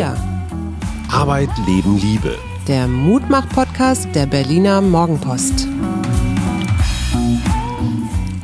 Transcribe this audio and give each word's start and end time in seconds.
Wir. 0.00 0.16
Arbeit, 1.12 1.50
Leben, 1.66 1.98
Liebe. 1.98 2.38
Der 2.66 2.88
Mutmach-Podcast 2.88 4.08
der 4.14 4.24
Berliner 4.24 4.80
Morgenpost. 4.80 5.68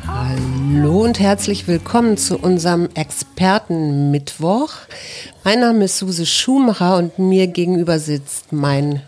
Hallo 0.05 1.03
und 1.03 1.19
herzlich 1.19 1.67
willkommen 1.67 2.15
zu 2.15 2.37
unserem 2.37 2.89
Expertenmittwoch. 2.93 4.69
Mein 5.43 5.61
Name 5.61 5.85
ist 5.85 5.97
Suse 5.97 6.27
Schumacher 6.27 6.97
und 6.97 7.17
mir 7.17 7.47
gegenüber 7.47 7.97
sitzt 7.97 8.53
mein 8.53 9.01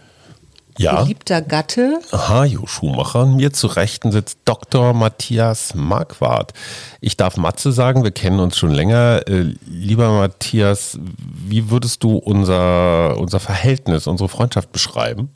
Ja. 0.79 1.01
geliebter 1.01 1.41
Gatte. 1.41 1.99
Hajo 2.13 2.65
Schumacher. 2.65 3.25
Mir 3.25 3.51
zu 3.51 3.67
Rechten 3.67 4.13
sitzt 4.13 4.39
Dr. 4.45 4.93
Matthias 4.93 5.75
Marquardt. 5.75 6.53
Ich 7.01 7.17
darf 7.17 7.35
Matze 7.35 7.73
sagen, 7.73 8.05
wir 8.05 8.11
kennen 8.11 8.39
uns 8.39 8.57
schon 8.57 8.71
länger. 8.71 9.23
Äh, 9.27 9.55
lieber 9.65 10.09
Matthias, 10.11 10.97
wie 11.21 11.69
würdest 11.69 12.03
du 12.03 12.15
unser, 12.15 13.17
unser 13.17 13.41
Verhältnis, 13.41 14.07
unsere 14.07 14.29
Freundschaft 14.29 14.71
beschreiben? 14.71 15.29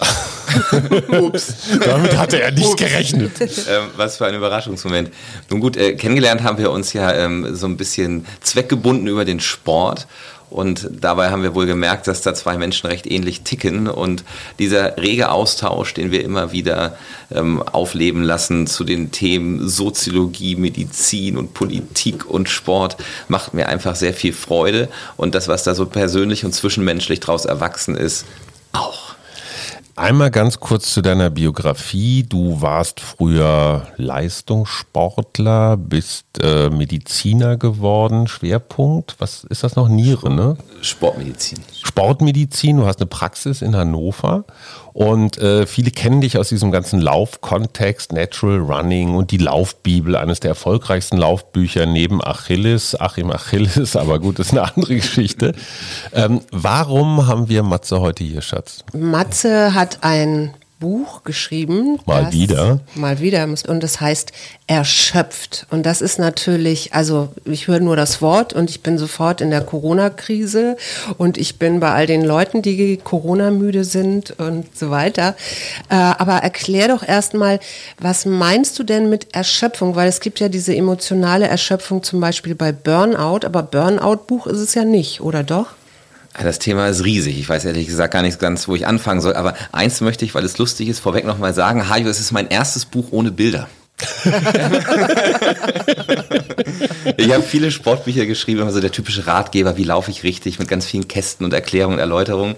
Ups. 1.20 1.54
Damit 1.84 2.16
hatte 2.16 2.42
er 2.42 2.50
nicht 2.50 2.76
gerechnet. 2.76 3.32
ähm, 3.40 3.84
was 3.96 4.16
für 4.16 4.26
ein 4.26 4.34
Überraschungsmoment. 4.34 5.10
Nun 5.50 5.60
gut, 5.60 5.76
äh, 5.76 5.94
kennengelernt 5.94 6.42
haben 6.42 6.58
wir 6.58 6.70
uns 6.70 6.92
ja 6.92 7.12
ähm, 7.12 7.54
so 7.54 7.66
ein 7.66 7.76
bisschen 7.76 8.26
zweckgebunden 8.40 9.06
über 9.06 9.24
den 9.24 9.40
Sport. 9.40 10.06
Und 10.50 10.88
dabei 11.00 11.30
haben 11.30 11.42
wir 11.42 11.56
wohl 11.56 11.66
gemerkt, 11.66 12.06
dass 12.06 12.20
da 12.22 12.32
zwei 12.32 12.58
Menschen 12.58 12.86
recht 12.86 13.06
ähnlich 13.10 13.42
ticken. 13.42 13.88
Und 13.88 14.24
dieser 14.58 14.96
rege 14.98 15.30
Austausch, 15.30 15.94
den 15.94 16.12
wir 16.12 16.22
immer 16.22 16.52
wieder 16.52 16.96
ähm, 17.32 17.60
aufleben 17.60 18.22
lassen 18.22 18.66
zu 18.68 18.84
den 18.84 19.10
Themen 19.10 19.68
Soziologie, 19.68 20.54
Medizin 20.54 21.38
und 21.38 21.54
Politik 21.54 22.30
und 22.30 22.48
Sport, 22.48 22.96
macht 23.26 23.54
mir 23.54 23.68
einfach 23.68 23.96
sehr 23.96 24.14
viel 24.14 24.32
Freude. 24.32 24.88
Und 25.16 25.34
das, 25.34 25.48
was 25.48 25.64
da 25.64 25.74
so 25.74 25.86
persönlich 25.86 26.44
und 26.44 26.52
zwischenmenschlich 26.52 27.18
draus 27.18 27.46
erwachsen 27.46 27.96
ist, 27.96 28.24
auch. 28.72 29.13
Einmal 29.96 30.32
ganz 30.32 30.58
kurz 30.58 30.92
zu 30.92 31.02
deiner 31.02 31.30
Biografie. 31.30 32.24
Du 32.24 32.60
warst 32.60 32.98
früher 32.98 33.86
Leistungssportler, 33.96 35.76
bist 35.76 36.26
äh, 36.42 36.68
Mediziner 36.68 37.56
geworden. 37.56 38.26
Schwerpunkt, 38.26 39.14
was 39.20 39.44
ist 39.44 39.62
das 39.62 39.76
noch? 39.76 39.88
Niere, 39.88 40.30
ne? 40.30 40.56
Sportmedizin. 40.80 41.60
Sportmedizin, 41.84 42.78
du 42.78 42.86
hast 42.86 43.00
eine 43.00 43.06
Praxis 43.06 43.62
in 43.62 43.76
Hannover 43.76 44.44
und 44.94 45.38
äh, 45.38 45.66
viele 45.66 45.90
kennen 45.90 46.20
dich 46.20 46.38
aus 46.38 46.50
diesem 46.50 46.70
ganzen 46.70 47.00
Laufkontext, 47.00 48.12
Natural 48.12 48.60
Running 48.60 49.16
und 49.16 49.32
die 49.32 49.38
Laufbibel, 49.38 50.14
eines 50.14 50.38
der 50.38 50.50
erfolgreichsten 50.50 51.16
Laufbücher 51.16 51.84
neben 51.84 52.22
Achilles, 52.22 52.98
Achim 53.00 53.32
Achilles, 53.32 53.96
aber 53.96 54.20
gut, 54.20 54.38
das 54.38 54.46
ist 54.46 54.52
eine 54.52 54.62
andere 54.62 54.94
Geschichte. 54.94 55.52
Ähm, 56.12 56.42
warum 56.52 57.26
haben 57.26 57.48
wir 57.48 57.64
Matze 57.64 58.00
heute 58.00 58.22
hier, 58.22 58.40
Schatz? 58.40 58.84
Matze 58.92 59.74
hat 59.74 59.98
ein 60.02 60.54
Buch 60.84 61.24
geschrieben. 61.24 61.98
Mal 62.04 62.30
wieder. 62.30 62.80
Mal 62.94 63.18
wieder. 63.18 63.44
Und 63.44 63.82
das 63.82 64.02
heißt 64.02 64.32
Erschöpft. 64.66 65.66
Und 65.70 65.86
das 65.86 66.02
ist 66.02 66.18
natürlich, 66.18 66.92
also 66.92 67.30
ich 67.46 67.68
höre 67.68 67.80
nur 67.80 67.96
das 67.96 68.20
Wort 68.20 68.52
und 68.52 68.68
ich 68.68 68.82
bin 68.82 68.98
sofort 68.98 69.40
in 69.40 69.48
der 69.48 69.62
Corona-Krise 69.62 70.76
und 71.16 71.38
ich 71.38 71.58
bin 71.58 71.80
bei 71.80 71.92
all 71.92 72.06
den 72.06 72.22
Leuten, 72.22 72.60
die 72.60 72.98
Corona-müde 72.98 73.84
sind 73.84 74.38
und 74.38 74.76
so 74.76 74.90
weiter. 74.90 75.36
Äh, 75.88 75.94
aber 75.94 76.34
erklär 76.34 76.88
doch 76.88 77.02
erstmal, 77.02 77.60
was 77.98 78.26
meinst 78.26 78.78
du 78.78 78.82
denn 78.82 79.08
mit 79.08 79.34
Erschöpfung? 79.34 79.96
Weil 79.96 80.10
es 80.10 80.20
gibt 80.20 80.38
ja 80.38 80.50
diese 80.50 80.76
emotionale 80.76 81.48
Erschöpfung 81.48 82.02
zum 82.02 82.20
Beispiel 82.20 82.54
bei 82.54 82.72
Burnout, 82.72 83.46
aber 83.46 83.62
Burnout-Buch 83.62 84.46
ist 84.48 84.60
es 84.60 84.74
ja 84.74 84.84
nicht, 84.84 85.22
oder 85.22 85.44
doch? 85.44 85.68
Das 86.42 86.58
Thema 86.58 86.88
ist 86.88 87.04
riesig. 87.04 87.38
Ich 87.38 87.48
weiß 87.48 87.64
ehrlich 87.64 87.86
gesagt 87.86 88.12
gar 88.12 88.22
nicht 88.22 88.40
ganz, 88.40 88.66
wo 88.66 88.74
ich 88.74 88.86
anfangen 88.86 89.20
soll. 89.20 89.34
Aber 89.34 89.54
eins 89.72 90.00
möchte 90.00 90.24
ich, 90.24 90.34
weil 90.34 90.44
es 90.44 90.58
lustig 90.58 90.88
ist, 90.88 90.98
vorweg 90.98 91.24
nochmal 91.24 91.54
sagen. 91.54 91.88
Hajo, 91.88 92.08
es 92.08 92.20
ist 92.20 92.32
mein 92.32 92.48
erstes 92.48 92.84
Buch 92.84 93.08
ohne 93.12 93.30
Bilder. 93.30 93.68
ich 97.16 97.32
habe 97.32 97.44
viele 97.44 97.70
Sportbücher 97.70 98.26
geschrieben, 98.26 98.62
also 98.62 98.80
der 98.80 98.90
typische 98.90 99.28
Ratgeber, 99.28 99.76
wie 99.76 99.84
laufe 99.84 100.10
ich 100.10 100.24
richtig, 100.24 100.58
mit 100.58 100.66
ganz 100.66 100.84
vielen 100.84 101.06
Kästen 101.06 101.44
und 101.44 101.52
Erklärungen 101.52 101.94
und 101.94 102.00
Erläuterungen. 102.00 102.56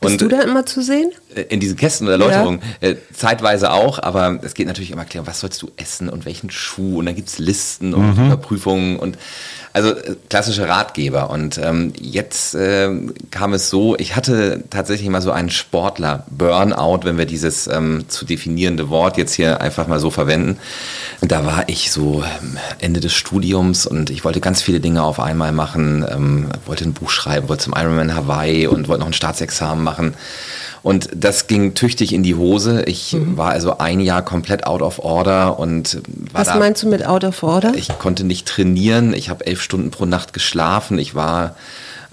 Bist 0.00 0.20
du 0.20 0.26
da 0.26 0.40
immer 0.40 0.66
zu 0.66 0.82
sehen? 0.82 1.12
In 1.48 1.60
diesen 1.60 1.76
Kästen 1.76 2.08
und 2.08 2.12
Erläuterungen. 2.12 2.60
Ja. 2.80 2.88
Äh, 2.88 2.96
zeitweise 3.14 3.70
auch, 3.70 4.00
aber 4.00 4.40
es 4.42 4.54
geht 4.54 4.66
natürlich 4.66 4.90
immer 4.90 5.02
erklären, 5.02 5.28
was 5.28 5.38
sollst 5.38 5.62
du 5.62 5.70
essen 5.76 6.08
und 6.08 6.24
welchen 6.24 6.50
Schuh 6.50 6.98
und 6.98 7.06
dann 7.06 7.14
gibt's 7.14 7.38
Listen 7.38 7.94
und 7.94 8.18
mhm. 8.18 8.26
Überprüfungen 8.26 8.98
und 8.98 9.16
also 9.72 9.90
äh, 9.90 10.16
klassische 10.28 10.68
Ratgeber. 10.68 11.30
Und 11.30 11.58
ähm, 11.58 11.92
jetzt 11.98 12.54
äh, 12.54 12.90
kam 13.30 13.52
es 13.54 13.70
so, 13.70 13.96
ich 13.96 14.16
hatte 14.16 14.64
tatsächlich 14.70 15.08
mal 15.08 15.22
so 15.22 15.30
einen 15.30 15.50
Sportler, 15.50 16.26
Burnout, 16.30 17.00
wenn 17.04 17.18
wir 17.18 17.26
dieses 17.26 17.66
ähm, 17.66 18.04
zu 18.08 18.24
definierende 18.24 18.90
Wort 18.90 19.16
jetzt 19.16 19.34
hier 19.34 19.60
einfach 19.60 19.86
mal 19.86 20.00
so 20.00 20.10
verwenden. 20.10 20.58
Da 21.20 21.44
war 21.46 21.68
ich 21.68 21.90
so 21.90 22.22
ähm, 22.22 22.58
Ende 22.80 23.00
des 23.00 23.14
Studiums 23.14 23.86
und 23.86 24.10
ich 24.10 24.24
wollte 24.24 24.40
ganz 24.40 24.62
viele 24.62 24.80
Dinge 24.80 25.02
auf 25.02 25.20
einmal 25.20 25.52
machen, 25.52 26.04
ähm, 26.08 26.48
wollte 26.66 26.84
ein 26.84 26.92
Buch 26.92 27.10
schreiben, 27.10 27.48
wollte 27.48 27.64
zum 27.64 27.74
Ironman 27.76 28.14
Hawaii 28.14 28.66
und 28.66 28.88
wollte 28.88 29.00
noch 29.00 29.08
ein 29.08 29.12
Staatsexamen 29.12 29.82
machen. 29.82 30.14
Und 30.82 31.08
das 31.14 31.46
ging 31.46 31.74
tüchtig 31.74 32.12
in 32.12 32.22
die 32.22 32.34
Hose. 32.34 32.82
Ich 32.84 33.12
mhm. 33.12 33.36
war 33.36 33.50
also 33.50 33.78
ein 33.78 34.00
Jahr 34.00 34.24
komplett 34.24 34.66
out 34.66 34.82
of 34.82 34.98
order 34.98 35.58
und 35.58 36.02
war 36.32 36.40
Was 36.40 36.48
da, 36.48 36.56
meinst 36.56 36.82
du 36.82 36.88
mit 36.88 37.06
out 37.06 37.24
of 37.24 37.42
order? 37.42 37.72
Ich 37.76 37.88
konnte 37.98 38.24
nicht 38.24 38.48
trainieren. 38.48 39.14
Ich 39.14 39.28
habe 39.28 39.46
elf 39.46 39.62
Stunden 39.62 39.90
pro 39.90 40.06
Nacht 40.06 40.32
geschlafen. 40.32 40.98
Ich 40.98 41.14
war 41.14 41.54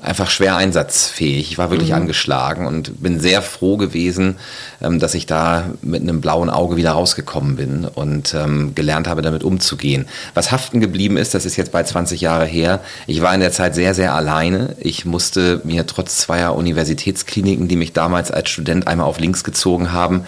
einfach 0.01 0.29
schwer 0.29 0.55
einsatzfähig. 0.55 1.51
Ich 1.51 1.57
war 1.57 1.71
wirklich 1.71 1.89
mhm. 1.89 1.95
angeschlagen 1.95 2.65
und 2.65 3.01
bin 3.01 3.19
sehr 3.19 3.41
froh 3.41 3.77
gewesen, 3.77 4.35
ähm, 4.81 4.99
dass 4.99 5.13
ich 5.13 5.25
da 5.25 5.71
mit 5.81 6.01
einem 6.01 6.21
blauen 6.21 6.49
Auge 6.49 6.77
wieder 6.77 6.91
rausgekommen 6.91 7.55
bin 7.55 7.85
und 7.85 8.33
ähm, 8.33 8.73
gelernt 8.75 9.07
habe, 9.07 9.21
damit 9.21 9.43
umzugehen. 9.43 10.07
Was 10.33 10.51
haften 10.51 10.79
geblieben 10.79 11.17
ist, 11.17 11.33
das 11.33 11.45
ist 11.45 11.57
jetzt 11.57 11.71
bei 11.71 11.83
20 11.83 12.21
Jahre 12.21 12.45
her. 12.45 12.81
Ich 13.07 13.21
war 13.21 13.33
in 13.33 13.41
der 13.41 13.51
Zeit 13.51 13.75
sehr, 13.75 13.93
sehr 13.93 14.13
alleine. 14.13 14.75
Ich 14.79 15.05
musste 15.05 15.61
mir 15.63 15.85
trotz 15.85 16.17
zweier 16.17 16.55
Universitätskliniken, 16.55 17.67
die 17.67 17.75
mich 17.75 17.93
damals 17.93 18.31
als 18.31 18.49
Student 18.49 18.87
einmal 18.87 19.07
auf 19.07 19.19
links 19.19 19.43
gezogen 19.43 19.91
haben, 19.91 20.25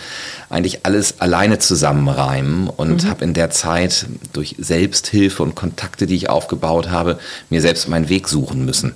eigentlich 0.50 0.86
alles 0.86 1.22
alleine 1.22 1.60
zusammenreimen 1.60 2.68
und 2.68 3.04
mhm. 3.04 3.10
habe 3.10 3.24
in 3.24 3.34
der 3.34 3.50
Zeit 3.50 4.06
durch 4.34 4.56
Selbsthilfe 4.60 5.44
und 5.44 5.56
Kontakte, 5.56 6.08
die 6.08 6.16
ich 6.16 6.30
aufgebaut 6.30 6.90
habe, 6.90 7.20
mir 7.50 7.62
selbst 7.62 7.88
meinen 7.88 8.10
Weg 8.10 8.28
suchen 8.28 8.66
müssen. 8.66 8.94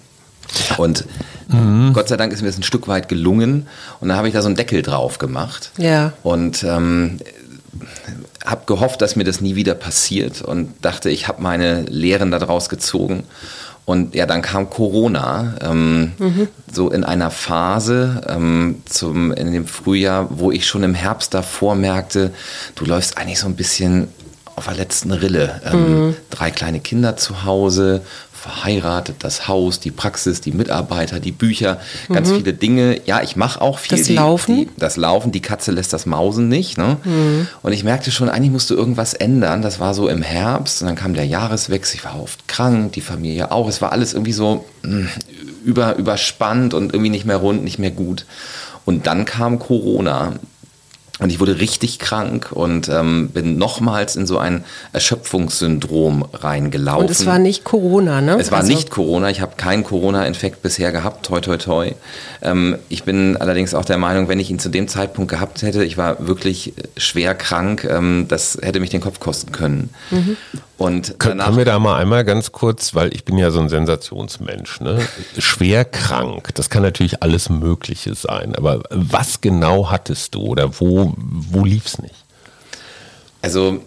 Und 0.78 1.06
mhm. 1.48 1.94
Gott 1.94 2.08
sei 2.08 2.18
Dank 2.18 2.34
ist 2.34 2.42
mir 2.42 2.48
das 2.48 2.58
ein 2.58 2.64
Stück 2.64 2.88
weit 2.88 3.10
gelungen. 3.10 3.68
Und 4.00 4.10
dann 4.10 4.18
habe 4.18 4.28
ich 4.28 4.34
da 4.34 4.42
so 4.42 4.48
einen 4.48 4.56
Deckel 4.56 4.82
drauf 4.82 5.18
gemacht. 5.18 5.72
Ja. 5.78 6.14
Und 6.24 6.64
ähm, 6.64 7.20
habe 8.46 8.64
gehofft, 8.66 9.02
dass 9.02 9.16
mir 9.16 9.24
das 9.24 9.42
nie 9.42 9.56
wieder 9.56 9.76
passiert 9.76 10.42
und 10.42 10.74
dachte, 10.82 11.10
ich 11.10 11.28
habe 11.28 11.42
meine 11.42 11.82
Lehren 11.84 12.32
daraus 12.32 12.70
gezogen. 12.70 13.24
Und 13.86 14.16
ja, 14.16 14.26
dann 14.26 14.42
kam 14.42 14.70
Corona, 14.72 15.56
ähm, 15.62 16.14
mhm. 16.18 16.48
so 16.72 16.90
in 16.90 17.04
einer 17.04 17.30
Phase 17.30 18.22
ähm, 18.28 18.82
zum, 18.86 19.32
in 19.32 19.54
dem 19.54 19.68
Frühjahr, 19.68 20.28
wo 20.32 20.52
ich 20.52 20.68
schon 20.68 20.82
im 20.82 20.96
Herbst 20.96 21.36
davor 21.36 21.76
merkte, 21.76 22.32
du 22.74 22.86
läufst 22.86 23.18
eigentlich 23.18 23.40
so 23.40 23.46
ein 23.46 23.56
bisschen 23.56 24.08
auf 24.56 24.66
der 24.66 24.76
letzten 24.76 25.12
Rille. 25.12 25.62
Ähm, 25.72 26.08
mhm. 26.08 26.16
Drei 26.32 26.50
kleine 26.50 26.80
Kinder 26.80 27.16
zu 27.16 27.44
Hause, 27.44 28.02
verheiratet, 28.46 29.18
das 29.20 29.48
Haus, 29.48 29.80
die 29.80 29.90
Praxis, 29.90 30.40
die 30.40 30.52
Mitarbeiter, 30.52 31.20
die 31.20 31.32
Bücher, 31.32 31.80
ganz 32.14 32.30
mhm. 32.30 32.36
viele 32.36 32.54
Dinge. 32.54 33.02
Ja, 33.06 33.24
ich 33.24 33.36
mache 33.36 33.60
auch 33.60 33.80
viel. 33.80 33.98
Das 33.98 34.06
die, 34.06 34.14
Laufen? 34.14 34.56
Die, 34.56 34.70
das 34.78 34.98
Laufen, 34.98 35.32
die 35.32 35.42
Katze 35.42 35.72
lässt 35.72 35.94
das 35.94 36.06
Mausen 36.06 36.48
nicht. 36.48 36.78
Ne? 36.78 36.98
Mhm. 37.04 37.48
Und 37.64 37.72
ich 37.72 37.84
merkte 37.84 38.12
schon, 38.12 38.30
eigentlich 38.30 38.52
musste 38.52 38.76
irgendwas 38.76 39.16
ändern. 39.16 39.64
Das 39.64 39.80
war 39.80 39.96
so 39.96 40.08
im 40.08 40.22
Herbst 40.22 40.82
und 40.82 40.88
dann 40.88 40.96
kam 40.96 41.16
der 41.16 41.26
Jahreswechsel. 41.26 41.98
Ich 41.98 42.06
war 42.06 42.22
oft 42.22 42.48
krank, 42.48 42.94
die 42.94 43.02
Familie 43.02 43.52
auch. 43.52 43.68
Es 43.68 43.82
war 43.82 43.92
alles 43.92 44.14
irgendwie 44.14 44.34
so 44.34 44.66
mh, 44.84 44.92
hm, 44.92 45.08
über, 45.66 45.96
überspannt 45.96 46.76
und 46.76 46.94
irgendwie 46.94 47.10
nicht 47.10 47.26
mehr 47.26 47.38
rund, 47.38 47.64
nicht 47.64 47.80
mehr 47.80 47.92
gut. 47.92 48.28
Und 48.86 49.08
dann 49.08 49.26
kam 49.26 49.58
Corona 49.58 50.34
und 51.20 51.30
ich 51.30 51.40
wurde 51.40 51.60
richtig 51.60 51.98
krank 52.00 52.52
und 52.52 52.90
ähm, 52.90 53.30
bin 53.30 53.58
nochmals 53.58 54.18
in 54.18 54.28
so 54.28 54.38
ein 54.38 54.66
Erschöpfungssyndrom 54.92 56.26
reingelaufen. 56.34 57.04
Und 57.04 57.10
es 57.10 57.26
war 57.26 57.40
nicht 57.40 57.64
Corona, 57.64 58.20
ne? 58.20 58.38
Es 58.38 58.52
war 58.52 58.60
also 58.60 58.72
nicht 58.72 58.90
Corona. 58.90 59.30
Ich 59.30 59.40
habe 59.40 59.56
keinen 59.56 59.86
Corona-Infekt 59.86 60.62
bisher 60.62 60.92
gehabt, 60.92 61.26
toi, 61.26 61.40
toi, 61.40 61.56
toi. 61.56 61.92
Ähm, 62.42 62.76
ich 62.90 63.04
bin 63.04 63.38
allerdings 63.38 63.74
auch 63.74 63.86
der 63.86 63.98
Meinung, 63.98 64.28
wenn 64.28 64.42
ich 64.42 64.52
ihn 64.52 64.60
zu 64.60 64.68
dem 64.68 64.90
Zeitpunkt 64.90 65.32
gehabt 65.32 65.62
hätte, 65.62 65.86
ich 65.86 65.98
war 65.98 66.28
wirklich 66.28 66.74
schwer 66.98 67.34
krank, 67.34 67.88
ähm, 67.90 68.26
das 68.28 68.58
hätte 68.62 68.82
mich 68.82 68.90
den 68.90 69.02
Kopf 69.02 69.22
kosten 69.22 69.54
können. 69.54 69.92
Mhm. 70.12 70.36
Und 70.78 71.20
Können 71.20 71.56
wir 71.56 71.64
da 71.64 71.80
mal 71.80 71.98
einmal 71.98 72.26
ganz 72.26 72.52
kurz, 72.52 72.96
weil 72.96 73.14
ich 73.14 73.24
bin 73.24 73.38
ja 73.38 73.50
so 73.50 73.62
ein 73.62 73.70
Sensationsmensch, 73.70 74.82
ne? 74.82 75.08
schwer 75.38 75.86
krank, 75.86 76.50
das 76.56 76.70
kann 76.70 76.84
natürlich 76.84 77.24
alles 77.24 77.50
Mögliche 77.50 78.14
sein, 78.14 78.56
aber 78.56 78.84
was 78.90 79.40
genau 79.40 79.90
hattest 79.90 80.36
du 80.36 80.42
oder 80.42 80.80
wo, 80.82 81.14
wo 81.18 81.64
lief 81.64 81.86
es 81.86 82.00
nicht? 82.00 82.16
Also 83.42 83.80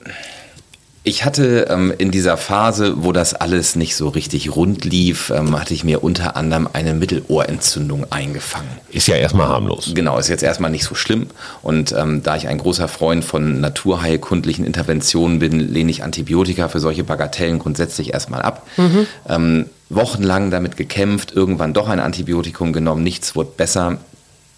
Ich 1.08 1.24
hatte 1.24 1.68
ähm, 1.70 1.90
in 1.96 2.10
dieser 2.10 2.36
Phase, 2.36 3.02
wo 3.02 3.12
das 3.12 3.32
alles 3.32 3.76
nicht 3.76 3.96
so 3.96 4.10
richtig 4.10 4.54
rund 4.54 4.84
lief, 4.84 5.32
ähm, 5.34 5.58
hatte 5.58 5.72
ich 5.72 5.82
mir 5.82 6.04
unter 6.04 6.36
anderem 6.36 6.68
eine 6.70 6.92
Mittelohrentzündung 6.92 8.12
eingefangen. 8.12 8.68
Ist 8.90 9.08
ja 9.08 9.16
erstmal 9.16 9.48
harmlos. 9.48 9.92
Genau, 9.94 10.18
ist 10.18 10.28
jetzt 10.28 10.42
erstmal 10.42 10.70
nicht 10.70 10.84
so 10.84 10.94
schlimm. 10.94 11.28
Und 11.62 11.92
ähm, 11.92 12.22
da 12.22 12.36
ich 12.36 12.46
ein 12.46 12.58
großer 12.58 12.88
Freund 12.88 13.24
von 13.24 13.58
naturheilkundlichen 13.58 14.66
Interventionen 14.66 15.38
bin, 15.38 15.58
lehne 15.60 15.90
ich 15.90 16.02
Antibiotika 16.02 16.68
für 16.68 16.78
solche 16.78 17.04
Bagatellen 17.04 17.58
grundsätzlich 17.58 18.12
erstmal 18.12 18.42
ab. 18.42 18.66
Mhm. 18.76 19.06
Ähm, 19.30 19.66
wochenlang 19.88 20.50
damit 20.50 20.76
gekämpft, 20.76 21.32
irgendwann 21.32 21.72
doch 21.72 21.88
ein 21.88 22.00
Antibiotikum 22.00 22.74
genommen, 22.74 23.02
nichts 23.02 23.34
wurde 23.34 23.52
besser 23.56 23.96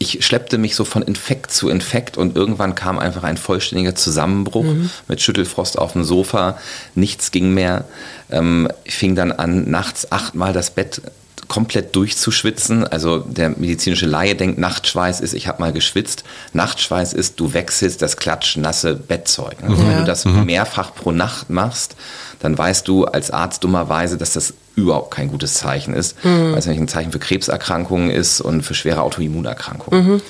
ich 0.02 0.24
schleppte 0.24 0.56
mich 0.56 0.76
so 0.76 0.86
von 0.86 1.02
Infekt 1.02 1.52
zu 1.52 1.68
Infekt 1.68 2.16
und 2.16 2.34
irgendwann 2.34 2.74
kam 2.74 2.98
einfach 2.98 3.22
ein 3.22 3.36
vollständiger 3.36 3.94
Zusammenbruch 3.94 4.64
mhm. 4.64 4.88
mit 5.08 5.20
Schüttelfrost 5.20 5.78
auf 5.78 5.92
dem 5.92 6.04
Sofa. 6.04 6.56
Nichts 6.94 7.30
ging 7.32 7.52
mehr. 7.52 7.84
Ähm, 8.30 8.68
ich 8.84 8.94
fing 8.94 9.14
dann 9.14 9.30
an, 9.30 9.70
nachts 9.70 10.10
achtmal 10.10 10.54
das 10.54 10.70
Bett 10.70 11.02
komplett 11.48 11.94
durchzuschwitzen. 11.96 12.86
Also 12.86 13.18
der 13.18 13.50
medizinische 13.50 14.06
Laie 14.06 14.34
denkt, 14.36 14.58
Nachtschweiß 14.58 15.20
ist, 15.20 15.34
ich 15.34 15.48
habe 15.48 15.60
mal 15.60 15.72
geschwitzt. 15.72 16.24
Nachtschweiß 16.54 17.12
ist, 17.12 17.38
du 17.38 17.52
wechselst 17.52 18.00
das 18.00 18.16
klatschnasse 18.16 18.94
Bettzeug. 18.94 19.56
Also 19.60 19.82
ja. 19.82 19.88
Wenn 19.90 19.98
du 19.98 20.04
das 20.06 20.24
mhm. 20.24 20.46
mehrfach 20.46 20.94
pro 20.94 21.12
Nacht 21.12 21.50
machst, 21.50 21.94
dann 22.40 22.56
weißt 22.56 22.88
du 22.88 23.04
als 23.04 23.30
Arzt 23.30 23.62
dummerweise, 23.64 24.16
dass 24.16 24.32
das 24.32 24.54
überhaupt 24.74 25.12
kein 25.12 25.28
gutes 25.28 25.54
Zeichen 25.54 25.94
ist, 25.94 26.22
mhm. 26.24 26.52
weil 26.52 26.58
es 26.58 26.66
nämlich 26.66 26.82
ein 26.82 26.88
Zeichen 26.88 27.12
für 27.12 27.18
Krebserkrankungen 27.18 28.10
ist 28.10 28.40
und 28.40 28.62
für 28.62 28.74
schwere 28.74 29.02
Autoimmunerkrankungen. 29.02 30.06
Mhm. 30.06 30.22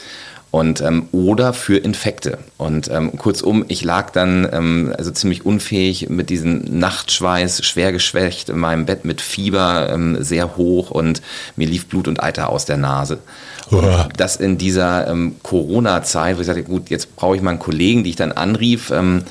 Und, 0.53 0.81
ähm, 0.81 1.07
oder 1.13 1.53
für 1.53 1.77
Infekte. 1.77 2.39
Und 2.59 2.91
ähm, 2.91 3.17
kurzum, 3.17 3.65
ich 3.69 3.85
lag 3.85 4.11
dann 4.11 4.49
ähm, 4.53 4.93
also 4.99 5.13
ziemlich 5.13 5.47
unfähig 5.47 6.09
mit 6.09 6.29
diesem 6.29 6.65
Nachtschweiß, 6.81 7.65
schwer 7.65 7.93
geschwächt 7.93 8.49
in 8.49 8.59
meinem 8.59 8.85
Bett 8.85 9.05
mit 9.05 9.21
Fieber 9.21 9.89
ähm, 9.93 10.17
sehr 10.21 10.57
hoch 10.57 10.91
und 10.91 11.23
mir 11.55 11.69
lief 11.69 11.87
Blut 11.87 12.09
und 12.09 12.21
Eiter 12.21 12.49
aus 12.49 12.65
der 12.65 12.79
Nase. 12.79 13.21
Das 14.17 14.37
in 14.37 14.59
dieser 14.59 15.09
ähm, 15.09 15.37
Corona-Zeit, 15.43 16.37
wo 16.37 16.41
ich 16.41 16.47
sagte, 16.47 16.63
gut, 16.63 16.91
jetzt 16.91 17.17
brauche 17.17 17.37
ich 17.37 17.43
mal 17.43 17.51
einen 17.51 17.59
Kollegen, 17.59 18.05
die 18.05 18.11
ich 18.11 18.17
dann 18.17 18.33
anrief 18.33 18.91
ähm, 18.91 19.23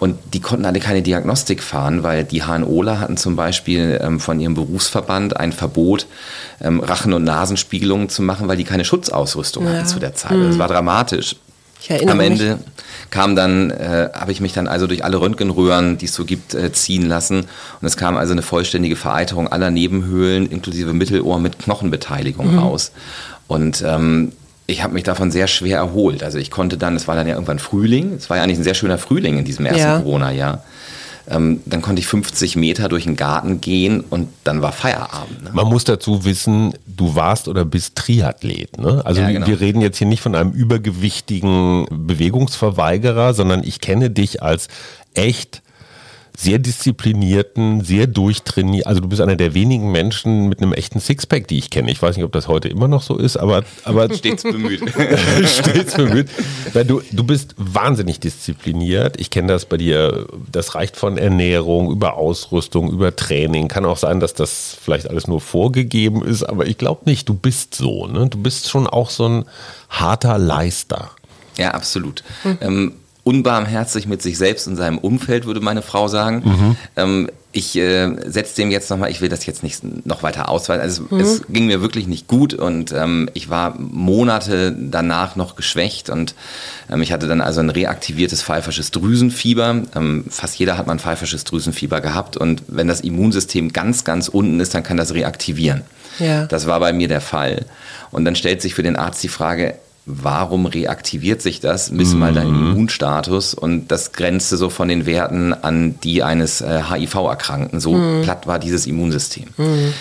und 0.00 0.18
die 0.32 0.40
konnten 0.40 0.64
alle 0.64 0.80
keine 0.80 1.02
Diagnostik 1.02 1.62
fahren, 1.62 2.02
weil 2.02 2.24
die 2.24 2.42
HNOler 2.42 3.00
hatten 3.00 3.16
zum 3.16 3.36
Beispiel 3.36 3.98
ähm, 4.02 4.20
von 4.20 4.40
ihrem 4.40 4.54
Berufsverband 4.54 5.36
ein 5.36 5.52
Verbot, 5.52 6.06
ähm, 6.60 6.80
Rachen- 6.80 7.12
und 7.12 7.24
Nasenspiegelungen 7.24 8.08
zu 8.08 8.22
machen, 8.22 8.48
weil 8.48 8.56
die 8.56 8.64
keine 8.64 8.84
Schutzausrüstung 8.84 9.66
ja. 9.66 9.72
hatten 9.72 9.86
zu 9.86 9.98
der 9.98 10.14
Zeit. 10.14 10.32
Mhm. 10.32 10.48
Das 10.48 10.58
war 10.58 10.68
dramatisch. 10.68 11.36
Am 12.06 12.20
Ende 12.20 12.56
mich. 12.56 12.64
Kam 13.14 13.36
dann, 13.36 13.70
äh, 13.70 14.08
habe 14.12 14.32
ich 14.32 14.40
mich 14.40 14.54
dann 14.54 14.66
also 14.66 14.88
durch 14.88 15.04
alle 15.04 15.20
Röntgenröhren, 15.20 15.98
die 15.98 16.06
es 16.06 16.14
so 16.14 16.24
gibt, 16.24 16.52
äh, 16.52 16.72
ziehen 16.72 17.06
lassen. 17.06 17.42
Und 17.80 17.86
es 17.86 17.96
kam 17.96 18.16
also 18.16 18.32
eine 18.32 18.42
vollständige 18.42 18.96
Vereiterung 18.96 19.46
aller 19.46 19.70
Nebenhöhlen 19.70 20.50
inklusive 20.50 20.92
Mittelohr 20.92 21.38
mit 21.38 21.60
Knochenbeteiligung 21.60 22.54
mhm. 22.54 22.58
raus. 22.58 22.90
Und 23.46 23.84
ähm, 23.86 24.32
ich 24.66 24.82
habe 24.82 24.94
mich 24.94 25.04
davon 25.04 25.30
sehr 25.30 25.46
schwer 25.46 25.76
erholt. 25.76 26.24
Also 26.24 26.38
ich 26.38 26.50
konnte 26.50 26.76
dann, 26.76 26.96
es 26.96 27.06
war 27.06 27.14
dann 27.14 27.28
ja 27.28 27.34
irgendwann 27.34 27.60
Frühling, 27.60 28.14
es 28.14 28.30
war 28.30 28.36
ja 28.36 28.42
eigentlich 28.42 28.58
ein 28.58 28.64
sehr 28.64 28.74
schöner 28.74 28.98
Frühling 28.98 29.38
in 29.38 29.44
diesem 29.44 29.64
ersten 29.64 29.80
ja. 29.80 29.98
Corona-Jahr. 30.00 30.64
Ähm, 31.28 31.60
dann 31.64 31.80
konnte 31.80 32.00
ich 32.00 32.06
50 32.06 32.56
Meter 32.56 32.88
durch 32.88 33.04
den 33.04 33.16
Garten 33.16 33.60
gehen 33.60 34.00
und 34.02 34.28
dann 34.44 34.60
war 34.60 34.72
Feierabend. 34.72 35.44
Ne? 35.44 35.50
Man 35.52 35.68
muss 35.68 35.84
dazu 35.84 36.24
wissen, 36.24 36.74
du 36.86 37.14
warst 37.14 37.48
oder 37.48 37.64
bist 37.64 37.96
Triathlet. 37.96 38.78
Ne? 38.78 39.00
Also 39.04 39.22
ja, 39.22 39.30
genau. 39.30 39.46
wir 39.46 39.60
reden 39.60 39.80
jetzt 39.80 39.96
hier 39.98 40.06
nicht 40.06 40.20
von 40.20 40.34
einem 40.34 40.52
übergewichtigen 40.52 41.86
Bewegungsverweigerer, 41.90 43.32
sondern 43.32 43.64
ich 43.64 43.80
kenne 43.80 44.10
dich 44.10 44.42
als 44.42 44.68
echt 45.14 45.62
sehr 46.36 46.58
disziplinierten, 46.58 47.84
sehr 47.84 48.08
durchtrainierten, 48.08 48.88
also 48.88 49.00
du 49.00 49.08
bist 49.08 49.22
einer 49.22 49.36
der 49.36 49.54
wenigen 49.54 49.92
Menschen 49.92 50.48
mit 50.48 50.60
einem 50.60 50.72
echten 50.72 50.98
Sixpack, 50.98 51.46
die 51.46 51.58
ich 51.58 51.70
kenne. 51.70 51.92
Ich 51.92 52.02
weiß 52.02 52.16
nicht, 52.16 52.24
ob 52.24 52.32
das 52.32 52.48
heute 52.48 52.68
immer 52.68 52.88
noch 52.88 53.02
so 53.02 53.16
ist, 53.16 53.36
aber, 53.36 53.62
aber 53.84 54.12
stets 54.14 54.42
bemüht. 54.42 54.82
stets 55.46 55.94
bemüht. 55.94 56.28
Weil 56.72 56.84
du, 56.84 57.02
du 57.12 57.22
bist 57.22 57.54
wahnsinnig 57.56 58.18
diszipliniert. 58.18 59.20
Ich 59.20 59.30
kenne 59.30 59.48
das 59.48 59.66
bei 59.66 59.76
dir. 59.76 60.26
Das 60.50 60.74
reicht 60.74 60.96
von 60.96 61.18
Ernährung 61.18 61.90
über 61.92 62.14
Ausrüstung, 62.14 62.90
über 62.90 63.14
Training. 63.14 63.68
Kann 63.68 63.84
auch 63.84 63.98
sein, 63.98 64.18
dass 64.18 64.34
das 64.34 64.76
vielleicht 64.80 65.08
alles 65.08 65.28
nur 65.28 65.40
vorgegeben 65.40 66.24
ist, 66.24 66.42
aber 66.42 66.66
ich 66.66 66.78
glaube 66.78 67.02
nicht. 67.04 67.28
Du 67.28 67.34
bist 67.34 67.76
so. 67.76 68.08
Ne? 68.08 68.28
Du 68.28 68.38
bist 68.38 68.68
schon 68.68 68.88
auch 68.88 69.10
so 69.10 69.28
ein 69.28 69.44
harter 69.88 70.38
Leister. 70.38 71.12
Ja, 71.56 71.70
absolut. 71.70 72.24
Mhm. 72.42 72.58
Ähm, 72.60 72.92
unbarmherzig 73.24 74.06
mit 74.06 74.22
sich 74.22 74.38
selbst 74.38 74.68
und 74.68 74.76
seinem 74.76 74.98
Umfeld, 74.98 75.46
würde 75.46 75.60
meine 75.60 75.82
Frau 75.82 76.08
sagen. 76.08 76.42
Mhm. 76.44 76.76
Ähm, 76.96 77.28
ich 77.52 77.76
äh, 77.76 78.10
setze 78.26 78.56
dem 78.56 78.70
jetzt 78.70 78.90
nochmal, 78.90 79.10
ich 79.10 79.20
will 79.20 79.28
das 79.28 79.46
jetzt 79.46 79.62
nicht 79.62 79.82
noch 80.06 80.22
weiter 80.22 80.48
ausweiten. 80.48 80.82
Also 80.82 81.04
mhm. 81.08 81.20
es 81.20 81.42
ging 81.48 81.66
mir 81.66 81.80
wirklich 81.80 82.06
nicht 82.06 82.26
gut 82.26 82.52
und 82.52 82.92
ähm, 82.92 83.30
ich 83.32 83.48
war 83.48 83.78
Monate 83.78 84.76
danach 84.76 85.36
noch 85.36 85.56
geschwächt 85.56 86.10
und 86.10 86.34
ähm, 86.90 87.00
ich 87.00 87.12
hatte 87.12 87.26
dann 87.28 87.40
also 87.40 87.60
ein 87.60 87.70
reaktiviertes 87.70 88.42
pfeifersches 88.42 88.90
Drüsenfieber. 88.90 89.82
Ähm, 89.94 90.24
fast 90.28 90.58
jeder 90.58 90.76
hat 90.76 90.86
mal 90.86 90.94
ein 90.94 90.98
pfeifersches 90.98 91.44
Drüsenfieber 91.44 92.00
gehabt 92.00 92.36
und 92.36 92.62
wenn 92.66 92.88
das 92.88 93.00
Immunsystem 93.00 93.72
ganz, 93.72 94.04
ganz 94.04 94.28
unten 94.28 94.60
ist, 94.60 94.74
dann 94.74 94.82
kann 94.82 94.96
das 94.96 95.14
reaktivieren. 95.14 95.82
Ja. 96.18 96.46
Das 96.46 96.66
war 96.66 96.80
bei 96.80 96.92
mir 96.92 97.08
der 97.08 97.20
Fall. 97.20 97.64
Und 98.10 98.24
dann 98.24 98.36
stellt 98.36 98.62
sich 98.62 98.74
für 98.74 98.82
den 98.82 98.96
Arzt 98.96 99.22
die 99.22 99.28
Frage, 99.28 99.76
warum 100.06 100.66
reaktiviert 100.66 101.40
sich 101.40 101.60
das? 101.60 101.90
Miss 101.90 102.12
mhm. 102.12 102.20
mal 102.20 102.32
deinen 102.32 102.54
Immunstatus 102.54 103.54
und 103.54 103.88
das 103.88 104.12
grenzte 104.12 104.56
so 104.56 104.68
von 104.68 104.88
den 104.88 105.06
Werten 105.06 105.52
an 105.54 105.98
die 106.00 106.22
eines 106.22 106.60
äh, 106.60 106.82
HIV-Erkrankten. 106.90 107.80
So 107.80 107.94
mhm. 107.94 108.22
platt 108.22 108.46
war 108.46 108.58
dieses 108.58 108.86
Immunsystem. 108.86 109.46
Mhm. 109.56 109.94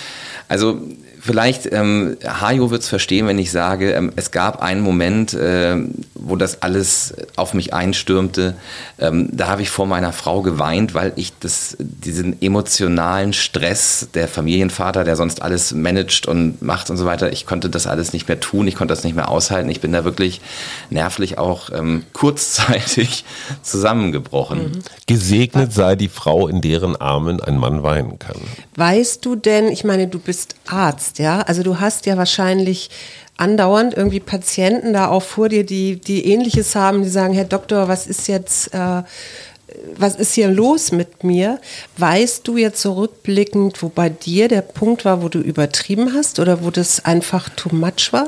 Also 0.49 0.81
Vielleicht, 1.25 1.71
ähm, 1.71 2.17
Hajo 2.25 2.69
wird 2.69 2.81
es 2.81 2.89
verstehen, 2.89 3.27
wenn 3.27 3.39
ich 3.39 3.49
sage, 3.49 3.93
ähm, 3.93 4.11
es 4.17 4.31
gab 4.31 4.61
einen 4.61 4.81
Moment, 4.81 5.33
äh, 5.33 5.77
wo 6.15 6.35
das 6.35 6.61
alles 6.61 7.13
auf 7.37 7.53
mich 7.53 7.73
einstürmte. 7.73 8.55
Ähm, 8.99 9.29
da 9.31 9.47
habe 9.47 9.61
ich 9.61 9.69
vor 9.69 9.85
meiner 9.85 10.11
Frau 10.11 10.41
geweint, 10.41 10.93
weil 10.93 11.13
ich 11.15 11.31
das, 11.39 11.77
diesen 11.79 12.41
emotionalen 12.41 13.31
Stress, 13.31 14.09
der 14.13 14.27
Familienvater, 14.27 15.05
der 15.05 15.15
sonst 15.15 15.41
alles 15.41 15.73
managt 15.73 16.27
und 16.27 16.61
macht 16.61 16.89
und 16.89 16.97
so 16.97 17.05
weiter, 17.05 17.31
ich 17.31 17.45
konnte 17.45 17.69
das 17.69 17.87
alles 17.87 18.11
nicht 18.11 18.27
mehr 18.27 18.41
tun, 18.41 18.67
ich 18.67 18.75
konnte 18.75 18.93
das 18.93 19.05
nicht 19.05 19.15
mehr 19.15 19.29
aushalten. 19.29 19.69
Ich 19.69 19.79
bin 19.79 19.93
da 19.93 20.03
wirklich 20.03 20.41
nervlich 20.89 21.37
auch 21.37 21.69
ähm, 21.71 22.03
kurzzeitig 22.11 23.23
zusammengebrochen. 23.61 24.59
Mhm. 24.59 24.83
Gesegnet 25.07 25.71
sei 25.71 25.95
die 25.95 26.09
Frau, 26.09 26.49
in 26.49 26.59
deren 26.59 26.97
Armen 26.97 27.39
ein 27.39 27.57
Mann 27.57 27.81
weinen 27.81 28.19
kann. 28.19 28.35
Weißt 28.75 29.25
du 29.25 29.37
denn, 29.37 29.69
ich 29.69 29.85
meine, 29.85 30.07
du 30.07 30.19
bist 30.19 30.55
Arzt, 30.67 31.12
hast, 31.13 31.19
ja. 31.19 31.41
Also 31.41 31.63
du 31.63 31.79
hast 31.79 32.05
ja 32.05 32.17
wahrscheinlich 32.17 32.89
andauernd 33.37 33.95
irgendwie 33.95 34.19
Patienten 34.19 34.93
da 34.93 35.07
auch 35.07 35.23
vor 35.23 35.49
dir, 35.49 35.65
die, 35.65 35.99
die 35.99 36.25
ähnliches 36.25 36.75
haben, 36.75 37.03
die 37.03 37.09
sagen, 37.09 37.33
Herr 37.33 37.45
Doktor, 37.45 37.87
was 37.87 38.07
ist 38.07 38.27
jetzt, 38.27 38.73
äh, 38.73 39.03
was 39.97 40.15
ist 40.15 40.33
hier 40.33 40.49
los 40.49 40.91
mit 40.91 41.23
mir? 41.23 41.59
Weißt 41.97 42.47
du 42.47 42.57
jetzt 42.57 42.81
zurückblickend, 42.81 43.81
wo 43.81 43.89
bei 43.89 44.09
dir 44.09 44.47
der 44.47 44.61
Punkt 44.61 45.03
war, 45.03 45.23
wo 45.23 45.29
du 45.29 45.39
übertrieben 45.39 46.13
hast 46.13 46.39
oder 46.39 46.63
wo 46.63 46.69
das 46.69 47.05
einfach 47.05 47.49
too 47.49 47.75
much 47.75 48.11
war? 48.11 48.27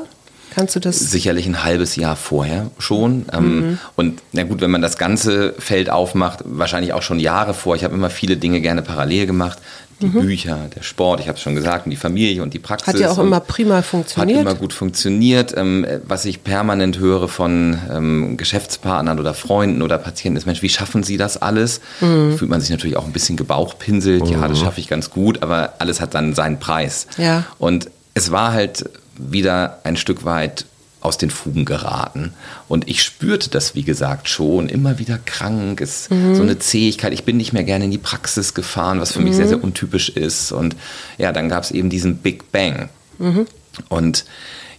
Kannst 0.50 0.74
du 0.74 0.80
das? 0.80 0.98
Sicherlich 0.98 1.46
ein 1.46 1.64
halbes 1.64 1.96
Jahr 1.96 2.16
vorher 2.16 2.70
schon. 2.78 3.26
Ähm, 3.32 3.56
mhm. 3.56 3.78
Und 3.94 4.22
na 4.32 4.42
gut, 4.42 4.62
wenn 4.62 4.70
man 4.70 4.80
das 4.80 4.96
ganze 4.96 5.54
Feld 5.58 5.90
aufmacht, 5.90 6.40
wahrscheinlich 6.44 6.94
auch 6.94 7.02
schon 7.02 7.20
Jahre 7.20 7.52
vor. 7.52 7.76
Ich 7.76 7.84
habe 7.84 7.94
immer 7.94 8.08
viele 8.08 8.38
Dinge 8.38 8.62
gerne 8.62 8.80
parallel 8.80 9.26
gemacht 9.26 9.58
die 10.00 10.06
mhm. 10.06 10.20
Bücher, 10.20 10.68
der 10.74 10.82
Sport, 10.82 11.20
ich 11.20 11.28
habe 11.28 11.36
es 11.36 11.42
schon 11.42 11.54
gesagt, 11.54 11.86
und 11.86 11.90
die 11.90 11.96
Familie 11.96 12.42
und 12.42 12.52
die 12.52 12.58
Praxis. 12.58 12.94
Hat 12.94 13.00
ja 13.00 13.10
auch 13.10 13.18
immer 13.18 13.40
prima 13.40 13.80
funktioniert. 13.80 14.38
Hat 14.38 14.46
immer 14.46 14.54
gut 14.54 14.72
funktioniert. 14.72 15.56
Ähm, 15.56 15.86
was 16.04 16.24
ich 16.26 16.44
permanent 16.44 16.98
höre 16.98 17.28
von 17.28 17.78
ähm, 17.90 18.36
Geschäftspartnern 18.36 19.18
oder 19.18 19.32
Freunden 19.32 19.80
oder 19.80 19.96
Patienten 19.98 20.36
ist, 20.36 20.46
Mensch, 20.46 20.60
wie 20.62 20.68
schaffen 20.68 21.02
Sie 21.02 21.16
das 21.16 21.40
alles? 21.40 21.80
Mhm. 22.00 22.36
Fühlt 22.36 22.50
man 22.50 22.60
sich 22.60 22.70
natürlich 22.70 22.96
auch 22.96 23.06
ein 23.06 23.12
bisschen 23.12 23.36
gebauchpinselt. 23.36 24.24
Mhm. 24.24 24.32
Ja, 24.32 24.48
das 24.48 24.60
schaffe 24.60 24.80
ich 24.80 24.88
ganz 24.88 25.10
gut, 25.10 25.42
aber 25.42 25.74
alles 25.78 26.00
hat 26.00 26.14
dann 26.14 26.34
seinen 26.34 26.58
Preis. 26.58 27.06
Ja. 27.16 27.44
Und 27.58 27.88
es 28.12 28.30
war 28.30 28.52
halt 28.52 28.84
wieder 29.18 29.78
ein 29.84 29.96
Stück 29.96 30.24
weit 30.24 30.66
aus 31.06 31.18
den 31.18 31.30
Fugen 31.30 31.64
geraten. 31.64 32.34
Und 32.68 32.88
ich 32.88 33.02
spürte 33.02 33.48
das, 33.48 33.74
wie 33.74 33.84
gesagt, 33.84 34.28
schon, 34.28 34.68
immer 34.68 34.98
wieder 34.98 35.18
krank, 35.24 35.80
ist 35.80 36.10
mhm. 36.10 36.34
so 36.34 36.42
eine 36.42 36.58
Zähigkeit. 36.58 37.12
Ich 37.12 37.24
bin 37.24 37.36
nicht 37.36 37.52
mehr 37.52 37.64
gerne 37.64 37.86
in 37.86 37.90
die 37.90 37.98
Praxis 37.98 38.54
gefahren, 38.54 39.00
was 39.00 39.12
für 39.12 39.20
mhm. 39.20 39.26
mich 39.26 39.36
sehr, 39.36 39.48
sehr 39.48 39.62
untypisch 39.62 40.08
ist. 40.10 40.52
Und 40.52 40.76
ja, 41.16 41.32
dann 41.32 41.48
gab 41.48 41.62
es 41.62 41.70
eben 41.70 41.90
diesen 41.90 42.18
Big 42.18 42.52
Bang. 42.52 42.88
Mhm. 43.18 43.46
Und 43.88 44.24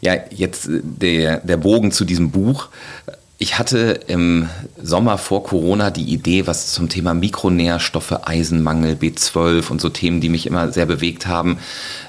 ja, 0.02 0.16
jetzt 0.30 0.68
der, 0.70 1.38
der 1.38 1.58
Bogen 1.58 1.92
zu 1.92 2.06
diesem 2.06 2.32
Buch. 2.32 2.70
Ich 3.40 3.60
hatte 3.60 4.00
im 4.08 4.50
Sommer 4.82 5.20
vor 5.20 5.44
Corona 5.44 5.92
die 5.92 6.12
Idee, 6.12 6.48
was 6.48 6.74
zum 6.74 6.90
Thema 6.90 7.14
Mikronährstoffe, 7.14 8.28
Eisenmangel, 8.28 8.96
B12 8.96 9.70
und 9.70 9.80
so 9.80 9.90
Themen, 9.90 10.22
die 10.22 10.30
mich 10.30 10.48
immer 10.48 10.72
sehr 10.72 10.88
bewegt 10.88 11.28
haben, 11.28 11.60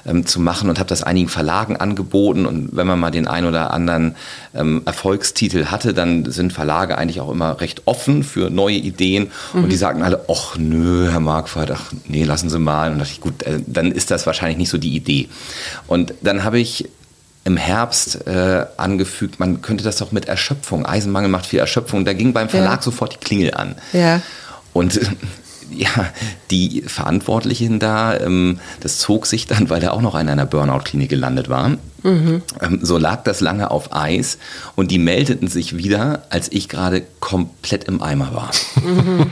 ähm, 0.07 0.25
zu 0.25 0.39
machen 0.39 0.71
und 0.71 0.79
habe 0.79 0.89
das 0.89 1.03
einigen 1.03 1.29
Verlagen 1.29 1.77
angeboten. 1.77 2.47
Und 2.47 2.69
wenn 2.75 2.87
man 2.87 2.99
mal 2.99 3.11
den 3.11 3.27
ein 3.27 3.45
oder 3.45 3.71
anderen 3.71 4.15
ähm, 4.55 4.81
Erfolgstitel 4.85 5.65
hatte, 5.65 5.93
dann 5.93 6.25
sind 6.31 6.51
Verlage 6.51 6.97
eigentlich 6.97 7.21
auch 7.21 7.29
immer 7.29 7.61
recht 7.61 7.83
offen 7.85 8.23
für 8.23 8.49
neue 8.49 8.77
Ideen. 8.77 9.29
Mhm. 9.53 9.65
Und 9.65 9.69
die 9.69 9.77
sagten 9.77 10.01
alle, 10.01 10.25
ach 10.29 10.57
nö, 10.57 11.11
Herr 11.11 11.19
Marquardt, 11.19 11.69
ach 11.69 11.91
nee, 12.07 12.23
lassen 12.23 12.49
Sie 12.49 12.57
mal. 12.57 12.91
Und 12.91 12.97
dachte 12.97 13.11
ich, 13.11 13.21
gut, 13.21 13.43
äh, 13.43 13.59
dann 13.67 13.91
ist 13.91 14.09
das 14.09 14.25
wahrscheinlich 14.25 14.57
nicht 14.57 14.69
so 14.69 14.79
die 14.79 14.95
Idee. 14.95 15.29
Und 15.85 16.15
dann 16.23 16.43
habe 16.43 16.59
ich 16.59 16.89
im 17.45 17.57
Herbst 17.57 18.27
äh, 18.27 18.65
angefügt, 18.77 19.39
man 19.39 19.61
könnte 19.61 19.83
das 19.83 19.97
doch 19.97 20.11
mit 20.11 20.27
Erschöpfung, 20.27 20.85
Eisenmangel 20.85 21.29
macht 21.29 21.45
viel 21.45 21.59
Erschöpfung, 21.59 22.05
da 22.05 22.13
ging 22.13 22.33
beim 22.33 22.49
Verlag 22.49 22.77
ja. 22.77 22.81
sofort 22.81 23.13
die 23.13 23.17
Klingel 23.17 23.53
an. 23.53 23.75
Ja. 23.93 24.21
Und 24.73 24.99
ja, 25.71 25.89
die 26.51 26.83
Verantwortlichen 26.83 27.79
da, 27.79 28.17
ähm, 28.17 28.59
das 28.81 28.97
zog 28.99 29.25
sich 29.25 29.47
dann, 29.47 29.69
weil 29.69 29.83
er 29.83 29.93
auch 29.93 30.01
noch 30.01 30.15
in 30.15 30.29
einer 30.29 30.45
Burnout-Klinik 30.45 31.09
gelandet 31.09 31.49
war. 31.49 31.77
Mhm. 32.03 32.41
Ähm, 32.61 32.79
so 32.81 32.97
lag 32.97 33.23
das 33.23 33.41
lange 33.41 33.71
auf 33.71 33.93
Eis 33.93 34.37
und 34.75 34.91
die 34.91 34.99
meldeten 34.99 35.47
sich 35.47 35.77
wieder, 35.77 36.23
als 36.29 36.51
ich 36.51 36.69
gerade 36.69 37.03
komplett 37.19 37.85
im 37.85 38.01
Eimer 38.01 38.33
war. 38.33 38.51
Mhm. 38.83 39.31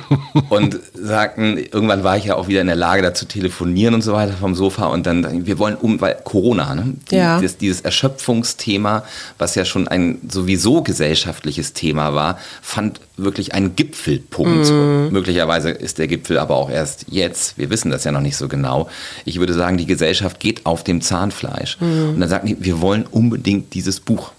Und 0.49 0.79
sagten, 1.07 1.57
irgendwann 1.57 2.03
war 2.03 2.17
ich 2.17 2.25
ja 2.25 2.35
auch 2.35 2.47
wieder 2.47 2.61
in 2.61 2.67
der 2.67 2.75
Lage, 2.75 3.01
da 3.01 3.13
zu 3.13 3.25
telefonieren 3.25 3.93
und 3.93 4.01
so 4.01 4.13
weiter 4.13 4.33
vom 4.33 4.55
Sofa 4.55 4.87
und 4.87 5.05
dann, 5.05 5.45
wir 5.45 5.57
wollen 5.59 5.75
um, 5.75 5.99
weil 6.01 6.17
Corona, 6.23 6.75
ne? 6.75 6.93
Ja. 7.09 7.41
das, 7.41 7.57
dieses 7.57 7.81
Erschöpfungsthema, 7.81 9.03
was 9.37 9.55
ja 9.55 9.65
schon 9.65 9.87
ein 9.87 10.19
sowieso 10.29 10.81
gesellschaftliches 10.81 11.73
Thema 11.73 12.13
war, 12.13 12.37
fand 12.61 13.01
wirklich 13.17 13.53
einen 13.53 13.75
Gipfelpunkt. 13.75 14.69
Mhm. 14.69 15.09
Möglicherweise 15.11 15.71
ist 15.71 15.97
der 15.97 16.07
Gipfel 16.07 16.37
aber 16.37 16.55
auch 16.55 16.69
erst 16.69 17.05
jetzt. 17.09 17.57
Wir 17.57 17.69
wissen 17.69 17.89
das 17.89 18.03
ja 18.03 18.11
noch 18.11 18.21
nicht 18.21 18.37
so 18.37 18.47
genau. 18.47 18.89
Ich 19.25 19.39
würde 19.39 19.53
sagen, 19.53 19.77
die 19.77 19.87
Gesellschaft 19.87 20.39
geht 20.39 20.65
auf 20.65 20.83
dem 20.83 21.01
Zahnfleisch. 21.01 21.79
Mhm. 21.79 22.09
Und 22.09 22.19
dann 22.19 22.29
sagten 22.29 22.47
die, 22.47 22.57
wir 22.59 22.81
wollen 22.81 23.05
unbedingt 23.05 23.73
dieses 23.73 23.99
Buch. 23.99 24.31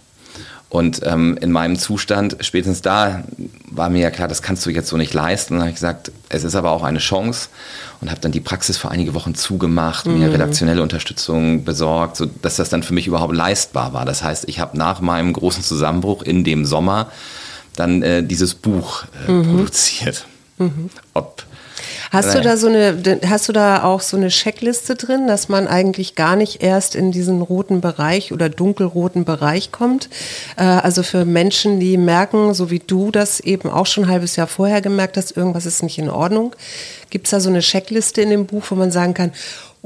Und 0.71 1.01
ähm, 1.05 1.39
in 1.41 1.51
meinem 1.51 1.79
Zustand, 1.79 2.37
spätestens 2.41 2.83
da 2.83 3.25
war 3.71 3.89
mir 3.89 4.01
ja 4.01 4.11
klar, 4.11 4.29
das 4.29 4.43
kannst 4.43 4.67
du 4.67 4.71
jetzt 4.71 4.89
so 4.89 4.99
nicht 4.99 5.15
leisten. 5.15 5.55
Und 5.55 5.59
dann 5.59 5.63
habe 5.63 5.71
ich 5.71 5.77
gesagt, 5.77 6.13
es 6.29 6.45
ist 6.45 6.55
aber 6.55 6.73
auch 6.73 6.83
eine 6.83 6.99
Chance 6.99 7.49
und 8.03 8.11
habe 8.11 8.21
dann 8.21 8.33
die 8.33 8.41
Praxis 8.41 8.77
für 8.77 8.91
einige 8.91 9.15
Wochen 9.15 9.35
zugemacht, 9.35 10.07
mhm. 10.07 10.19
mir 10.19 10.33
redaktionelle 10.33 10.83
Unterstützung 10.83 11.65
besorgt, 11.65 12.17
so 12.17 12.27
dass 12.27 12.57
das 12.57 12.69
dann 12.69 12.83
für 12.83 12.93
mich 12.93 13.07
überhaupt 13.07 13.35
leistbar 13.35 13.95
war. 13.95 14.05
Das 14.05 14.23
heißt, 14.23 14.47
ich 14.47 14.61
habe 14.61 14.77
nach 14.77 15.01
meinem 15.01 15.33
großen 15.33 15.63
Zusammenbruch 15.63 16.23
in 16.23 16.45
dem 16.45 16.67
Sommer 16.67 17.11
dann 17.75 18.03
äh, 18.03 18.23
dieses 18.23 18.55
Buch 18.55 19.05
äh, 19.27 19.33
mhm. 19.33 19.57
produziert. 19.57 20.27
Mhm. 20.59 20.91
Ob 21.15 21.45
Hast 22.11 22.35
du 22.35 22.41
da 22.41 22.57
so 22.57 22.69
eine, 22.69 23.21
hast 23.27 23.49
du 23.49 23.53
da 23.53 23.85
auch 23.85 24.01
so 24.01 24.17
eine 24.17 24.29
Checkliste 24.29 24.95
drin, 24.95 25.27
dass 25.27 25.49
man 25.49 25.69
eigentlich 25.69 26.15
gar 26.15 26.37
nicht 26.37 26.63
erst 26.63 26.95
in 26.95 27.13
diesen 27.13 27.43
roten 27.43 27.81
Bereich 27.81 28.33
oder 28.33 28.49
dunkelroten 28.49 29.25
Bereich 29.25 29.73
kommt? 29.73 30.09
Äh, 30.57 30.63
also 30.63 31.03
für 31.03 31.25
Menschen, 31.25 31.81
die 31.81 31.97
merken, 31.97 32.55
so 32.55 32.71
wie 32.71 32.79
du 32.79 33.11
das 33.11 33.41
eben 33.41 33.69
auch 33.71 33.87
schon 33.87 34.05
ein 34.05 34.11
halbes 34.11 34.37
Jahr 34.37 34.47
vorher 34.47 34.81
gemerkt 34.81 35.17
hast, 35.17 35.37
irgendwas 35.37 35.67
ist 35.67 35.83
nicht 35.83 35.99
in 35.99 36.09
Ordnung. 36.09 36.55
Gibt 37.11 37.27
es 37.27 37.31
da 37.31 37.41
so 37.41 37.49
eine 37.49 37.61
Checkliste 37.61 38.23
in 38.23 38.31
dem 38.31 38.47
Buch, 38.47 38.65
wo 38.69 38.75
man 38.75 38.91
sagen 38.91 39.15
kann, 39.15 39.33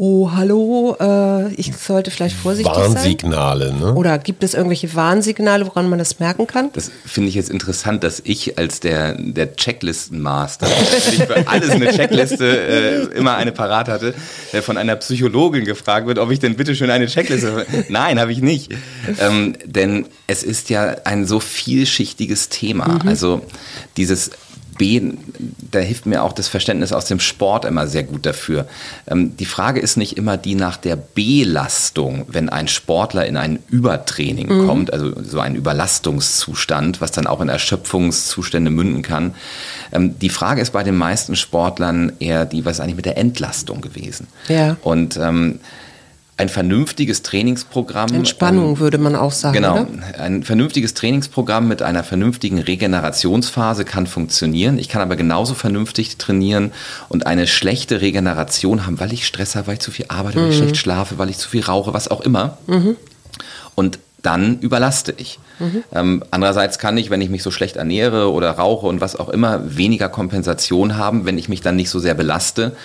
oh, 0.04 0.32
hallo, 0.32 0.96
äh, 0.98 1.54
ich 1.54 1.76
sollte 1.76 2.10
vielleicht 2.10 2.34
vorsichtig 2.34 2.74
Warnsignale, 2.74 3.68
sein. 3.68 3.78
ne? 3.78 3.94
Oder 3.94 4.18
gibt 4.18 4.42
es 4.42 4.52
irgendwelche 4.52 4.92
Warnsignale, 4.96 5.64
woran 5.64 5.88
man 5.88 6.00
das 6.00 6.18
merken 6.18 6.48
kann? 6.48 6.70
Das 6.72 6.90
finde 7.06 7.28
ich 7.28 7.36
jetzt 7.36 7.50
interessant, 7.50 8.02
dass 8.02 8.20
ich 8.24 8.58
als 8.58 8.80
der, 8.80 9.14
der 9.14 9.54
Checklistenmaster, 9.54 10.66
der 11.18 11.26
für 11.28 11.46
alles 11.46 11.70
eine 11.70 11.92
Checkliste 11.92 12.44
äh, 12.44 13.16
immer 13.16 13.36
eine 13.36 13.52
parat 13.52 13.86
hatte, 13.86 14.12
der 14.52 14.64
von 14.64 14.76
einer 14.76 14.96
Psychologin 14.96 15.64
gefragt 15.64 16.08
wird, 16.08 16.18
ob 16.18 16.32
ich 16.32 16.40
denn 16.40 16.56
bitte 16.56 16.74
schön 16.74 16.90
eine 16.90 17.06
Checkliste 17.06 17.52
habe. 17.52 17.66
Nein, 17.88 18.18
habe 18.18 18.32
ich 18.32 18.42
nicht. 18.42 18.72
Ähm, 19.20 19.54
denn 19.64 20.06
es 20.26 20.42
ist 20.42 20.68
ja 20.68 20.96
ein 21.04 21.26
so 21.26 21.38
vielschichtiges 21.38 22.48
Thema. 22.48 22.88
Mhm. 22.88 23.08
Also 23.08 23.42
dieses 23.96 24.32
B, 24.78 25.00
da 25.70 25.78
hilft 25.78 26.06
mir 26.06 26.22
auch 26.22 26.32
das 26.32 26.48
Verständnis 26.48 26.92
aus 26.92 27.04
dem 27.04 27.20
Sport 27.20 27.64
immer 27.64 27.86
sehr 27.86 28.04
gut 28.04 28.26
dafür. 28.26 28.66
Ähm, 29.06 29.36
die 29.36 29.44
Frage 29.44 29.80
ist 29.80 29.96
nicht 29.96 30.16
immer 30.16 30.36
die 30.36 30.54
nach 30.54 30.76
der 30.76 30.96
Belastung, 30.96 32.26
wenn 32.28 32.48
ein 32.48 32.68
Sportler 32.68 33.26
in 33.26 33.36
ein 33.36 33.58
Übertraining 33.68 34.48
mhm. 34.48 34.66
kommt, 34.66 34.92
also 34.92 35.12
so 35.22 35.40
ein 35.40 35.54
Überlastungszustand, 35.54 37.00
was 37.00 37.12
dann 37.12 37.26
auch 37.26 37.40
in 37.40 37.48
Erschöpfungszustände 37.48 38.70
münden 38.70 39.02
kann. 39.02 39.34
Ähm, 39.92 40.18
die 40.18 40.30
Frage 40.30 40.60
ist 40.60 40.72
bei 40.72 40.82
den 40.82 40.96
meisten 40.96 41.36
Sportlern 41.36 42.12
eher 42.18 42.44
die, 42.44 42.64
was 42.64 42.74
ist 42.76 42.80
eigentlich 42.80 42.96
mit 42.96 43.06
der 43.06 43.18
Entlastung 43.18 43.80
gewesen? 43.80 44.26
Ja. 44.48 44.76
Und 44.82 45.16
ähm, 45.16 45.60
ein 46.42 46.48
vernünftiges 46.48 47.22
Trainingsprogramm. 47.22 48.12
Entspannung 48.12 48.70
ähm, 48.70 48.78
würde 48.80 48.98
man 48.98 49.14
auch 49.14 49.30
sagen. 49.30 49.54
Genau. 49.54 49.72
Oder? 49.74 49.86
Ein 50.18 50.42
vernünftiges 50.42 50.92
Trainingsprogramm 50.94 51.68
mit 51.68 51.82
einer 51.82 52.02
vernünftigen 52.02 52.58
Regenerationsphase 52.58 53.84
kann 53.84 54.06
funktionieren. 54.06 54.78
Ich 54.78 54.88
kann 54.88 55.00
aber 55.00 55.16
genauso 55.16 55.54
vernünftig 55.54 56.18
trainieren 56.18 56.72
und 57.08 57.26
eine 57.26 57.46
schlechte 57.46 58.00
Regeneration 58.00 58.84
haben, 58.84 59.00
weil 59.00 59.12
ich 59.12 59.26
Stress 59.26 59.54
habe, 59.54 59.68
weil 59.68 59.74
ich 59.74 59.80
zu 59.80 59.92
viel 59.92 60.06
arbeite, 60.08 60.38
mhm. 60.38 60.42
weil 60.42 60.50
ich 60.50 60.56
mhm. 60.56 60.62
schlecht 60.64 60.76
schlafe, 60.78 61.18
weil 61.18 61.30
ich 61.30 61.38
zu 61.38 61.48
viel 61.48 61.62
rauche, 61.62 61.94
was 61.94 62.08
auch 62.08 62.20
immer. 62.20 62.58
Mhm. 62.66 62.96
Und 63.74 64.00
dann 64.22 64.58
überlaste 64.60 65.14
ich. 65.16 65.38
Mhm. 65.58 65.84
Ähm, 65.92 66.24
andererseits 66.30 66.78
kann 66.78 66.96
ich, 66.96 67.10
wenn 67.10 67.20
ich 67.20 67.30
mich 67.30 67.42
so 67.42 67.50
schlecht 67.50 67.76
ernähre 67.76 68.32
oder 68.32 68.50
rauche 68.50 68.86
und 68.86 69.00
was 69.00 69.16
auch 69.16 69.28
immer, 69.28 69.76
weniger 69.76 70.08
Kompensation 70.08 70.96
haben, 70.96 71.24
wenn 71.24 71.38
ich 71.38 71.48
mich 71.48 71.60
dann 71.60 71.76
nicht 71.76 71.90
so 71.90 71.98
sehr 71.98 72.14
belaste 72.14 72.76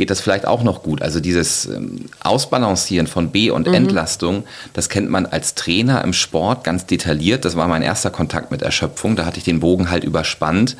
geht 0.00 0.08
das 0.08 0.22
vielleicht 0.22 0.46
auch 0.46 0.62
noch 0.62 0.82
gut. 0.82 1.02
Also 1.02 1.20
dieses 1.20 1.66
ähm, 1.66 2.06
Ausbalancieren 2.24 3.06
von 3.06 3.28
B- 3.28 3.50
und 3.50 3.66
mhm. 3.66 3.74
Entlastung, 3.74 4.44
das 4.72 4.88
kennt 4.88 5.10
man 5.10 5.26
als 5.26 5.54
Trainer 5.54 6.02
im 6.02 6.14
Sport 6.14 6.64
ganz 6.64 6.86
detailliert. 6.86 7.44
Das 7.44 7.54
war 7.54 7.68
mein 7.68 7.82
erster 7.82 8.08
Kontakt 8.08 8.50
mit 8.50 8.62
Erschöpfung. 8.62 9.14
Da 9.14 9.26
hatte 9.26 9.36
ich 9.36 9.44
den 9.44 9.60
Bogen 9.60 9.90
halt 9.90 10.02
überspannt. 10.02 10.78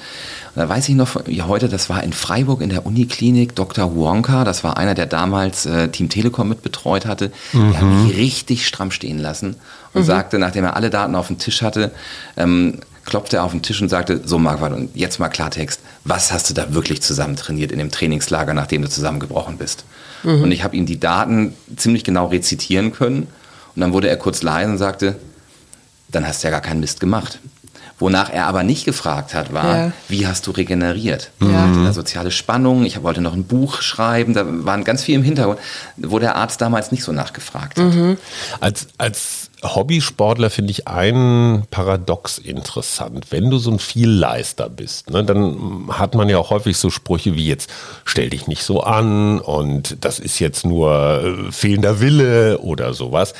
Und 0.54 0.62
da 0.62 0.70
weiß 0.70 0.88
ich 0.88 0.94
noch 0.94 1.26
wie 1.26 1.42
heute, 1.42 1.68
das 1.68 1.90
war 1.90 2.02
in 2.02 2.14
Freiburg 2.14 2.62
in 2.62 2.70
der 2.70 2.86
Uniklinik, 2.86 3.54
Dr. 3.54 3.94
Wonka, 3.94 4.44
das 4.44 4.64
war 4.64 4.78
einer, 4.78 4.94
der 4.94 5.04
damals 5.04 5.66
äh, 5.66 5.88
Team 5.88 6.08
Telekom 6.08 6.48
mit 6.48 6.62
betreut 6.62 7.04
hatte. 7.04 7.30
Mhm. 7.52 7.72
Der 7.72 7.80
hat 7.82 7.86
mich 7.86 8.16
richtig 8.16 8.66
stramm 8.66 8.90
stehen 8.90 9.18
lassen 9.18 9.56
und 9.92 10.00
mhm. 10.00 10.06
sagte, 10.06 10.38
nachdem 10.38 10.64
er 10.64 10.76
alle 10.76 10.88
Daten 10.88 11.14
auf 11.14 11.26
dem 11.26 11.36
Tisch 11.36 11.60
hatte, 11.60 11.90
ähm, 12.38 12.78
klopfte 13.04 13.38
er 13.38 13.44
auf 13.44 13.52
den 13.52 13.62
Tisch 13.62 13.80
und 13.80 13.88
sagte, 13.88 14.20
so 14.24 14.38
Marquardt, 14.38 14.74
und 14.74 14.94
jetzt 14.94 15.18
mal 15.18 15.28
Klartext, 15.28 15.80
was 16.04 16.32
hast 16.32 16.50
du 16.50 16.54
da 16.54 16.74
wirklich 16.74 17.02
zusammen 17.02 17.36
trainiert 17.36 17.72
in 17.72 17.78
dem 17.78 17.90
Trainingslager, 17.90 18.54
nachdem 18.54 18.82
du 18.82 18.88
zusammengebrochen 18.88 19.56
bist? 19.56 19.84
Mhm. 20.22 20.42
Und 20.42 20.52
ich 20.52 20.62
habe 20.64 20.76
ihm 20.76 20.86
die 20.86 21.00
Daten 21.00 21.54
ziemlich 21.76 22.04
genau 22.04 22.26
rezitieren 22.26 22.92
können. 22.92 23.28
Und 23.74 23.80
dann 23.80 23.92
wurde 23.92 24.08
er 24.08 24.16
kurz 24.16 24.42
leise 24.42 24.70
und 24.70 24.78
sagte, 24.78 25.16
dann 26.08 26.26
hast 26.26 26.42
du 26.42 26.48
ja 26.48 26.50
gar 26.50 26.60
keinen 26.60 26.80
Mist 26.80 27.00
gemacht. 27.00 27.38
Wonach 27.98 28.30
er 28.32 28.46
aber 28.46 28.62
nicht 28.62 28.86
gefragt 28.86 29.34
hat, 29.34 29.52
war, 29.52 29.76
ja. 29.76 29.92
wie 30.08 30.26
hast 30.26 30.46
du 30.46 30.52
regeneriert? 30.52 31.32
Ja. 31.40 31.68
Hatte 31.68 31.92
soziale 31.92 32.30
Spannung, 32.30 32.86
ich 32.86 33.02
wollte 33.02 33.20
noch 33.20 33.34
ein 33.34 33.44
Buch 33.44 33.82
schreiben, 33.82 34.32
da 34.32 34.44
waren 34.46 34.84
ganz 34.84 35.02
viel 35.04 35.16
im 35.16 35.22
Hintergrund, 35.22 35.58
wo 35.98 36.18
der 36.18 36.34
Arzt 36.34 36.62
damals 36.62 36.92
nicht 36.92 37.04
so 37.04 37.12
nachgefragt 37.12 37.78
hat. 37.78 37.94
Mhm. 37.94 38.16
Als, 38.58 38.86
als 38.96 39.49
Hobbysportler 39.62 40.48
finde 40.48 40.70
ich 40.70 40.88
ein 40.88 41.64
Paradox 41.70 42.38
interessant. 42.38 43.26
Wenn 43.30 43.50
du 43.50 43.58
so 43.58 43.70
ein 43.70 43.78
Vielleister 43.78 44.70
bist, 44.70 45.10
ne, 45.10 45.22
dann 45.22 45.88
hat 45.90 46.14
man 46.14 46.28
ja 46.28 46.38
auch 46.38 46.50
häufig 46.50 46.78
so 46.78 46.88
Sprüche 46.88 47.34
wie 47.34 47.46
jetzt, 47.46 47.70
stell 48.04 48.30
dich 48.30 48.46
nicht 48.46 48.62
so 48.62 48.80
an 48.80 49.38
und 49.38 49.98
das 50.00 50.18
ist 50.18 50.38
jetzt 50.38 50.64
nur 50.64 51.22
äh, 51.48 51.52
fehlender 51.52 52.00
Wille 52.00 52.58
oder 52.58 52.94
sowas. 52.94 53.34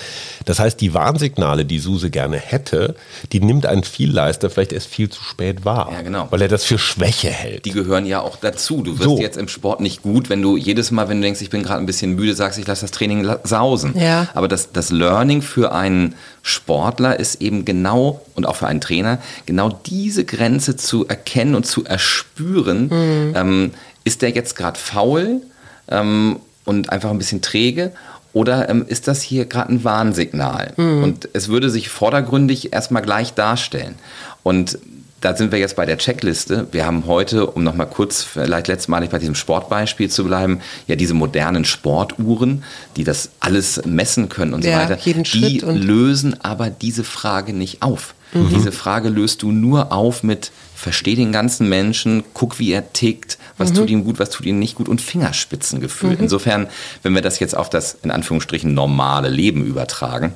Das 0.45 0.59
heißt, 0.59 0.81
die 0.81 0.93
Warnsignale, 0.93 1.65
die 1.65 1.79
Suse 1.79 2.11
gerne 2.11 2.37
hätte, 2.37 2.95
die 3.33 3.41
nimmt 3.41 3.65
ein 3.65 3.83
Vielleister 3.83 4.51
vielleicht 4.51 4.73
erst 4.73 4.89
viel 4.89 5.09
zu 5.09 5.23
spät 5.23 5.65
wahr. 5.65 5.89
Ja, 5.93 6.03
genau. 6.03 6.29
Weil 6.31 6.43
er 6.43 6.49
das 6.49 6.65
für 6.65 6.79
Schwäche 6.79 7.31
hält. 7.31 7.65
Die 7.65 7.73
gehören 7.73 8.05
ja 8.05 8.21
auch 8.21 8.37
dazu. 8.37 8.83
Du 8.83 8.99
wirst 8.99 9.05
so. 9.05 9.19
jetzt 9.19 9.39
im 9.39 9.49
Sport 9.49 9.81
nicht 9.81 10.03
gut, 10.03 10.29
wenn 10.29 10.43
du 10.43 10.57
jedes 10.57 10.91
Mal, 10.91 11.09
wenn 11.09 11.19
du 11.19 11.23
denkst, 11.23 11.41
ich 11.41 11.51
bin 11.51 11.63
gerade 11.63 11.81
ein 11.81 11.87
bisschen 11.87 12.15
müde, 12.15 12.35
sagst, 12.35 12.59
ich 12.59 12.67
lasse 12.67 12.83
das 12.83 12.91
Training 12.91 13.27
sausen. 13.45 13.99
Ja. 13.99 14.29
Aber 14.35 14.49
das, 14.49 14.73
das 14.73 14.91
Learning 14.91 15.41
für 15.41 15.73
einen 15.73 16.10
Sportler 16.43 17.19
ist 17.19 17.41
eben 17.41 17.65
genau 17.65 18.23
und 18.35 18.47
auch 18.47 18.57
für 18.57 18.67
einen 18.67 18.81
Trainer 18.81 19.19
genau 19.47 19.69
diese 19.69 20.25
Grenze 20.25 20.77
zu 20.77 21.07
erkennen 21.07 21.55
und 21.55 21.67
zu 21.67 21.85
erspüren. 21.85 22.85
Mhm. 22.85 23.33
Ähm, 23.35 23.71
ist 24.05 24.23
der 24.23 24.31
jetzt 24.31 24.57
gerade 24.57 24.79
faul 24.79 25.43
ähm, 25.89 26.41
und 26.65 26.91
einfach 26.91 27.11
ein 27.11 27.19
bisschen 27.19 27.43
träge 27.43 27.93
oder 28.33 28.69
ähm, 28.69 28.85
ist 28.87 29.09
das 29.09 29.23
hier 29.23 29.45
gerade 29.45 29.73
ein 29.73 29.85
Warnsignal? 29.85 30.73
Mhm. 30.77 31.03
Und 31.03 31.29
es 31.33 31.49
würde 31.49 31.71
sich 31.71 31.89
vordergründig 31.89 32.73
erstmal 32.73 33.03
gleich 33.03 33.35
darstellen. 33.35 33.97
Und 34.43 34.79
da 35.21 35.37
sind 35.37 35.53
wir 35.53 35.59
jetzt 35.59 35.77
bei 35.77 35.85
der 35.85 35.99
Checkliste. 35.99 36.67
Wir 36.73 36.87
haben 36.87 37.05
heute, 37.07 37.47
um 37.47 37.63
nochmal 37.63 37.89
kurz, 37.89 38.23
vielleicht 38.23 38.69
letztmalig 38.69 39.11
bei 39.11 39.19
diesem 39.19 39.35
Sportbeispiel 39.35 40.09
zu 40.11 40.25
bleiben, 40.25 40.61
ja 40.87 40.97
diese 40.97 41.15
modernen 41.15 41.65
Sportuhren, 41.65 42.65
die 42.97 43.05
das 43.05 43.31
alles 43.41 43.83
messen 43.85 44.29
können 44.29 44.55
und 44.55 44.65
ja, 44.65 44.73
so 44.73 44.79
weiter. 44.79 44.99
Jeden 45.03 45.25
die 45.25 45.59
lösen 45.59 46.43
aber 46.43 46.71
diese 46.71 47.05
Frage 47.05 47.53
nicht 47.53 47.83
auf. 47.83 48.15
Mhm. 48.33 48.49
Diese 48.55 48.73
Frage 48.73 49.09
löst 49.09 49.43
du 49.43 49.53
nur 49.53 49.93
auf 49.93 50.23
mit 50.23 50.53
versteh 50.75 51.17
den 51.17 51.33
ganzen 51.33 51.69
Menschen, 51.69 52.25
guck, 52.33 52.59
wie 52.59 52.73
er 52.73 52.93
tickt, 52.93 53.37
was 53.59 53.71
mhm. 53.71 53.75
tut 53.75 53.91
ihm 53.91 54.05
gut, 54.05 54.19
was 54.19 54.31
tut 54.31 54.47
ihm 54.47 54.59
nicht 54.59 54.77
gut 54.77 54.89
und 54.89 55.03
Fingerspitzengefühl. 55.03 56.13
Mhm. 56.13 56.21
Insofern, 56.21 56.69
wenn 57.03 57.15
wir 57.15 57.23
das 57.23 57.41
jetzt 57.41 57.55
auf 57.55 57.69
das 57.69 57.99
in 58.03 58.11
Anführungsstrichen 58.11 58.73
normale 58.73 59.29
Leben 59.29 59.65
übertragen 59.65 60.33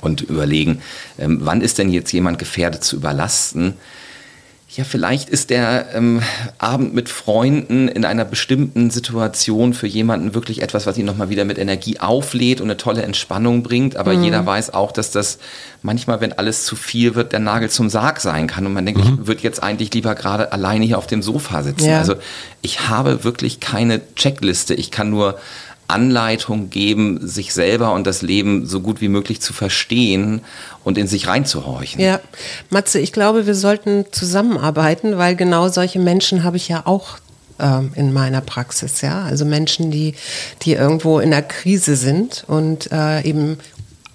und 0.00 0.22
überlegen, 0.22 0.80
ähm, 1.18 1.38
wann 1.42 1.60
ist 1.60 1.78
denn 1.78 1.90
jetzt 1.90 2.12
jemand 2.12 2.38
gefährdet 2.38 2.84
zu 2.84 2.96
überlasten, 2.96 3.74
ja, 4.76 4.84
vielleicht 4.84 5.28
ist 5.28 5.50
der 5.50 5.96
ähm, 5.96 6.22
Abend 6.58 6.94
mit 6.94 7.08
Freunden 7.08 7.88
in 7.88 8.04
einer 8.04 8.24
bestimmten 8.24 8.90
Situation 8.90 9.74
für 9.74 9.88
jemanden 9.88 10.32
wirklich 10.32 10.62
etwas, 10.62 10.86
was 10.86 10.96
ihn 10.96 11.06
nochmal 11.06 11.28
wieder 11.28 11.44
mit 11.44 11.58
Energie 11.58 11.98
auflädt 11.98 12.60
und 12.60 12.68
eine 12.68 12.76
tolle 12.76 13.02
Entspannung 13.02 13.64
bringt. 13.64 13.96
Aber 13.96 14.14
mhm. 14.14 14.22
jeder 14.22 14.46
weiß 14.46 14.72
auch, 14.72 14.92
dass 14.92 15.10
das 15.10 15.38
manchmal, 15.82 16.20
wenn 16.20 16.32
alles 16.32 16.64
zu 16.64 16.76
viel 16.76 17.16
wird, 17.16 17.32
der 17.32 17.40
Nagel 17.40 17.68
zum 17.68 17.90
Sarg 17.90 18.20
sein 18.20 18.46
kann. 18.46 18.64
Und 18.64 18.72
man 18.72 18.86
denkt, 18.86 19.04
mhm. 19.04 19.18
ich 19.22 19.26
würde 19.26 19.42
jetzt 19.42 19.60
eigentlich 19.60 19.92
lieber 19.92 20.14
gerade 20.14 20.52
alleine 20.52 20.84
hier 20.84 20.98
auf 20.98 21.08
dem 21.08 21.20
Sofa 21.20 21.64
sitzen. 21.64 21.88
Ja. 21.88 21.98
Also 21.98 22.14
ich 22.62 22.88
habe 22.88 23.24
wirklich 23.24 23.58
keine 23.58 24.00
Checkliste. 24.14 24.74
Ich 24.74 24.92
kann 24.92 25.10
nur 25.10 25.36
Anleitung 25.90 26.70
geben, 26.70 27.26
sich 27.26 27.52
selber 27.52 27.92
und 27.92 28.06
das 28.06 28.22
Leben 28.22 28.66
so 28.66 28.80
gut 28.80 29.00
wie 29.00 29.08
möglich 29.08 29.40
zu 29.40 29.52
verstehen 29.52 30.40
und 30.84 30.98
in 30.98 31.06
sich 31.06 31.26
reinzuhorchen. 31.26 32.00
Ja, 32.00 32.20
Matze, 32.70 32.98
ich 32.98 33.12
glaube, 33.12 33.46
wir 33.46 33.54
sollten 33.54 34.06
zusammenarbeiten, 34.10 35.18
weil 35.18 35.36
genau 35.36 35.68
solche 35.68 35.98
Menschen 35.98 36.44
habe 36.44 36.56
ich 36.56 36.68
ja 36.68 36.82
auch 36.86 37.18
ähm, 37.60 37.92
in 37.94 38.12
meiner 38.12 38.40
Praxis, 38.40 39.00
ja. 39.02 39.22
Also 39.22 39.44
Menschen, 39.44 39.90
die, 39.90 40.14
die 40.62 40.72
irgendwo 40.72 41.20
in 41.20 41.30
der 41.30 41.42
Krise 41.42 41.96
sind 41.96 42.44
und 42.46 42.90
äh, 42.92 43.22
eben 43.22 43.58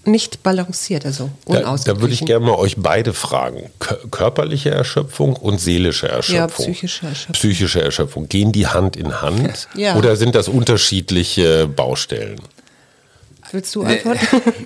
nicht 0.08 0.44
balanciert, 0.44 1.06
also 1.06 1.30
unausgeglichen. 1.46 1.86
Da, 1.86 1.94
da 1.94 2.02
würde 2.02 2.14
ich 2.14 2.26
gerne 2.26 2.46
mal 2.46 2.56
euch 2.56 2.76
beide 2.78 3.14
fragen. 3.14 3.70
körperliche 4.12 4.72
Erschöpfung 4.72 5.36
und 5.36 5.60
seelische 5.60 6.08
Erschöpfung. 6.08 6.36
Ja, 6.36 6.48
psychische 6.48 7.08
Erschöpfung. 7.08 7.34
Psychische 7.34 7.82
Erschöpfung. 7.82 8.30
Gehen 8.30 8.52
die 8.52 8.68
Hand 8.68 8.96
in 8.96 9.22
Hand 9.22 9.68
ja. 9.76 9.96
oder 9.96 10.16
sind 10.16 10.36
das 10.36 10.48
unterschiedliche 10.48 11.68
Baustellen? 11.68 12.40
Willst 13.52 13.76
du 13.76 13.84
antworten? 13.84 14.20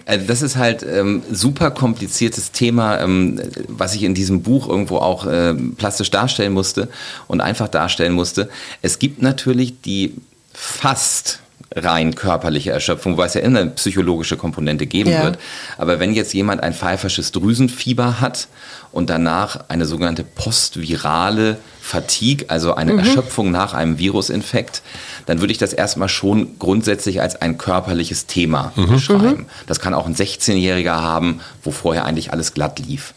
Also 0.06 0.26
das 0.28 0.42
ist 0.42 0.56
halt 0.56 0.84
ähm, 0.84 1.22
super 1.32 1.72
kompliziertes 1.72 2.52
Thema, 2.52 3.00
ähm, 3.00 3.40
was 3.68 3.94
ich 3.94 4.04
in 4.04 4.16
diesem 4.16 4.42
Buch 4.42 4.68
irgendwo 4.68 4.98
auch 4.98 5.26
äh, 5.26 5.54
plastisch 5.54 6.12
darstellen 6.12 6.54
musste 6.54 6.90
und 7.28 7.42
einfach 7.42 7.68
darstellen 7.68 8.14
musste. 8.14 8.50
Es 8.82 9.00
gibt 9.00 9.22
natürlich 9.22 9.82
die 9.82 10.16
fast 10.54 11.40
rein 11.76 12.16
körperliche 12.16 12.72
Erschöpfung, 12.72 13.18
weil 13.18 13.28
es 13.28 13.36
ja 13.36 13.42
immer 13.42 13.60
eine 13.60 13.70
psychologische 13.72 14.38
Komponente 14.38 14.88
geben 14.88 15.12
ja. 15.12 15.24
wird. 15.24 15.40
Aber 15.78 16.00
wenn 16.00 16.14
jetzt 16.14 16.34
jemand 16.34 16.64
ein 16.64 16.74
pfeifersches 16.74 17.32
Drüsenfieber 17.32 18.20
hat 18.20 18.48
und 18.92 19.10
danach 19.10 19.66
eine 19.70 19.86
sogenannte 19.86 20.24
postvirale 20.24 21.58
Fatigue, 21.80 22.50
also 22.50 22.74
eine 22.74 22.94
mhm. 22.94 23.00
Erschöpfung 23.00 23.52
nach 23.52 23.74
einem 23.74 24.00
Virusinfekt, 24.00 24.82
dann 25.28 25.42
würde 25.42 25.52
ich 25.52 25.60
das 25.60 25.74
erstmal 25.74 26.10
schon 26.10 26.58
grundsätzlich 26.58 27.22
als 27.22 27.40
ein 27.40 27.58
körperliches 27.58 28.26
Thema 28.26 28.74
mhm. 28.76 28.88
beschreiben. 28.88 29.42
Mhm. 29.42 29.46
Das 29.68 29.80
kann 29.80 29.94
auch 29.94 30.08
ein 30.08 30.16
16-Jähriger 30.16 30.96
haben, 30.96 31.42
wo 31.64 31.72
vorher 31.72 32.06
eigentlich 32.06 32.34
alles 32.34 32.54
glatt 32.56 32.80
lief. 32.80 33.14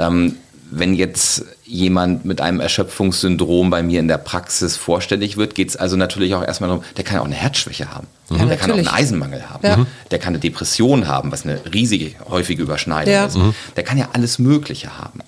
Ähm, 0.00 0.36
wenn 0.70 0.94
jetzt 0.94 1.44
jemand 1.66 2.24
mit 2.24 2.40
einem 2.40 2.60
Erschöpfungssyndrom 2.60 3.70
bei 3.70 3.82
mir 3.82 4.00
in 4.00 4.08
der 4.08 4.18
Praxis 4.18 4.76
vorstellig 4.76 5.36
wird, 5.36 5.54
geht 5.54 5.70
es 5.70 5.76
also 5.76 5.96
natürlich 5.96 6.34
auch 6.34 6.44
erstmal 6.44 6.68
darum, 6.68 6.84
der 6.96 7.04
kann 7.04 7.18
auch 7.18 7.24
eine 7.24 7.34
Herzschwäche 7.34 7.90
haben. 7.90 8.06
Mhm. 8.28 8.48
Der 8.48 8.56
kann 8.56 8.70
auch 8.70 8.76
einen 8.76 8.88
Eisenmangel 8.88 9.48
haben. 9.48 9.66
Ja. 9.66 9.86
Der 10.10 10.18
kann 10.18 10.34
eine 10.34 10.40
Depression 10.40 11.08
haben, 11.08 11.32
was 11.32 11.44
eine 11.44 11.60
riesige, 11.72 12.12
häufige 12.28 12.62
Überschneidung 12.62 13.12
ja. 13.12 13.26
ist. 13.26 13.36
Mhm. 13.36 13.54
Der 13.76 13.84
kann 13.84 13.96
ja 13.96 14.10
alles 14.12 14.38
Mögliche 14.38 14.98
haben. 14.98 15.20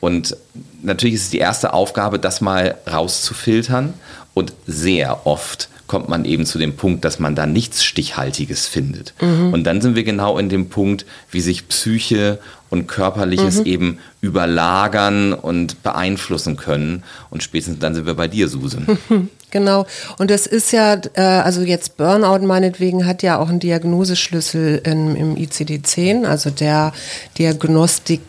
Und 0.00 0.36
natürlich 0.82 1.14
ist 1.14 1.22
es 1.24 1.30
die 1.30 1.38
erste 1.38 1.72
Aufgabe, 1.72 2.18
das 2.18 2.40
mal 2.40 2.76
rauszufiltern. 2.90 3.94
Und 4.34 4.54
sehr 4.66 5.26
oft 5.26 5.68
kommt 5.86 6.08
man 6.08 6.24
eben 6.24 6.46
zu 6.46 6.58
dem 6.58 6.76
Punkt, 6.76 7.04
dass 7.04 7.18
man 7.18 7.34
da 7.34 7.46
nichts 7.46 7.84
Stichhaltiges 7.84 8.66
findet. 8.66 9.14
Mhm. 9.20 9.52
Und 9.52 9.64
dann 9.64 9.80
sind 9.80 9.94
wir 9.96 10.04
genau 10.04 10.38
in 10.38 10.48
dem 10.48 10.68
Punkt, 10.68 11.04
wie 11.30 11.40
sich 11.40 11.68
Psyche 11.68 12.38
und 12.70 12.86
Körperliches 12.86 13.60
mhm. 13.60 13.66
eben 13.66 13.98
überlagern 14.20 15.34
und 15.34 15.82
beeinflussen 15.82 16.56
können. 16.56 17.02
Und 17.28 17.42
spätestens 17.42 17.78
dann 17.80 17.94
sind 17.94 18.06
wir 18.06 18.14
bei 18.14 18.28
dir, 18.28 18.48
Susan. 18.48 18.86
Genau. 19.52 19.84
Und 20.16 20.30
das 20.30 20.46
ist 20.46 20.72
ja, 20.72 20.98
äh, 21.12 21.20
also 21.20 21.60
jetzt 21.60 21.98
Burnout 21.98 22.38
meinetwegen 22.46 23.06
hat 23.06 23.22
ja 23.22 23.38
auch 23.38 23.50
einen 23.50 23.60
Diagnoseschlüssel 23.60 24.80
im, 24.82 25.14
im 25.14 25.36
ICD-10, 25.36 26.24
also 26.24 26.48
der 26.48 26.94
Diagnostik 27.36 28.22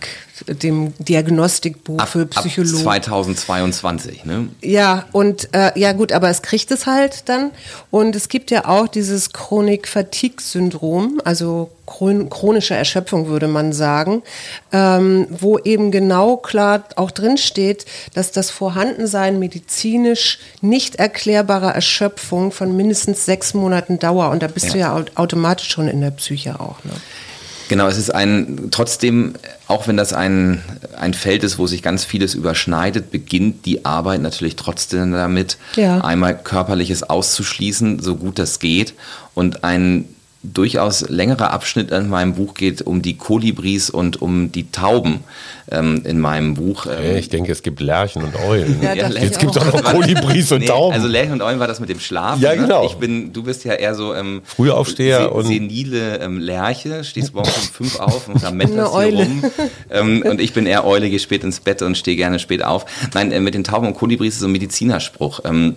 dem 0.48 0.94
Diagnostikbuch 0.98 2.00
ab, 2.00 2.10
für 2.10 2.26
Psychologen. 2.26 2.76
Ab 2.78 3.04
2022, 3.04 4.26
ne? 4.26 4.48
Ja, 4.62 5.06
und 5.12 5.50
äh, 5.54 5.78
ja 5.80 5.94
gut, 5.94 6.12
aber 6.12 6.30
es 6.30 6.42
kriegt 6.42 6.72
es 6.72 6.86
halt 6.86 7.30
dann. 7.30 7.52
Und 7.92 8.16
es 8.16 8.30
gibt 8.30 8.52
ja 8.52 8.66
auch 8.66 8.88
dieses 8.88 9.34
Chronik-Fatigue-Syndrom, 9.34 11.22
also 11.24 11.70
chronische 11.86 12.76
Erschöpfung 12.76 13.28
würde 13.28 13.48
man 13.48 13.74
sagen, 13.74 14.24
ähm, 14.72 15.28
wo 15.30 15.60
eben 15.60 15.92
genau 15.92 16.38
klar 16.38 16.86
auch 16.96 17.12
drin 17.12 17.38
steht, 17.38 17.86
dass 18.14 18.32
das 18.32 18.50
Vorhandensein 18.50 19.38
medizinisch 19.38 20.40
nicht 20.62 20.96
erklärbarer 20.96 21.76
Erschöpfung 21.76 22.52
von 22.52 22.76
mindestens 22.76 23.26
sechs 23.26 23.54
Monaten 23.54 24.00
Dauer 24.00 24.30
und 24.30 24.42
da 24.42 24.48
bist 24.48 24.68
ja. 24.68 24.72
du 24.72 24.80
ja 24.80 25.06
automatisch 25.16 25.70
schon 25.70 25.88
in 25.90 26.02
der 26.02 26.12
Psyche 26.12 26.60
auch. 26.60 26.84
Ne? 26.86 26.94
Genau, 27.74 27.88
es 27.88 27.98
ist 27.98 28.14
ein, 28.14 28.68
trotzdem, 28.70 29.34
auch 29.68 29.88
wenn 29.88 29.98
das 29.98 30.14
ein, 30.14 30.62
ein 30.96 31.16
Feld 31.16 31.44
ist, 31.44 31.58
wo 31.58 31.66
sich 31.66 31.82
ganz 31.82 32.06
vieles 32.06 32.36
überschneidet, 32.36 33.10
beginnt 33.10 33.66
die 33.66 33.84
Arbeit 33.84 34.22
natürlich 34.22 34.56
trotzdem 34.56 35.12
damit, 35.12 35.58
ja. 35.76 36.00
einmal 36.02 36.38
körperliches 36.38 37.02
auszuschließen, 37.02 37.98
so 37.98 38.16
gut 38.16 38.38
das 38.38 38.60
geht, 38.60 38.94
und 39.34 39.64
ein 39.64 40.06
durchaus 40.44 41.08
längerer 41.10 41.52
Abschnitt 41.52 41.92
in 41.92 42.10
meinem 42.10 42.36
Buch 42.36 42.54
geht 42.54 42.82
um 42.82 43.02
die 43.02 43.16
Kolibris 43.16 43.90
und 43.90 44.22
um 44.22 44.52
die 44.52 44.70
Tauben 44.72 45.24
ähm, 45.72 46.02
in 46.04 46.20
meinem 46.20 46.56
Buch. 46.56 46.86
Ähm. 46.86 47.16
Ich 47.16 47.30
denke, 47.30 47.52
es 47.52 47.64
gibt 47.64 47.80
Lärchen 47.80 48.24
und 48.24 48.36
Eulen. 48.36 48.82
Ja, 48.82 48.94
ja, 48.94 49.10
Jetzt 49.10 49.40
gibt 49.40 49.56
es 49.56 49.62
auch 49.62 49.66
noch 49.66 49.84
Kolibris 49.84 50.52
und 50.52 50.60
nee, 50.60 50.66
Tauben. 50.66 50.94
Also 50.94 51.08
Lärchen 51.08 51.34
und 51.34 51.42
Eulen 51.42 51.60
war 51.60 51.68
das 51.68 51.80
mit 51.80 51.90
dem 51.90 52.00
Schlaf. 52.00 52.40
Ja, 52.42 52.54
ne? 52.54 52.62
genau. 52.62 52.86
Ich 52.86 52.96
bin, 52.96 53.32
du 53.32 53.44
bist 53.44 53.64
ja 53.64 53.74
eher 53.74 53.96
so 53.96 54.14
ähm, 54.14 54.42
Frühaufsteher 54.44 55.22
se 55.22 55.30
und 55.30 55.46
senile 55.46 56.20
ähm, 56.20 56.40
Lerche, 56.40 57.06
stehst 57.06 57.34
morgens 57.34 57.56
um 57.58 57.64
fünf 57.64 58.00
auf 58.00 58.28
und 58.28 58.44
dann 58.44 58.58
metterst 58.58 59.00
hier 59.00 59.16
rum. 59.16 59.44
Ähm, 59.90 60.24
und 60.30 60.42
ich 60.42 60.54
bin 60.54 60.66
eher 60.66 60.86
Eule, 60.86 61.10
gehe 61.10 61.20
spät 61.20 61.44
ins 61.44 61.62
Bett 61.62 61.82
und 61.82 61.98
stehe 61.98 62.18
gerne 62.18 62.40
spät 62.40 62.64
auf. 62.64 62.86
Nein, 63.14 63.32
äh, 63.32 63.40
mit 63.40 63.54
den 63.54 63.64
Tauben 63.64 63.88
und 63.88 63.94
Kolibris 63.94 64.34
ist 64.34 64.40
so 64.42 64.48
ein 64.48 64.52
Medizinerspruch. 64.52 65.40
Ähm, 65.46 65.76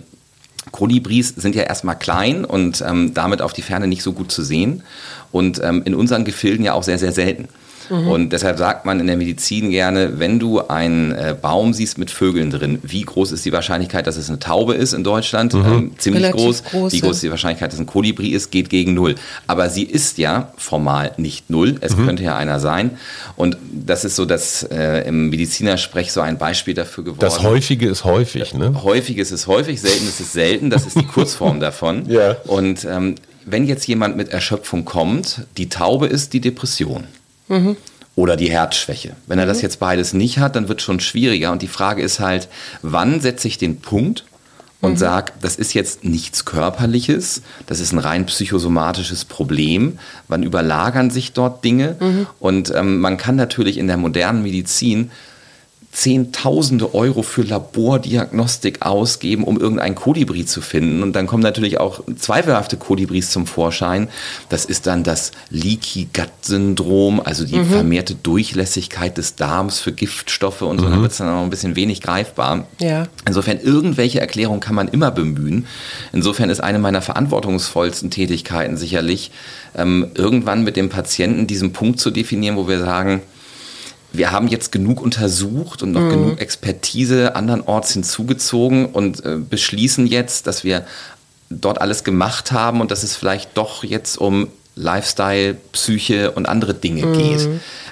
Kolibris 0.71 1.29
sind 1.29 1.55
ja 1.55 1.63
erstmal 1.63 1.97
klein 1.97 2.45
und 2.45 2.83
ähm, 2.87 3.13
damit 3.13 3.41
auf 3.41 3.53
die 3.53 3.61
Ferne 3.61 3.87
nicht 3.87 4.03
so 4.03 4.13
gut 4.13 4.31
zu 4.31 4.43
sehen 4.43 4.83
und 5.31 5.61
ähm, 5.63 5.83
in 5.85 5.95
unseren 5.95 6.25
Gefilden 6.25 6.63
ja 6.63 6.73
auch 6.73 6.83
sehr, 6.83 6.97
sehr 6.97 7.11
selten. 7.11 7.47
Mhm. 7.89 8.07
Und 8.07 8.29
deshalb 8.33 8.57
sagt 8.57 8.85
man 8.85 8.99
in 8.99 9.07
der 9.07 9.17
Medizin 9.17 9.69
gerne, 9.69 10.19
wenn 10.19 10.39
du 10.39 10.67
einen 10.67 11.11
äh, 11.11 11.35
Baum 11.39 11.73
siehst 11.73 11.97
mit 11.97 12.11
Vögeln 12.11 12.51
drin, 12.51 12.79
wie 12.83 13.01
groß 13.01 13.31
ist 13.31 13.45
die 13.45 13.51
Wahrscheinlichkeit, 13.51 14.07
dass 14.07 14.17
es 14.17 14.29
eine 14.29 14.39
Taube 14.39 14.73
ist 14.73 14.93
in 14.93 15.03
Deutschland? 15.03 15.53
Mhm. 15.53 15.65
Ähm, 15.65 15.91
ziemlich 15.97 16.31
groß. 16.31 16.63
Große. 16.63 16.95
Wie 16.95 17.01
groß 17.01 17.17
ist 17.17 17.23
die 17.23 17.31
Wahrscheinlichkeit, 17.31 17.69
dass 17.69 17.75
es 17.75 17.81
ein 17.81 17.87
Kolibri 17.87 18.29
ist? 18.29 18.51
Geht 18.51 18.69
gegen 18.69 18.93
null. 18.93 19.15
Aber 19.47 19.69
sie 19.69 19.83
ist 19.83 20.17
ja 20.17 20.51
formal 20.57 21.11
nicht 21.17 21.49
null. 21.49 21.75
Es 21.81 21.95
mhm. 21.95 22.05
könnte 22.05 22.23
ja 22.23 22.35
einer 22.35 22.59
sein. 22.59 22.91
Und 23.35 23.57
das 23.71 24.05
ist 24.05 24.15
so 24.15 24.25
das 24.25 24.63
äh, 24.63 25.07
im 25.07 25.29
Medizinersprech 25.29 26.11
so 26.11 26.21
ein 26.21 26.37
Beispiel 26.37 26.73
dafür 26.73 27.03
geworden. 27.03 27.19
Das 27.21 27.43
Häufige 27.43 27.87
ist 27.87 28.03
häufig, 28.03 28.53
ne? 28.53 28.83
Häufig 28.83 29.17
ist 29.17 29.31
es 29.31 29.47
häufig, 29.47 29.81
selten 29.81 30.07
ist 30.07 30.19
es 30.19 30.33
selten. 30.33 30.69
Das 30.69 30.85
ist 30.85 30.99
die 30.99 31.05
Kurzform 31.05 31.59
davon. 31.61 32.09
ja. 32.09 32.35
Und 32.45 32.85
ähm, 32.85 33.15
wenn 33.49 33.65
jetzt 33.65 33.87
jemand 33.87 34.17
mit 34.17 34.29
Erschöpfung 34.29 34.83
kommt, 34.83 35.45
die 35.55 35.69
Taube 35.69 36.07
ist 36.07 36.33
die 36.33 36.41
Depression. 36.41 37.05
Mhm. 37.47 37.77
Oder 38.15 38.35
die 38.35 38.49
Herzschwäche. 38.49 39.15
Wenn 39.27 39.37
er 39.37 39.45
das 39.45 39.57
mhm. 39.57 39.63
jetzt 39.63 39.79
beides 39.79 40.13
nicht 40.13 40.39
hat, 40.39 40.55
dann 40.55 40.67
wird 40.67 40.79
es 40.79 40.85
schon 40.85 40.99
schwieriger. 40.99 41.51
Und 41.51 41.61
die 41.61 41.67
Frage 41.67 42.01
ist 42.01 42.19
halt, 42.19 42.47
wann 42.81 43.21
setze 43.21 43.47
ich 43.47 43.57
den 43.57 43.79
Punkt 43.79 44.25
und 44.81 44.93
mhm. 44.93 44.97
sage, 44.97 45.33
das 45.41 45.55
ist 45.55 45.73
jetzt 45.73 46.03
nichts 46.03 46.45
Körperliches, 46.45 47.41
das 47.65 47.79
ist 47.79 47.91
ein 47.91 47.99
rein 47.99 48.25
psychosomatisches 48.25 49.25
Problem. 49.25 49.99
Wann 50.27 50.43
überlagern 50.43 51.09
sich 51.09 51.33
dort 51.33 51.63
Dinge? 51.63 51.95
Mhm. 51.99 52.27
Und 52.39 52.73
ähm, 52.75 52.99
man 52.99 53.17
kann 53.17 53.35
natürlich 53.35 53.77
in 53.77 53.87
der 53.87 53.97
modernen 53.97 54.43
Medizin 54.43 55.11
Zehntausende 55.97 56.93
Euro 56.93 57.23
für 57.23 57.41
Labordiagnostik 57.41 58.83
ausgeben, 58.85 59.43
um 59.43 59.59
irgendein 59.59 59.95
Kolibri 59.95 60.45
zu 60.45 60.61
finden. 60.61 61.01
Und 61.01 61.13
dann 61.15 61.25
kommen 61.25 61.41
natürlich 61.41 61.79
auch 61.79 62.01
zweifelhafte 62.19 62.77
Kolibris 62.77 63.31
zum 63.31 63.47
Vorschein. 63.47 64.07
Das 64.47 64.63
ist 64.63 64.85
dann 64.85 65.03
das 65.03 65.31
Leaky 65.49 66.07
Gut 66.13 66.29
Syndrom, 66.41 67.19
also 67.19 67.45
die 67.45 67.55
mhm. 67.55 67.65
vermehrte 67.65 68.13
Durchlässigkeit 68.13 69.17
des 69.17 69.37
Darms 69.37 69.79
für 69.79 69.91
Giftstoffe 69.91 70.61
und 70.61 70.77
so. 70.77 70.85
Mhm. 70.85 70.91
Dann 70.91 71.01
wird 71.01 71.13
es 71.13 71.17
dann 71.17 71.29
auch 71.29 71.41
ein 71.41 71.49
bisschen 71.49 71.75
wenig 71.75 72.03
greifbar. 72.03 72.67
Ja. 72.79 73.07
Insofern, 73.25 73.59
irgendwelche 73.59 74.19
Erklärungen 74.19 74.59
kann 74.59 74.75
man 74.75 74.89
immer 74.89 75.09
bemühen. 75.09 75.65
Insofern 76.13 76.51
ist 76.51 76.59
eine 76.59 76.77
meiner 76.77 77.01
verantwortungsvollsten 77.01 78.11
Tätigkeiten 78.11 78.77
sicherlich, 78.77 79.31
ähm, 79.75 80.11
irgendwann 80.13 80.63
mit 80.63 80.77
dem 80.77 80.89
Patienten 80.89 81.47
diesen 81.47 81.73
Punkt 81.73 81.99
zu 81.99 82.11
definieren, 82.11 82.55
wo 82.55 82.67
wir 82.67 82.77
sagen, 82.77 83.23
wir 84.13 84.31
haben 84.31 84.47
jetzt 84.47 84.71
genug 84.71 85.01
untersucht 85.01 85.83
und 85.83 85.91
noch 85.91 86.01
mhm. 86.01 86.09
genug 86.09 86.41
Expertise 86.41 87.35
andernorts 87.35 87.93
hinzugezogen 87.93 88.87
und 88.87 89.23
äh, 89.25 89.37
beschließen 89.37 90.07
jetzt, 90.07 90.47
dass 90.47 90.63
wir 90.63 90.85
dort 91.49 91.79
alles 91.81 92.03
gemacht 92.03 92.51
haben 92.51 92.81
und 92.81 92.91
dass 92.91 93.03
es 93.03 93.15
vielleicht 93.15 93.57
doch 93.57 93.83
jetzt 93.83 94.17
um 94.17 94.49
Lifestyle, 94.75 95.55
Psyche 95.71 96.31
und 96.31 96.45
andere 96.45 96.73
Dinge 96.73 97.05
mhm. 97.05 97.13
geht. 97.17 97.49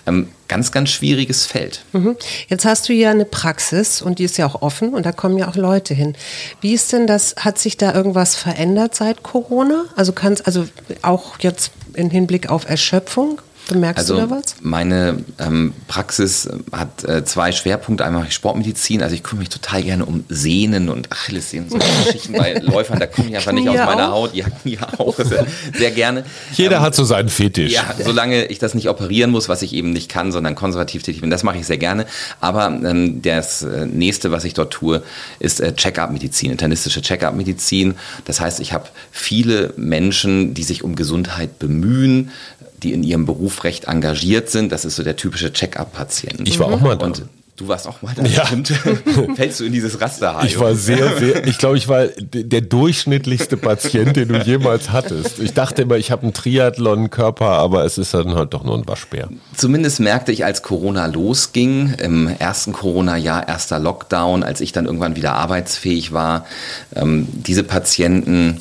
Ähm, 0.07 0.27
ganz, 0.47 0.71
ganz 0.71 0.91
schwieriges 0.91 1.45
Feld. 1.45 1.83
Mhm. 1.93 2.15
Jetzt 2.47 2.65
hast 2.65 2.87
du 2.87 2.93
ja 2.93 3.09
eine 3.09 3.25
Praxis 3.25 4.03
und 4.03 4.19
die 4.19 4.23
ist 4.23 4.37
ja 4.37 4.45
auch 4.45 4.61
offen 4.61 4.93
und 4.93 5.05
da 5.05 5.11
kommen 5.11 5.37
ja 5.37 5.47
auch 5.47 5.55
Leute 5.55 5.95
hin. 5.95 6.15
Wie 6.61 6.73
ist 6.73 6.93
denn 6.93 7.07
das, 7.07 7.35
hat 7.37 7.57
sich 7.57 7.77
da 7.77 7.93
irgendwas 7.93 8.35
verändert 8.35 8.93
seit 8.93 9.23
Corona? 9.23 9.85
Also 9.95 10.11
kannst, 10.11 10.45
also 10.45 10.67
auch 11.01 11.39
jetzt 11.39 11.71
im 11.95 12.11
Hinblick 12.11 12.49
auf 12.49 12.69
Erschöpfung? 12.69 13.41
Bemerkst 13.67 13.97
also 13.97 14.15
du 14.15 14.21
da 14.21 14.29
was? 14.29 14.55
Meine 14.61 15.23
ähm, 15.39 15.73
Praxis 15.87 16.47
hat 16.71 17.03
äh, 17.03 17.25
zwei 17.25 17.51
Schwerpunkte. 17.51 18.05
Einmal 18.05 18.29
Sportmedizin, 18.29 19.01
also 19.01 19.15
ich 19.15 19.23
kümmere 19.23 19.41
mich 19.41 19.49
total 19.49 19.81
gerne 19.81 20.05
um 20.05 20.23
Sehnen 20.29 20.89
und 20.89 21.11
Achillessehnen, 21.11 21.69
so 21.69 21.77
Geschichten 21.77 22.33
bei 22.33 22.53
Läufern, 22.61 22.99
da 22.99 23.07
komme 23.07 23.29
ich 23.29 23.35
einfach 23.35 23.51
nicht 23.53 23.67
aus 23.67 23.77
meiner 23.77 24.13
auch? 24.13 24.25
Haut. 24.25 24.35
Ja, 24.35 24.45
ja 24.63 24.87
auch 24.99 25.17
sehr, 25.17 25.47
sehr 25.73 25.91
gerne. 25.91 26.25
Jeder 26.53 26.77
ähm, 26.77 26.81
hat 26.83 26.95
so 26.95 27.03
seinen 27.03 27.29
Fetisch. 27.29 27.71
Ja, 27.73 27.95
solange 28.03 28.45
ich 28.45 28.59
das 28.59 28.75
nicht 28.75 28.87
operieren 28.89 29.31
muss, 29.31 29.49
was 29.49 29.61
ich 29.63 29.73
eben 29.73 29.91
nicht 29.91 30.09
kann, 30.09 30.31
sondern 30.31 30.53
konservativ 30.53 31.01
tätig 31.03 31.21
bin, 31.21 31.29
das 31.29 31.43
mache 31.43 31.57
ich 31.57 31.65
sehr 31.65 31.77
gerne. 31.77 32.05
Aber 32.41 32.67
ähm, 32.67 33.21
das 33.21 33.63
äh, 33.63 33.85
nächste, 33.85 34.31
was 34.31 34.43
ich 34.43 34.53
dort 34.53 34.71
tue, 34.71 35.01
ist 35.39 35.59
äh, 35.59 35.73
Check-up-Medizin, 35.73 36.51
internistische 36.51 37.01
Check-up-Medizin. 37.01 37.95
Das 38.25 38.39
heißt, 38.39 38.59
ich 38.59 38.73
habe 38.73 38.85
viele 39.11 39.73
Menschen, 39.75 40.53
die 40.53 40.63
sich 40.63 40.83
um 40.83 40.95
Gesundheit 40.95 41.57
bemühen, 41.57 42.31
die 42.83 42.93
in 42.93 43.03
ihrem 43.03 43.25
Beruf 43.25 43.63
recht 43.63 43.85
engagiert 43.85 44.49
sind. 44.49 44.71
Das 44.71 44.85
ist 44.85 44.95
so 44.95 45.03
der 45.03 45.15
typische 45.15 45.51
Check-up-Patient. 45.51 46.47
Ich 46.47 46.59
war 46.59 46.67
auch 46.67 46.81
mal 46.81 46.97
da. 46.97 47.05
Und 47.05 47.23
Du 47.57 47.69
warst 47.69 47.87
auch 47.87 48.01
mal 48.01 48.13
da. 48.13 48.23
Ja. 48.23 48.45
Fällst 49.35 49.61
du 49.61 49.63
in 49.63 49.71
dieses 49.71 50.01
Raster 50.01 50.41
Ich 50.45 50.59
war 50.59 50.75
sehr, 50.75 51.17
sehr, 51.17 51.47
ich 51.47 51.57
glaube, 51.57 51.77
ich 51.77 51.87
war 51.87 52.07
der 52.07 52.59
durchschnittlichste 52.59 53.55
Patient, 53.55 54.17
den 54.17 54.27
du 54.27 54.39
jemals 54.39 54.91
hattest. 54.91 55.39
Ich 55.39 55.53
dachte 55.53 55.83
immer, 55.83 55.95
ich 55.95 56.11
habe 56.11 56.23
einen 56.23 56.33
Triathlon-Körper, 56.33 57.47
aber 57.47 57.85
es 57.85 57.97
ist 57.97 58.13
dann 58.13 58.35
halt 58.35 58.53
doch 58.53 58.65
nur 58.65 58.77
ein 58.77 58.85
Waschbär. 58.87 59.29
Zumindest 59.55 60.01
merkte 60.01 60.33
ich, 60.33 60.43
als 60.43 60.63
Corona 60.63 61.05
losging, 61.05 61.93
im 61.93 62.27
ersten 62.27 62.73
Corona-Jahr, 62.73 63.47
erster 63.47 63.79
Lockdown, 63.79 64.43
als 64.43 64.59
ich 64.59 64.73
dann 64.73 64.85
irgendwann 64.85 65.15
wieder 65.15 65.33
arbeitsfähig 65.35 66.11
war, 66.11 66.45
ähm, 66.93 67.29
diese 67.31 67.63
Patienten 67.63 68.59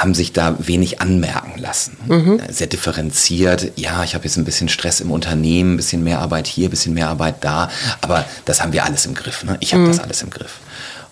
haben 0.00 0.14
sich 0.14 0.32
da 0.32 0.56
wenig 0.58 1.00
anmerken 1.00 1.58
lassen. 1.58 1.96
Mhm. 2.06 2.40
Sehr 2.48 2.66
differenziert. 2.66 3.72
Ja, 3.76 4.04
ich 4.04 4.14
habe 4.14 4.24
jetzt 4.24 4.36
ein 4.36 4.44
bisschen 4.44 4.68
Stress 4.68 5.00
im 5.00 5.10
Unternehmen, 5.10 5.74
ein 5.74 5.76
bisschen 5.76 6.04
mehr 6.04 6.20
Arbeit 6.20 6.46
hier, 6.46 6.68
ein 6.68 6.70
bisschen 6.70 6.94
mehr 6.94 7.08
Arbeit 7.08 7.36
da. 7.44 7.70
Aber 8.00 8.24
das 8.44 8.62
haben 8.62 8.72
wir 8.72 8.84
alles 8.84 9.06
im 9.06 9.14
Griff. 9.14 9.44
Ne? 9.44 9.56
Ich 9.60 9.74
habe 9.74 9.84
mhm. 9.84 9.88
das 9.88 10.00
alles 10.00 10.22
im 10.22 10.30
Griff. 10.30 10.60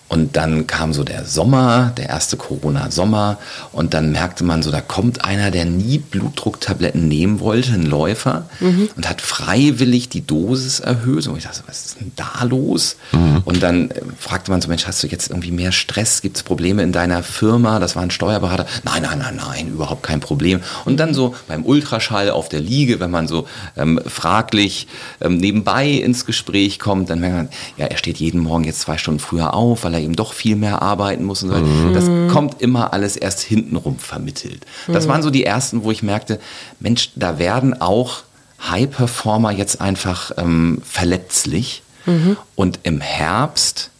Und 0.09 0.37
dann 0.37 0.67
kam 0.67 0.93
so 0.93 1.03
der 1.03 1.25
Sommer, 1.25 1.91
der 1.97 2.07
erste 2.07 2.37
Corona-Sommer. 2.37 3.37
Und 3.73 3.93
dann 3.93 4.11
merkte 4.11 4.43
man 4.45 4.63
so, 4.63 4.71
da 4.71 4.79
kommt 4.79 5.25
einer, 5.25 5.51
der 5.51 5.65
nie 5.65 5.97
Blutdrucktabletten 5.97 7.07
nehmen 7.07 7.39
wollte, 7.39 7.73
ein 7.73 7.85
Läufer, 7.85 8.49
mhm. 8.59 8.89
und 8.95 9.09
hat 9.09 9.21
freiwillig 9.21 10.07
die 10.09 10.25
Dosis 10.25 10.79
erhöht. 10.79 11.27
Und 11.27 11.37
ich 11.37 11.43
dachte, 11.43 11.63
was 11.67 11.85
ist 11.85 11.99
denn 11.99 12.13
da 12.15 12.43
los? 12.45 12.95
Mhm. 13.11 13.41
Und 13.43 13.61
dann 13.61 13.91
äh, 13.91 14.01
fragte 14.17 14.49
man 14.49 14.61
so, 14.61 14.69
Mensch, 14.69 14.87
hast 14.87 15.03
du 15.03 15.07
jetzt 15.07 15.29
irgendwie 15.29 15.51
mehr 15.51 15.73
Stress? 15.73 16.21
Gibt 16.21 16.37
es 16.37 16.43
Probleme 16.43 16.83
in 16.83 16.93
deiner 16.93 17.21
Firma? 17.21 17.79
Das 17.79 17.95
war 17.95 18.03
ein 18.03 18.11
Steuerberater. 18.11 18.65
Nein, 18.83 19.03
nein, 19.03 19.19
nein, 19.19 19.35
nein, 19.35 19.67
überhaupt 19.67 20.03
kein 20.03 20.21
Problem. 20.21 20.61
Und 20.85 20.97
dann 20.97 21.13
so 21.13 21.35
beim 21.47 21.65
Ultraschall 21.65 22.29
auf 22.29 22.47
der 22.47 22.61
Liege, 22.61 23.01
wenn 23.01 23.11
man 23.11 23.27
so 23.27 23.47
ähm, 23.75 23.99
fraglich 24.05 24.87
ähm, 25.19 25.37
nebenbei 25.37 25.89
ins 25.89 26.25
Gespräch 26.25 26.79
kommt, 26.79 27.09
dann 27.09 27.19
merkt 27.19 27.35
man, 27.35 27.49
ja, 27.75 27.87
er 27.87 27.97
steht 27.97 28.17
jeden 28.17 28.39
Morgen 28.39 28.63
jetzt 28.63 28.79
zwei 28.81 28.97
Stunden 28.97 29.19
früher 29.19 29.53
auf, 29.53 29.83
weil 29.83 29.93
er 29.93 29.96
eben 29.99 30.15
doch 30.15 30.33
viel 30.33 30.55
mehr 30.55 30.81
arbeiten 30.81 31.23
muss. 31.23 31.43
Und 31.43 31.49
so. 31.49 31.55
Mhm. 31.55 31.93
Das 31.93 32.33
kommt 32.33 32.61
immer 32.61 32.93
alles 32.93 33.15
erst 33.15 33.41
hintenrum 33.41 33.99
vermittelt. 33.99 34.65
Das 34.87 35.05
mhm. 35.05 35.09
waren 35.09 35.23
so 35.23 35.29
die 35.29 35.43
ersten, 35.43 35.83
wo 35.83 35.91
ich 35.91 36.03
merkte, 36.03 36.39
Mensch, 36.79 37.11
da 37.15 37.39
werden 37.39 37.79
auch 37.79 38.23
High-Performer 38.69 39.51
jetzt 39.51 39.81
einfach 39.81 40.31
ähm, 40.37 40.81
verletzlich. 40.83 41.83
Mhm. 42.05 42.37
Und 42.55 42.79
im 42.83 43.01
Herbst 43.01 43.91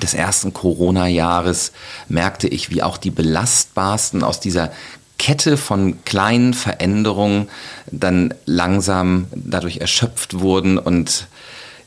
des 0.00 0.14
ersten 0.14 0.52
Corona-Jahres 0.52 1.72
merkte 2.08 2.48
ich, 2.48 2.70
wie 2.70 2.82
auch 2.82 2.98
die 2.98 3.10
belastbarsten 3.10 4.22
aus 4.22 4.40
dieser 4.40 4.70
Kette 5.18 5.56
von 5.56 6.04
kleinen 6.04 6.52
Veränderungen 6.52 7.48
dann 7.90 8.34
langsam 8.44 9.26
dadurch 9.34 9.78
erschöpft 9.78 10.40
wurden 10.40 10.78
und 10.78 11.26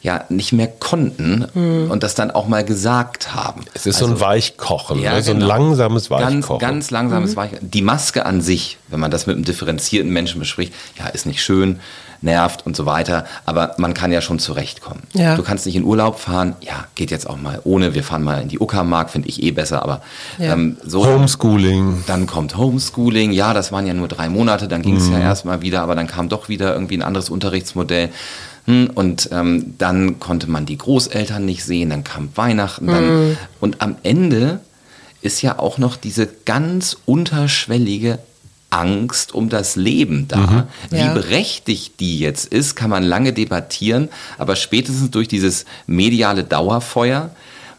ja 0.02 0.24
nicht 0.30 0.54
mehr 0.54 0.68
konnten 0.68 1.46
mhm. 1.54 1.92
und 1.92 2.04
das 2.04 2.16
dann 2.16 2.32
auch 2.32 2.48
mal 2.48 2.64
gesagt 2.64 3.34
haben. 3.36 3.66
Es 3.74 3.86
ist 3.86 3.96
also, 3.96 4.00
so 4.00 4.06
ein 4.06 4.14
also, 4.14 4.26
Weichkochen, 4.26 5.02
ja, 5.02 5.14
ne? 5.14 5.24
so 5.24 5.32
ein 5.32 5.40
genau. 5.40 5.48
langsames 5.48 6.10
Weichkochen. 6.10 6.60
Ganz, 6.60 6.60
ganz 6.60 6.92
langsames 6.92 7.32
mhm. 7.32 7.36
Weichkochen. 7.36 7.72
Die 7.72 7.82
Maske 7.82 8.26
an 8.26 8.42
sich, 8.42 8.78
wenn 8.88 9.00
man 9.00 9.12
das 9.12 9.28
mit 9.28 9.36
einem 9.36 9.46
differenzierten 9.46 10.12
Menschen 10.12 10.40
bespricht, 10.40 10.74
ja, 10.98 11.08
ist 11.08 11.26
nicht 11.26 11.44
schön, 11.44 11.80
nervt 12.22 12.66
und 12.66 12.76
so 12.76 12.86
weiter, 12.86 13.26
aber 13.46 13.76
man 13.78 13.94
kann 13.94 14.12
ja 14.12 14.22
schon 14.22 14.40
zurechtkommen. 14.40 15.04
Ja. 15.14 15.36
Du 15.36 15.44
kannst 15.44 15.66
nicht 15.66 15.76
in 15.76 15.84
Urlaub 15.84 16.20
fahren, 16.20 16.56
ja, 16.62 16.86
geht 16.96 17.12
jetzt 17.12 17.30
auch 17.30 17.38
mal 17.38 17.62
ohne, 17.64 17.94
wir 17.94 18.04
fahren 18.04 18.24
mal 18.24 18.42
in 18.42 18.50
die 18.50 18.60
Uckermark, 18.60 19.10
finde 19.10 19.30
ich 19.30 19.42
eh 19.42 19.52
besser, 19.52 19.84
aber 19.84 20.02
ja. 20.38 20.54
ähm, 20.54 20.78
so. 20.84 21.06
Homeschooling. 21.06 22.04
Dann 22.08 22.28
kommt 22.28 22.58
Homeschooling, 22.58 23.32
ja, 23.32 23.54
das 23.54 23.72
waren 23.72 23.88
ja 23.88 23.94
nur 23.94 24.08
drei 24.08 24.30
Monate, 24.30 24.68
dann 24.68 24.82
ging 24.82 24.98
es 24.98 25.08
mhm. 25.08 25.14
ja 25.14 25.20
erstmal 25.20 25.62
wieder, 25.62 25.82
aber 25.82 25.96
dann 25.96 26.08
kam 26.08 26.30
doch 26.30 26.50
wieder 26.50 26.74
irgendwie 26.74 26.98
ein 26.98 27.04
anderes 27.04 27.30
Unterrichtsmodell. 27.30 28.10
Und 28.94 29.30
ähm, 29.32 29.76
dann 29.78 30.20
konnte 30.20 30.50
man 30.50 30.66
die 30.66 30.78
Großeltern 30.78 31.44
nicht 31.44 31.64
sehen, 31.64 31.90
dann 31.90 32.04
kam 32.04 32.30
Weihnachten. 32.36 32.88
Dann, 32.88 33.32
mm. 33.32 33.38
Und 33.60 33.82
am 33.82 33.96
Ende 34.04 34.60
ist 35.22 35.42
ja 35.42 35.60
auch 35.60 35.78
noch 35.78 35.98
diese 35.98 36.28
ganz 36.46 36.98
unterschwellige 37.06 38.20
Angst 38.70 39.34
um 39.34 39.50
das 39.50 39.76
Leben 39.76 40.28
da. 40.28 40.38
Mhm. 40.38 40.64
Wie 40.92 40.98
ja. 40.98 41.14
berechtigt 41.14 42.00
die 42.00 42.20
jetzt 42.20 42.46
ist, 42.54 42.76
kann 42.76 42.90
man 42.90 43.04
lange 43.04 43.34
debattieren, 43.34 44.10
aber 44.38 44.56
spätestens 44.56 45.10
durch 45.10 45.28
dieses 45.28 45.66
mediale 45.88 46.44
Dauerfeuer 46.44 47.32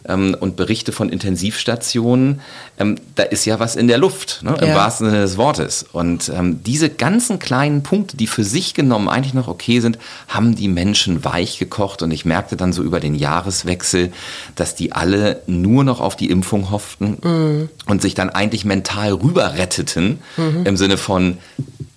ähm, 0.09 0.37
und 0.39 0.57
Berichte 0.57 0.93
von 0.93 1.09
Intensivstationen, 1.09 2.41
ähm, 2.79 2.97
da 3.15 3.25
ist 3.25 3.45
ja 3.45 3.61
was 3.61 3.77
in 3.77 3.89
der 3.89 3.99
Luft, 3.99 4.43
ne? 4.43 4.57
im 4.61 4.69
ja. 4.69 4.75
wahrsten 4.75 5.11
Sinne 5.11 5.23
des 5.23 5.37
Wortes. 5.37 5.85
Und 5.93 6.31
ähm, 6.35 6.63
diese 6.65 6.91
ganzen 6.91 7.39
kleinen 7.39 7.83
Punkte, 7.83 8.17
die 8.17 8.27
für 8.27 8.45
sich 8.45 8.75
genommen 8.75 9.09
eigentlich 9.09 9.35
noch 9.35 9.49
okay 9.49 9.81
sind, 9.81 9.99
haben 10.29 10.55
die 10.55 10.69
Menschen 10.69 11.25
weich 11.25 11.59
gekocht. 11.59 12.03
Und 12.03 12.11
ich 12.11 12.25
merkte 12.25 12.57
dann 12.57 12.73
so 12.73 12.83
über 12.83 13.01
den 13.01 13.15
Jahreswechsel, 13.15 14.13
dass 14.57 14.75
die 14.75 14.93
alle 14.93 15.43
nur 15.47 15.85
noch 15.85 16.01
auf 16.01 16.17
die 16.17 16.31
Impfung 16.31 16.71
hofften 16.71 17.19
mhm. 17.23 17.69
und 17.87 18.03
sich 18.03 18.15
dann 18.15 18.31
eigentlich 18.31 18.65
mental 18.65 19.13
rüber 19.13 19.55
retteten 19.55 20.21
mhm. 20.37 20.65
im 20.65 20.77
Sinne 20.77 20.97
von, 20.97 21.39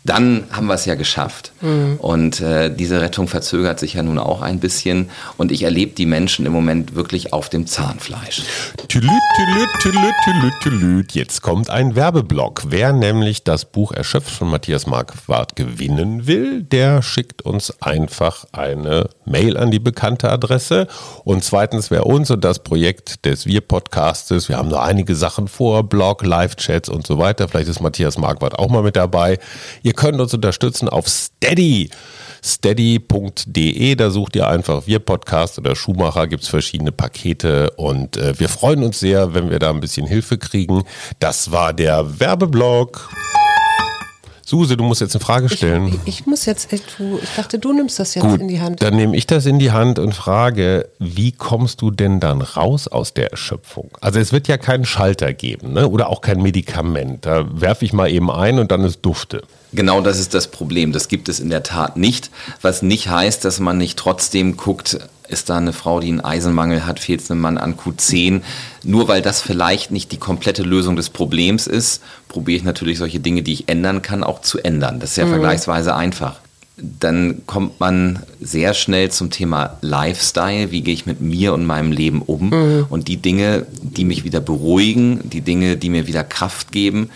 dann 0.06 0.44
haben 0.52 0.68
wir 0.68 0.74
es 0.74 0.86
ja 0.86 0.96
geschafft. 0.96 1.54
Mhm. 1.62 1.96
Und 1.98 2.42
äh, 2.42 2.74
diese 2.74 3.00
Rettung 3.00 3.28
verzögert 3.28 3.80
sich 3.80 3.94
ja 3.94 4.04
nun 4.04 4.20
auch 4.20 4.42
ein 4.42 4.60
bisschen. 4.60 5.10
Und 5.38 5.52
ich 5.52 5.64
erlebe 5.64 5.94
die 5.96 6.06
Menschen 6.06 6.46
im 6.46 6.52
Moment 6.52 6.96
wirklich 6.96 7.32
auf 7.32 7.48
dem 7.50 7.68
Zahnfleisch. 7.68 8.44
Tülüt, 8.90 9.10
tülüt, 9.36 9.70
tülüt, 9.80 10.14
tülüt, 10.26 10.54
tülüt. 10.62 11.12
Jetzt 11.14 11.42
kommt 11.42 11.70
ein 11.70 11.96
Werbeblock. 11.96 12.64
Wer 12.68 12.92
nämlich 12.92 13.44
das 13.44 13.66
Buch 13.66 13.94
Erschöpft 13.94 14.32
von 14.32 14.50
Matthias 14.50 14.88
Marquardt 14.88 15.56
gewinnen 15.56 16.28
will, 16.28 16.64
der 16.64 17.02
schickt 17.02 17.44
uns 17.44 17.82
einfach 17.82 18.46
eine 18.52 19.10
Mail 19.26 19.56
an 19.56 19.72
die 19.72 19.80
bekannte 19.80 20.30
Adresse. 20.30 20.88
Und 21.24 21.46
zweitens, 21.46 21.92
wer 21.92 22.06
uns 22.06 22.30
und 22.30 22.44
das 22.44 22.60
Projekt 22.60 23.26
des 23.26 23.46
Wir-Podcastes, 23.46 24.50
wir 24.50 24.58
haben 24.58 24.68
noch 24.68 24.82
einige 24.82 25.16
Sachen 25.16 25.48
vor, 25.48 25.84
Blog, 25.84 26.26
Live-Chats 26.26 26.90
und 26.90 27.08
so 27.08 27.20
weiter. 27.20 27.48
Vielleicht 27.48 27.70
ist 27.70 27.80
Matthias 27.80 28.18
Marquardt 28.18 28.60
auch 28.60 28.70
mal 28.70 28.84
mit 28.84 28.98
dabei. 28.98 29.40
Ihr 29.82 29.93
Ihr 29.94 29.98
könnt 29.98 30.20
uns 30.20 30.34
unterstützen 30.34 30.90
auf 30.90 31.08
Steady. 31.08 31.92
Steady.de, 32.44 33.94
da 33.94 34.10
sucht 34.10 34.36
ihr 34.36 34.48
einfach 34.48 34.88
Wir 34.88 34.98
Podcast 34.98 35.60
oder 35.60 35.76
Schumacher, 35.76 36.26
gibt 36.26 36.42
es 36.42 36.50
verschiedene 36.50 36.92
Pakete 36.92 37.70
und 37.76 38.18
äh, 38.18 38.40
wir 38.40 38.50
freuen 38.50 38.84
uns 38.84 39.00
sehr, 39.00 39.36
wenn 39.36 39.52
wir 39.52 39.60
da 39.60 39.70
ein 39.70 39.82
bisschen 39.82 40.08
Hilfe 40.08 40.40
kriegen. 40.40 40.84
Das 41.20 41.52
war 41.52 41.74
der 41.74 42.20
Werbeblock. 42.20 43.08
Suse, 44.44 44.76
du 44.76 44.84
musst 44.84 45.02
jetzt 45.02 45.16
eine 45.16 45.24
Frage 45.24 45.48
stellen. 45.48 46.00
Ich, 46.06 46.22
ich 46.22 46.26
muss 46.26 46.46
jetzt, 46.46 46.74
ich 46.74 46.82
dachte, 47.38 47.60
du 47.60 47.72
nimmst 47.72 48.00
das 48.00 48.16
jetzt 48.16 48.24
Gut, 48.24 48.42
in 48.42 48.48
die 48.48 48.60
Hand. 48.60 48.82
Dann 48.82 48.96
nehme 48.96 49.16
ich 49.16 49.28
das 49.28 49.46
in 49.46 49.60
die 49.60 49.72
Hand 49.72 50.00
und 50.00 50.16
frage, 50.16 50.90
wie 50.98 51.34
kommst 51.34 51.82
du 51.82 51.92
denn 51.92 52.20
dann 52.20 52.42
raus 52.42 52.88
aus 52.88 53.14
der 53.14 53.30
Erschöpfung? 53.30 53.92
Also 54.02 54.20
es 54.20 54.34
wird 54.34 54.48
ja 54.48 54.58
keinen 54.58 54.86
Schalter 54.86 55.34
geben 55.34 55.74
ne? 55.74 55.88
oder 55.88 56.10
auch 56.10 56.22
kein 56.22 56.42
Medikament. 56.42 57.28
Da 57.28 57.46
werfe 57.54 57.86
ich 57.86 57.94
mal 57.94 58.10
eben 58.10 58.32
ein 58.32 58.58
und 58.58 58.72
dann 58.72 58.84
ist 58.84 59.02
Dufte. 59.04 59.44
Genau 59.74 60.02
das 60.02 60.20
ist 60.20 60.34
das 60.34 60.48
Problem. 60.48 60.92
Das 60.92 61.08
gibt 61.08 61.30
es 61.30 61.40
in 61.40 61.50
der 61.50 61.64
Tat 61.64 61.98
nicht. 61.98 62.30
Was 62.62 62.82
nicht 62.82 63.10
heißt, 63.10 63.44
dass 63.44 63.60
man 63.60 63.78
nicht 63.78 63.98
trotzdem 63.98 64.56
guckt, 64.58 65.00
ist 65.28 65.50
da 65.50 65.58
eine 65.58 65.74
Frau, 65.74 66.00
die 66.00 66.10
einen 66.10 66.22
Eisenmangel 66.22 66.86
hat, 66.86 67.00
fehlt 67.00 67.22
es 67.22 67.32
einem 67.32 67.42
Mann 67.42 67.58
an 67.58 67.76
Q10. 67.76 68.42
Nur 68.84 69.08
weil 69.08 69.22
das 69.22 69.42
vielleicht 69.42 69.92
nicht 69.92 70.12
die 70.12 70.18
komplette 70.18 70.64
Lösung 70.64 70.96
des 70.96 71.10
Problems 71.10 71.66
ist, 71.68 72.02
probiere 72.28 72.58
ich 72.58 72.64
natürlich 72.64 72.98
solche 72.98 73.20
Dinge, 73.20 73.42
die 73.42 73.54
ich 73.54 73.70
ändern 73.70 74.02
kann, 74.02 74.24
auch 74.24 74.42
zu 74.42 74.60
ändern. 74.60 75.00
Das 75.00 75.12
ist 75.12 75.18
ja 75.18 75.26
mhm. 75.26 75.32
vergleichsweise 75.32 75.96
einfach. 75.96 76.40
dann 76.76 77.46
kommt 77.46 77.80
man 77.80 78.24
sehr 78.42 78.74
schnell 78.74 79.12
zum 79.12 79.30
Thema 79.30 79.78
Lifestyle. 79.82 80.72
Wie 80.72 80.82
gehe 80.82 80.94
ich 80.94 81.06
mit 81.06 81.22
mir 81.22 81.54
und 81.54 81.66
meinem 81.66 81.92
Leben 81.92 82.22
um? 82.22 82.50
Mhm. 82.50 82.86
Und 82.90 83.08
die 83.08 83.18
Dinge, 83.18 83.68
die 83.82 84.06
mich 84.06 84.24
wieder 84.24 84.42
beruhigen, 84.42 85.30
die 85.30 85.42
Dinge, 85.42 85.78
die 85.78 85.90
mir 85.90 86.08
wieder 86.08 86.24
Kraft 86.24 86.72
geben, 86.72 87.12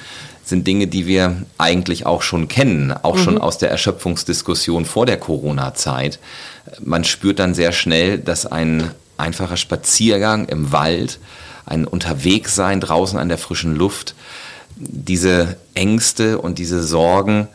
sind 0.48 0.66
Dinge, 0.66 0.88
die 0.88 1.08
wir 1.08 1.44
eigentlich 1.58 2.06
auch 2.06 2.22
schon 2.22 2.48
kennen, 2.48 2.94
auch 2.94 3.16
mhm. 3.16 3.24
schon 3.24 3.38
aus 3.38 3.58
der 3.58 3.70
Erschöpfungsdiskussion 3.70 4.86
vor 4.86 5.06
der 5.06 5.18
Corona-Zeit. 5.18 6.20
Man 6.82 7.04
spürt 7.04 7.40
dann 7.40 7.54
sehr 7.54 7.72
schnell, 7.72 8.18
dass 8.18 8.46
ein 8.46 8.92
einfacher 9.18 9.58
Spaziergang 9.58 10.48
im 10.48 10.72
Wald, 10.72 11.20
ein 11.66 11.86
Unterwegssein 11.86 12.80
draußen 12.80 13.20
an 13.20 13.30
der 13.30 13.38
frischen 13.38 13.76
Luft, 13.76 14.16
diese 14.78 15.58
Ängste 15.74 16.38
und 16.40 16.60
diese 16.60 16.84
Sorgen 16.84 17.48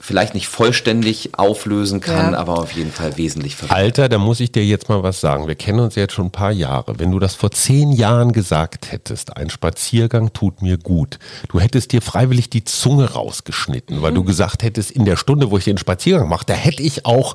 vielleicht 0.00 0.34
nicht 0.34 0.48
vollständig 0.48 1.30
auflösen 1.38 2.00
kann, 2.00 2.32
ja. 2.32 2.38
aber 2.38 2.58
auf 2.58 2.72
jeden 2.72 2.92
Fall 2.92 3.16
wesentlich 3.16 3.56
verbessern. 3.56 3.84
Alter, 3.84 4.08
da 4.08 4.18
muss 4.18 4.40
ich 4.40 4.52
dir 4.52 4.64
jetzt 4.64 4.88
mal 4.88 5.02
was 5.02 5.20
sagen. 5.20 5.48
Wir 5.48 5.54
kennen 5.54 5.80
uns 5.80 5.94
jetzt 5.94 6.12
schon 6.12 6.26
ein 6.26 6.30
paar 6.30 6.50
Jahre. 6.50 6.98
Wenn 6.98 7.10
du 7.10 7.18
das 7.18 7.34
vor 7.34 7.50
zehn 7.50 7.92
Jahren 7.92 8.32
gesagt 8.32 8.92
hättest, 8.92 9.36
ein 9.36 9.50
Spaziergang 9.50 10.32
tut 10.32 10.60
mir 10.60 10.76
gut, 10.76 11.18
du 11.48 11.60
hättest 11.60 11.92
dir 11.92 12.02
freiwillig 12.02 12.50
die 12.50 12.64
Zunge 12.64 13.12
rausgeschnitten, 13.12 13.98
mhm. 13.98 14.02
weil 14.02 14.12
du 14.12 14.24
gesagt 14.24 14.62
hättest, 14.62 14.90
in 14.90 15.04
der 15.04 15.16
Stunde, 15.16 15.50
wo 15.50 15.58
ich 15.58 15.64
den 15.64 15.78
Spaziergang 15.78 16.28
mache, 16.28 16.46
da 16.46 16.54
hätte 16.54 16.82
ich 16.82 17.06
auch 17.06 17.34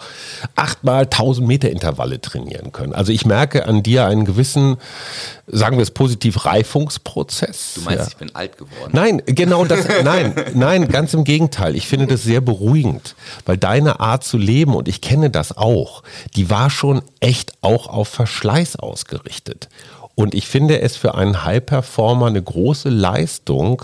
achtmal 0.56 1.04
1000 1.04 1.48
Meter 1.48 1.70
Intervalle 1.70 2.22
trainieren 2.22 2.72
können. 2.72 2.94
Also 2.94 3.12
ich 3.12 3.26
merke 3.26 3.66
an 3.66 3.82
dir 3.82 4.06
einen 4.06 4.26
gewissen, 4.26 4.78
sagen 5.48 5.78
wir 5.78 5.84
es 5.84 5.92
positiv, 5.92 6.46
Reifungsprozess. 6.46 7.74
Du 7.76 7.82
meinst, 7.82 8.00
ja. 8.00 8.08
ich 8.10 8.18
bin 8.18 8.36
alt 8.36 8.58
geworden? 8.58 8.92
Nein, 8.92 9.22
genau 9.26 9.66
das, 9.66 9.88
nein, 10.04 10.36
nein, 10.54 10.88
ganz 10.88 11.14
im 11.14 11.24
Gegenteil. 11.24 11.76
Ich 11.76 11.88
finde 11.88 12.08
das 12.08 12.27
sehr 12.28 12.42
beruhigend, 12.42 13.16
weil 13.46 13.58
deine 13.58 14.00
Art 14.00 14.24
zu 14.24 14.38
leben, 14.38 14.76
und 14.76 14.88
ich 14.88 15.02
kenne 15.02 15.32
das 15.32 15.58
auch, 15.58 16.04
die 16.36 16.50
war 16.50 16.70
schon 16.70 17.02
echt 17.20 17.54
auch 17.62 17.88
auf 17.88 18.10
Verschleiß 18.10 18.76
ausgerichtet. 18.76 19.70
Und 20.14 20.36
ich 20.36 20.48
finde 20.48 20.82
es 20.82 20.96
für 20.98 21.16
einen 21.16 21.44
High-Performer 21.46 22.28
eine 22.28 22.42
große 22.42 22.90
Leistung, 22.90 23.84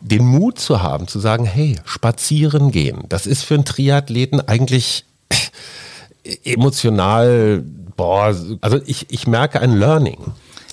den 0.00 0.24
Mut 0.24 0.58
zu 0.58 0.82
haben, 0.82 1.08
zu 1.08 1.18
sagen, 1.18 1.44
hey, 1.44 1.76
spazieren 1.84 2.70
gehen. 2.70 3.04
Das 3.08 3.26
ist 3.26 3.42
für 3.42 3.54
einen 3.54 3.64
Triathleten 3.64 4.40
eigentlich 4.40 5.04
emotional, 6.44 7.62
boah, 7.96 8.34
also 8.60 8.80
ich, 8.86 9.06
ich 9.10 9.26
merke 9.26 9.60
ein 9.60 9.76
Learning 9.76 10.18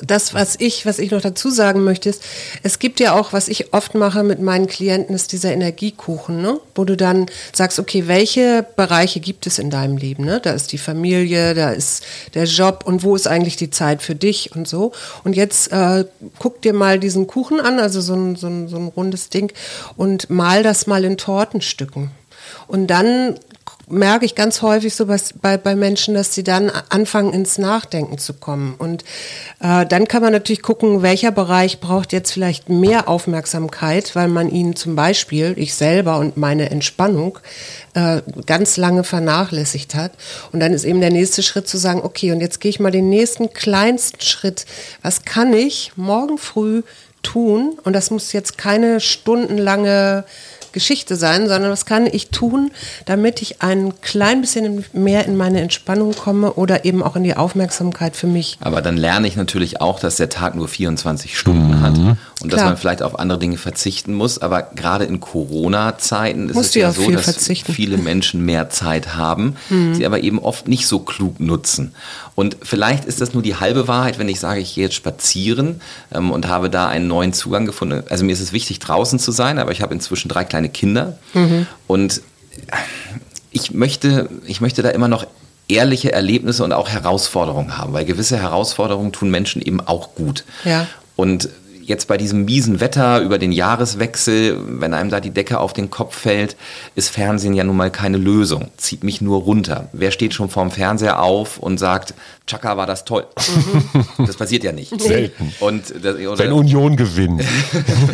das, 0.02 0.34
was 0.34 0.56
ich, 0.60 0.86
was 0.86 1.00
ich 1.00 1.12
noch 1.12 1.22
dazu 1.22 1.50
sagen 1.50 1.84
möchte, 1.84 2.10
ist, 2.10 2.22
es 2.62 2.78
gibt 2.78 3.00
ja 3.00 3.14
auch, 3.14 3.34
was 3.34 3.48
ich 3.48 3.74
oft 3.74 3.96
mache 3.96 4.24
mit 4.24 4.40
meinen 4.40 4.68
Klienten, 4.68 5.16
ist 5.16 5.32
dieser 5.32 5.52
Energiekuchen, 5.52 6.42
ne? 6.42 6.60
wo 6.76 6.84
du 6.84 6.96
dann 6.96 7.26
sagst, 7.52 7.80
okay, 7.80 8.08
welche 8.08 8.66
Bereiche 8.76 9.20
gibt 9.20 9.48
es 9.48 9.58
in 9.58 9.70
deinem 9.70 9.98
Leben? 9.98 10.26
Ne? 10.26 10.40
Da 10.40 10.52
ist 10.52 10.72
die 10.72 10.78
Familie, 10.78 11.56
da 11.56 11.72
ist 11.72 12.04
der 12.36 12.46
Job 12.46 12.84
und 12.86 13.04
wo 13.04 13.16
ist 13.16 13.28
eigentlich 13.28 13.56
die 13.56 13.72
Zeit 13.72 14.04
für 14.04 14.16
dich 14.16 14.56
und 14.56 14.68
so. 14.68 14.92
Und 15.24 15.36
jetzt 15.36 15.72
äh, 15.72 16.06
guck 16.38 16.62
dir 16.62 16.74
mal 16.74 17.00
diesen 17.00 17.26
Kuchen 17.26 17.60
an, 17.60 17.80
also 17.80 18.00
so 18.02 18.14
ein, 18.14 18.36
so, 18.36 18.48
ein, 18.48 18.68
so 18.68 18.78
ein 18.78 18.88
rundes 18.90 19.30
Ding, 19.30 19.52
und 19.96 20.30
mal 20.30 20.62
das 20.62 20.86
mal 20.86 21.04
in 21.06 21.18
Tortenstücken. 21.18 22.12
Und 22.68 22.88
dann 22.88 23.40
merke 23.90 24.26
ich 24.26 24.36
ganz 24.36 24.62
häufig 24.62 24.94
so 24.94 25.06
bei, 25.06 25.58
bei 25.58 25.76
Menschen, 25.76 26.14
dass 26.14 26.34
sie 26.34 26.44
dann 26.44 26.70
anfangen 26.90 27.34
ins 27.34 27.58
Nachdenken 27.58 28.18
zu 28.18 28.34
kommen. 28.34 28.76
Und 28.78 29.04
äh, 29.62 29.86
dann 29.86 30.08
kann 30.08 30.22
man 30.22 30.34
natürlich 30.34 30.62
gucken, 30.62 31.02
welcher 31.02 31.32
Bereich 31.32 31.80
braucht 31.80 32.12
jetzt 32.12 32.32
vielleicht 32.32 32.68
mehr 32.70 33.08
Aufmerksamkeit, 33.08 34.16
weil 34.16 34.28
man 34.28 34.50
ihn 34.50 34.76
zum 34.76 34.96
Beispiel, 34.96 35.54
ich 35.56 35.74
selber 35.74 36.18
und 36.18 36.36
meine 36.36 36.70
Entspannung, 36.70 37.40
äh, 37.94 38.22
ganz 38.46 38.76
lange 38.76 39.06
vernachlässigt 39.06 39.96
hat. 39.96 40.12
Und 40.52 40.60
dann 40.60 40.74
ist 40.74 40.84
eben 40.84 41.00
der 41.00 41.12
nächste 41.12 41.42
Schritt 41.42 41.70
zu 41.70 41.78
sagen, 41.78 42.02
okay, 42.04 42.34
und 42.34 42.42
jetzt 42.42 42.60
gehe 42.60 42.70
ich 42.70 42.82
mal 42.82 42.92
den 42.92 43.10
nächsten 43.10 43.54
kleinsten 43.54 44.22
Schritt. 44.22 44.66
Was 45.02 45.24
kann 45.24 45.54
ich 45.54 45.94
morgen 45.96 46.38
früh 46.38 46.84
tun? 47.24 47.80
Und 47.84 47.94
das 47.94 48.12
muss 48.12 48.34
jetzt 48.34 48.58
keine 48.58 49.00
stundenlange 49.00 50.26
Geschichte 50.78 51.16
sein, 51.16 51.48
sondern 51.48 51.72
was 51.72 51.88
kann 51.88 52.06
ich 52.06 52.30
tun, 52.30 52.70
damit 53.06 53.42
ich 53.42 53.64
ein 53.64 54.00
klein 54.02 54.42
bisschen 54.42 54.86
mehr 54.94 55.26
in 55.26 55.36
meine 55.36 55.60
Entspannung 55.60 56.14
komme 56.14 56.54
oder 56.54 56.86
eben 56.86 57.02
auch 57.02 57.16
in 57.16 57.24
die 57.24 57.36
Aufmerksamkeit 57.36 58.16
für 58.16 58.28
mich. 58.28 58.60
Aber 58.62 58.84
dann 58.84 58.96
lerne 58.96 59.28
ich 59.28 59.36
natürlich 59.36 59.82
auch, 59.82 60.00
dass 60.00 60.18
der 60.18 60.30
Tag 60.30 60.54
nur 60.54 60.68
24 60.68 61.36
Stunden 61.36 61.80
mhm. 61.80 61.82
hat 61.82 61.98
und 62.42 62.50
Klar. 62.50 62.62
dass 62.62 62.70
man 62.70 62.78
vielleicht 62.78 63.02
auf 63.02 63.18
andere 63.18 63.40
Dinge 63.40 63.58
verzichten 63.58 64.14
muss. 64.14 64.38
Aber 64.38 64.70
gerade 64.76 65.06
in 65.06 65.20
Corona-Zeiten 65.20 66.50
ist 66.50 66.56
Musst 66.56 66.70
es 66.70 66.76
ja 66.76 66.92
so, 66.92 67.10
dass 67.10 67.24
verzichten. 67.24 67.74
viele 67.74 67.98
Menschen 67.98 68.46
mehr 68.46 68.70
Zeit 68.70 69.16
haben, 69.16 69.56
mhm. 69.70 69.96
sie 69.96 70.06
aber 70.06 70.22
eben 70.22 70.38
oft 70.38 70.68
nicht 70.68 70.86
so 70.86 71.00
klug 71.00 71.40
nutzen. 71.40 71.96
Und 72.36 72.58
vielleicht 72.62 73.06
ist 73.06 73.22
das 73.22 73.34
nur 73.34 73.42
die 73.42 73.56
halbe 73.56 73.88
Wahrheit, 73.88 74.20
wenn 74.20 74.30
ich 74.30 74.40
sage, 74.40 74.60
ich 74.60 74.76
gehe 74.76 74.84
jetzt 74.84 74.96
spazieren 74.96 75.82
ähm, 76.14 76.30
und 76.30 76.48
habe 76.48 76.70
da 76.70 76.88
einen 76.88 77.08
neuen 77.08 77.34
Zugang 77.34 77.66
gefunden. 77.66 78.04
Also 78.10 78.24
mir 78.24 78.34
ist 78.34 78.42
es 78.42 78.54
wichtig, 78.54 78.78
draußen 78.78 79.18
zu 79.18 79.32
sein, 79.32 79.58
aber 79.58 79.72
ich 79.72 79.82
habe 79.82 79.96
inzwischen 79.96 80.30
drei 80.30 80.44
kleine 80.44 80.70
Kinder. 80.70 81.18
Mhm. 81.34 81.66
Und 81.88 82.22
ich 83.50 83.72
möchte, 83.72 84.30
ich 84.46 84.62
möchte 84.62 84.84
da 84.84 84.90
immer 84.90 85.08
noch 85.08 85.26
ehrliche 85.68 86.12
Erlebnisse 86.12 86.64
und 86.64 86.72
auch 86.72 86.90
Herausforderungen 86.90 87.78
haben, 87.78 87.94
weil 87.94 88.06
gewisse 88.06 88.38
Herausforderungen 88.38 89.12
tun 89.12 89.32
Menschen 89.32 89.62
eben 89.62 89.82
auch 89.82 90.14
gut. 90.14 90.46
Ja. 90.64 90.88
Und 91.16 91.50
jetzt 91.88 92.08
bei 92.08 92.18
diesem 92.18 92.46
miesen 92.46 92.82
Wetter 92.82 93.22
über 93.22 93.38
den 93.38 93.54
Jahreswechsel, 93.54 94.58
wenn 94.68 94.94
einem 94.94 95.10
da 95.10 95.22
die 95.22 95.32
Decke 95.32 95.60
auf 95.60 95.72
den 95.72 95.90
Kopf 95.90 96.16
fällt, 96.16 96.58
ist 96.96 97.10
Fernsehen 97.10 97.54
ja 97.54 97.64
nun 97.64 97.78
mal 97.78 97.90
keine 97.90 98.18
Lösung. 98.18 98.70
Zieht 98.76 99.06
mich 99.06 99.22
nur 99.22 99.42
runter. 99.42 99.90
Wer 99.94 100.12
steht 100.12 100.34
schon 100.34 100.50
vorm 100.50 100.70
Fernseher 100.70 101.22
auf 101.24 101.58
und 101.58 101.78
sagt, 101.78 102.14
Chaka 102.46 102.76
war 102.76 102.88
das 102.88 103.06
toll? 103.06 103.26
Mhm. 103.38 104.26
Das 104.26 104.36
passiert 104.36 104.66
ja 104.66 104.74
nicht. 104.74 105.00
Selten. 105.02 105.54
Und 105.62 105.94
das, 106.04 106.18
wenn 106.18 106.52
Union 106.52 106.98
gewinnt. 106.98 107.44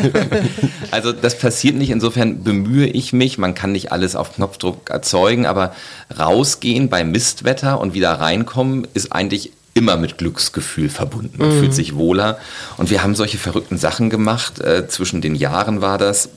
also 0.92 1.12
das 1.12 1.38
passiert 1.38 1.76
nicht. 1.76 1.90
Insofern 1.90 2.44
bemühe 2.44 2.88
ich 2.88 3.12
mich. 3.12 3.40
Man 3.40 3.56
kann 3.56 3.72
nicht 3.72 3.92
alles 3.92 4.16
auf 4.16 4.36
Knopfdruck 4.36 4.92
erzeugen, 4.92 5.48
aber 5.48 5.74
rausgehen 6.18 6.90
bei 6.90 7.04
Mistwetter 7.04 7.82
und 7.82 7.96
wieder 7.96 8.12
reinkommen 8.12 8.88
ist 8.94 9.12
eigentlich 9.12 9.52
immer 9.74 9.98
mit 9.98 10.18
Glücksgefühl 10.18 10.90
verbunden. 10.90 11.38
Man 11.38 11.56
mhm. 11.56 11.60
fühlt 11.60 11.74
sich 11.74 11.96
wohler. 11.96 12.38
Und 12.78 12.90
wir 12.90 13.04
haben 13.04 13.16
solche 13.16 13.38
verrückten 13.38 13.78
Sachen 13.78 14.10
gemacht. 14.10 14.60
Äh, 14.60 14.88
zwischen 14.88 15.22
den 15.22 15.36
Jahren 15.36 15.82
war 15.82 15.98
das. 15.98 16.30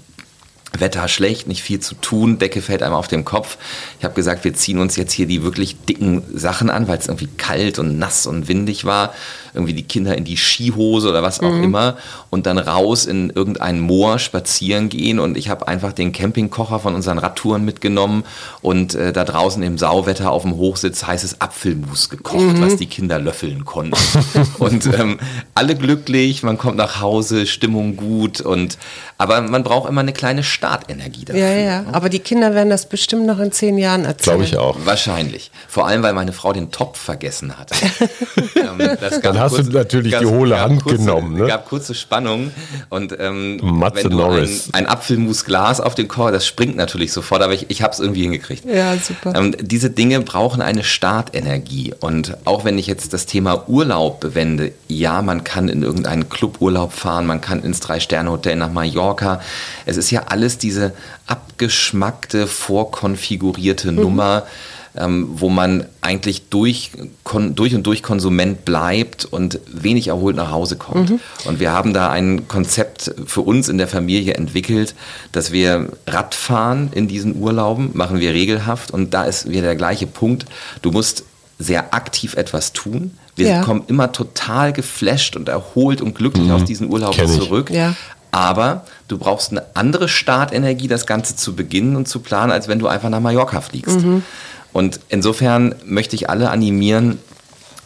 Wetter 0.81 1.09
schlecht, 1.09 1.47
nicht 1.47 1.63
viel 1.63 1.81
zu 1.81 1.95
tun, 1.95 2.39
Decke 2.39 2.61
fällt 2.61 2.83
einem 2.83 2.95
auf 2.95 3.09
den 3.09 3.25
Kopf. 3.25 3.57
Ich 3.99 4.05
habe 4.05 4.15
gesagt, 4.15 4.45
wir 4.45 4.53
ziehen 4.53 4.79
uns 4.79 4.97
jetzt 4.97 5.13
hier 5.13 5.27
die 5.27 5.43
wirklich 5.43 5.77
dicken 5.85 6.23
Sachen 6.35 6.71
an, 6.71 6.89
weil 6.89 6.99
es 6.99 7.07
irgendwie 7.07 7.29
kalt 7.39 7.79
und 7.79 7.99
nass 7.99 8.27
und 8.27 8.49
windig 8.49 8.85
war. 8.85 9.15
Irgendwie 9.57 9.75
die 9.75 9.83
Kinder 9.83 10.17
in 10.17 10.25
die 10.25 10.37
Skihose 10.37 11.09
oder 11.09 11.23
was 11.23 11.41
auch 11.41 11.53
mhm. 11.53 11.65
immer 11.65 11.97
und 12.31 12.47
dann 12.47 12.59
raus 12.59 13.07
in 13.07 13.31
irgendein 13.31 13.81
Moor 13.81 14.19
spazieren 14.19 14.89
gehen. 14.89 15.19
Und 15.19 15.37
ich 15.37 15.49
habe 15.49 15.67
einfach 15.69 15.93
den 15.93 16.13
Campingkocher 16.13 16.79
von 16.79 16.95
unseren 16.95 17.19
Radtouren 17.19 17.65
mitgenommen 17.65 18.25
und 18.63 18.95
äh, 18.95 19.13
da 19.13 19.25
draußen 19.25 19.63
im 19.63 19.79
Sauwetter 19.79 20.31
auf 20.31 20.43
dem 20.43 20.57
Hochsitz 20.57 21.07
heißes 21.07 21.41
Apfelmus 21.41 22.09
gekocht, 22.09 22.59
mhm. 22.59 22.61
was 22.61 22.77
die 22.77 22.87
Kinder 22.87 23.19
löffeln 23.19 23.65
konnten. 23.65 23.97
und 24.59 24.87
ähm, 24.87 25.19
alle 25.55 25.75
glücklich, 25.75 26.43
man 26.43 26.59
kommt 26.59 26.77
nach 26.77 27.01
Hause, 27.01 27.47
Stimmung 27.47 27.97
gut 27.97 28.41
und 28.41 28.79
aber 29.19 29.41
man 29.41 29.63
braucht 29.63 29.89
immer 29.89 30.03
eine 30.03 30.13
kleine 30.13 30.43
Startenergie 30.43 31.25
dafür. 31.25 31.41
Ja, 31.41 31.55
ja, 31.57 31.83
ne? 31.83 31.95
aber 31.95 32.11
die 32.11 32.19
Kinder 32.19 32.55
werden 32.55 32.69
das 32.69 32.87
bestimmt 32.87 33.27
noch 33.27 33.39
in 33.39 33.51
zehn 33.51 33.79
Jahren 33.79 34.05
erzählen. 34.05 34.37
Glaube 34.37 34.45
ich 34.45 34.59
auch. 34.59 34.77
Wahrscheinlich. 34.85 35.51
Vor 35.69 35.87
allem, 35.87 36.03
weil 36.03 36.13
meine 36.13 36.33
Frau 36.33 36.53
den 36.53 36.71
Topf 36.71 36.99
vergessen 36.99 37.57
hat. 37.59 37.71
ähm, 38.57 38.97
Dann 39.23 39.41
hast 39.47 39.57
kurz, 39.57 39.67
du 39.69 39.73
natürlich 39.73 40.17
die 40.17 40.27
hohle 40.27 40.61
Hand 40.61 40.83
kurze, 40.83 40.99
genommen. 40.99 41.35
Es 41.35 41.43
ne? 41.43 41.47
gab 41.49 41.69
kurze 41.69 41.95
Spannung 41.95 42.51
und 42.91 43.17
ähm, 43.19 43.59
Matze 43.63 44.05
wenn 44.05 44.11
du 44.11 44.17
Norris. 44.19 44.69
ein, 44.73 44.85
ein 44.85 44.87
Apfelmusglas 44.87 45.81
auf 45.81 45.95
den 45.95 46.09
Chor, 46.09 46.33
das 46.33 46.47
springt 46.47 46.77
natürlich 46.77 47.13
sofort, 47.13 47.43
aber 47.43 47.55
ich, 47.55 47.67
ich 47.69 47.83
habe 47.83 47.93
es 47.93 48.01
irgendwie 48.01 48.23
hingekriegt. 48.23 48.65
Ja, 48.65 48.97
super. 48.97 49.35
Ähm, 49.35 49.55
diese 49.61 49.91
Dinge 49.91 50.21
brauchen 50.21 50.63
eine 50.63 50.85
Startenergie 50.85 51.95
und 52.01 52.37
auch 52.45 52.65
wenn 52.65 52.79
ich 52.79 52.87
jetzt 52.87 53.13
das 53.13 53.27
Thema 53.27 53.69
Urlaub 53.69 54.21
bewende, 54.21 54.73
ja, 54.89 55.23
man 55.23 55.45
kann 55.45 55.69
in 55.69 55.83
irgendeinen 55.83 56.29
Cluburlaub 56.29 56.93
fahren, 56.93 57.27
man 57.27 57.41
kann 57.41 57.63
ins 57.63 57.81
Drei-Sterne-Hotel 57.81 58.57
nach 58.57 58.71
Mallorca, 58.71 58.97
Mallorca. 58.97 59.41
Es 59.85 59.97
ist 59.97 60.11
ja 60.11 60.25
alles 60.29 60.59
diese 60.59 60.93
abgeschmackte, 61.27 62.47
vorkonfigurierte 62.47 63.93
mhm. 63.93 64.01
Nummer, 64.01 64.45
ähm, 64.97 65.29
wo 65.35 65.49
man 65.49 65.85
eigentlich 66.01 66.49
durch, 66.49 66.91
kon, 67.25 67.55
durch 67.55 67.75
und 67.75 67.87
durch 67.87 68.03
Konsument 68.03 68.65
bleibt 68.65 69.25
und 69.25 69.61
wenig 69.73 70.09
erholt 70.09 70.37
nach 70.37 70.51
Hause 70.51 70.77
kommt. 70.77 71.11
Mhm. 71.11 71.21
Und 71.45 71.61
wir 71.61 71.73
haben 71.73 71.93
da 71.93 72.11
ein 72.11 72.49
Konzept 72.49 73.15
für 73.27 73.43
uns 73.43 73.69
in 73.69 73.79
der 73.79 73.89
Familie 73.89 74.35
entwickelt, 74.35 74.95
dass 75.33 75.53
wir 75.53 75.89
Radfahren 76.07 76.91
in 76.93 77.09
diesen 77.09 77.37
Urlauben, 77.37 77.91
machen 77.95 78.21
wir 78.21 78.33
regelhaft. 78.33 78.91
Und 78.91 79.15
da 79.15 79.25
ist 79.25 79.49
wieder 79.49 79.63
der 79.63 79.77
gleiche 79.77 80.07
Punkt. 80.07 80.47
Du 80.83 80.91
musst 80.91 81.25
sehr 81.59 81.95
aktiv 81.95 82.35
etwas 82.35 82.73
tun. 82.73 83.13
Wir 83.35 83.49
ja. 83.49 83.63
kommen 83.63 83.85
immer 83.87 84.13
total 84.13 84.73
geflasht 84.73 85.37
und 85.37 85.49
erholt 85.49 86.01
und 86.01 86.15
glücklich 86.15 86.47
mhm. 86.47 86.53
aus 86.53 86.65
diesen 86.65 86.91
Urlauben 86.91 87.29
zurück. 87.29 87.71
Ja. 87.71 87.95
Aber 88.31 88.85
du 89.09 89.17
brauchst 89.17 89.51
eine 89.51 89.65
andere 89.75 90.09
Startenergie, 90.09 90.89
das 90.89 91.07
Ganze 91.07 91.37
zu 91.37 91.55
beginnen 91.55 91.97
und 91.97 92.07
zu 92.07 92.21
planen, 92.21 92.53
als 92.53 92.69
wenn 92.69 92.79
du 92.79 92.87
einfach 92.87 93.09
nach 93.09 93.21
Mallorca 93.21 93.61
fliegst. 93.63 94.01
Mhm. 94.01 94.23
Und 94.77 95.01
insofern 95.09 95.75
möchte 95.87 96.15
ich 96.17 96.29
alle 96.29 96.51
animieren, 96.51 97.19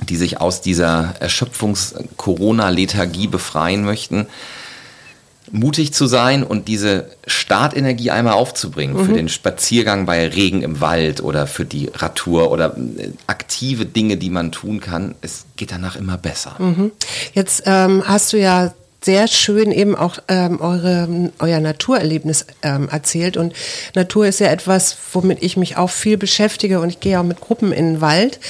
die 0.09 0.16
sich 0.16 0.40
aus 0.40 0.61
dieser 0.61 1.14
Erschöpfungs-Corona-Lethargie 1.20 3.29
befreien 3.29 3.85
möchten, 3.85 4.26
mutig 5.53 5.92
zu 5.92 6.07
sein 6.07 6.42
und 6.42 6.66
diese 6.66 7.09
Startenergie 7.29 8.11
einmal 8.11 8.33
aufzubringen 8.33 8.96
mhm. 8.96 9.07
für 9.07 9.12
den 9.12 9.29
Spaziergang 9.29 10.05
bei 10.05 10.26
Regen 10.26 10.62
im 10.62 10.81
Wald 10.81 11.22
oder 11.22 11.46
für 11.46 11.64
die 11.64 11.92
Radtour 11.94 12.50
oder 12.50 12.76
äh, 12.76 13.11
aktive 13.29 13.87
Dinge, 13.87 14.16
die 14.16 14.31
man 14.31 14.50
tun 14.50 14.81
kann. 14.81 15.14
Es 15.20 15.44
geht 15.55 15.70
danach 15.70 15.94
immer 15.94 16.18
besser. 16.18 16.57
Mhm. 16.59 16.90
Jetzt 17.35 17.62
ähm, 17.66 18.03
hast 18.05 18.33
du 18.33 18.37
ja 18.37 18.74
sehr 19.03 19.29
schön 19.29 19.73
eben 19.73 19.97
auch 19.97 20.19
ähm, 20.29 20.61
eure, 20.61 21.31
euer 21.39 21.61
Naturerlebnis 21.61 22.47
ähm, 22.63 22.89
erzählt. 22.89 23.37
Und 23.37 23.55
Natur 23.95 24.27
ist 24.27 24.41
ja 24.41 24.49
etwas, 24.49 24.97
womit 25.13 25.43
ich 25.43 25.57
mich 25.57 25.77
auch 25.77 25.91
viel 25.91 26.17
beschäftige 26.17 26.81
und 26.81 26.91
ich 26.91 27.01
gehe 27.01 27.19
auch 27.19 27.25
mit 27.25 27.41
Gruppen 27.41 27.73
in 27.73 27.95
den 27.95 28.01
Wald. 28.01 28.41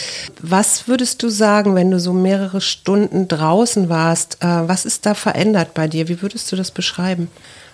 Was 0.41 0.89
würdest 0.89 1.23
du 1.23 1.29
sagen, 1.29 1.75
wenn 1.75 1.91
du 1.91 2.01
so 2.01 2.13
mehrere 2.13 2.61
Stunden 2.61 3.29
draußen 3.29 3.89
warst? 3.89 4.39
Äh, 4.41 4.69
was 4.69 4.85
ist 4.85 5.07
da 5.07 5.15
verändert 5.15 5.75
bei 5.75 5.89
dir? 5.89 6.09
Wie 6.09 6.23
würdest 6.23 6.51
du 6.51 6.57
das 6.57 6.71
beschreiben? 6.71 7.29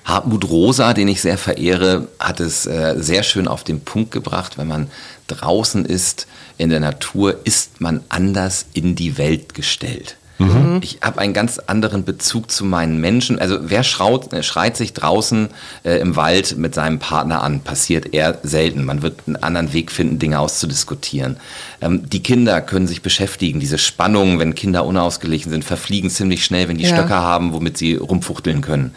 Hartmut 0.05 0.49
Rosa, 0.49 0.93
den 0.93 1.09
ich 1.09 1.21
sehr 1.21 1.37
verehre, 1.37 2.07
hat 2.21 2.39
es 2.39 2.65
äh, 2.67 2.95
sehr 2.99 3.25
schön 3.25 3.49
auf 3.49 3.65
den 3.65 3.81
Punkt 3.81 4.12
gebracht. 4.12 4.57
Wenn 4.57 4.69
man 4.69 4.89
draußen 5.27 5.85
ist, 5.85 6.29
in 6.59 6.71
der 6.71 6.81
Natur, 6.81 7.41
ist 7.45 7.81
man 7.81 8.03
anders 8.09 8.67
in 8.73 8.95
die 8.95 9.19
Welt 9.19 9.55
gestellt. 9.55 10.17
Mhm. 10.38 10.81
Ich 10.83 10.99
habe 11.03 11.20
einen 11.20 11.33
ganz 11.33 11.59
anderen 11.59 12.05
Bezug 12.05 12.51
zu 12.51 12.64
meinen 12.64 13.01
Menschen. 13.01 13.38
Also 13.38 13.59
wer 13.62 13.83
schraut, 13.83 14.33
äh, 14.33 14.42
schreit 14.42 14.77
sich 14.77 14.92
draußen 14.92 15.49
äh, 15.85 15.99
im 15.99 16.16
Wald 16.16 16.59
mit 16.59 16.75
seinem 16.75 16.99
Partner 16.99 17.42
an? 17.42 17.61
Passiert 17.61 18.12
eher 18.12 18.38
selten. 18.42 18.85
Man 18.85 19.03
wird 19.03 19.20
einen 19.27 19.37
anderen 19.37 19.72
Weg 19.72 19.90
finden, 19.90 20.18
Dinge 20.18 20.38
auszudiskutieren. 20.38 21.38
Ähm, 21.81 22.09
die 22.09 22.22
Kinder 22.22 22.61
können 22.61 22.87
sich 22.87 23.03
beschäftigen. 23.03 23.61
Diese 23.61 23.79
Spannungen, 23.79 24.38
wenn 24.38 24.55
Kinder 24.55 24.85
unausgeglichen 24.85 25.51
sind, 25.51 25.64
verfliegen 25.64 26.11
ziemlich 26.11 26.44
schnell, 26.44 26.68
wenn 26.68 26.79
die 26.79 26.85
ja. 26.85 26.94
Stöcker 26.94 27.22
haben, 27.22 27.53
womit 27.53 27.79
sie 27.79 27.94
rumfuchteln 27.94 28.61
können. 28.61 28.94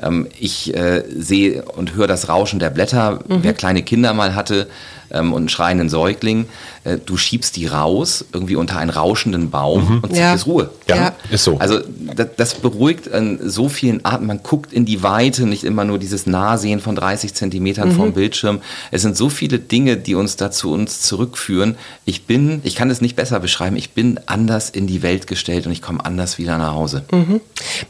Ähm, 0.00 0.26
ich 0.38 0.74
äh, 0.74 1.04
sehe 1.16 1.62
und 1.62 1.94
höre 1.94 2.08
das 2.08 2.28
Rauschen 2.28 2.58
der 2.58 2.70
Blätter. 2.70 3.20
Mhm. 3.28 3.38
Wer 3.42 3.54
kleine 3.54 3.82
Kinder 3.82 4.14
mal 4.14 4.34
hatte, 4.34 4.66
ähm, 5.12 5.32
und 5.32 5.42
einen 5.42 5.48
schreienden 5.48 5.88
Säugling, 5.88 6.46
äh, 6.84 6.98
du 7.04 7.16
schiebst 7.16 7.56
die 7.56 7.66
raus, 7.66 8.24
irgendwie 8.32 8.56
unter 8.56 8.78
einen 8.78 8.90
rauschenden 8.90 9.50
Baum 9.50 9.84
mhm. 9.84 9.98
und 10.02 10.10
zack 10.10 10.18
ja. 10.18 10.34
ist 10.34 10.46
Ruhe. 10.46 10.70
Ja, 10.88 10.96
ja, 10.96 11.14
ist 11.30 11.44
so. 11.44 11.58
Also 11.58 11.80
das, 12.16 12.28
das 12.36 12.54
beruhigt 12.54 13.12
an 13.12 13.38
so 13.42 13.68
vielen 13.68 14.04
Arten. 14.04 14.26
Man 14.26 14.42
guckt 14.42 14.72
in 14.72 14.84
die 14.84 15.02
Weite, 15.02 15.46
nicht 15.46 15.64
immer 15.64 15.84
nur 15.84 15.98
dieses 15.98 16.26
Nahsehen 16.26 16.80
von 16.80 16.94
30 16.94 17.34
Zentimetern 17.34 17.90
mhm. 17.90 17.96
vom 17.96 18.12
Bildschirm. 18.12 18.60
Es 18.90 19.02
sind 19.02 19.16
so 19.16 19.28
viele 19.28 19.58
Dinge, 19.58 19.96
die 19.96 20.14
uns 20.14 20.36
dazu 20.36 20.72
uns 20.72 21.02
zurückführen. 21.02 21.76
Ich 22.04 22.26
bin, 22.26 22.60
ich 22.64 22.74
kann 22.74 22.90
es 22.90 23.00
nicht 23.00 23.16
besser 23.16 23.40
beschreiben, 23.40 23.76
ich 23.76 23.90
bin 23.90 24.18
anders 24.26 24.70
in 24.70 24.86
die 24.86 25.02
Welt 25.02 25.26
gestellt 25.26 25.66
und 25.66 25.72
ich 25.72 25.82
komme 25.82 26.04
anders 26.04 26.38
wieder 26.38 26.58
nach 26.58 26.74
Hause. 26.74 27.04
Mhm. 27.12 27.40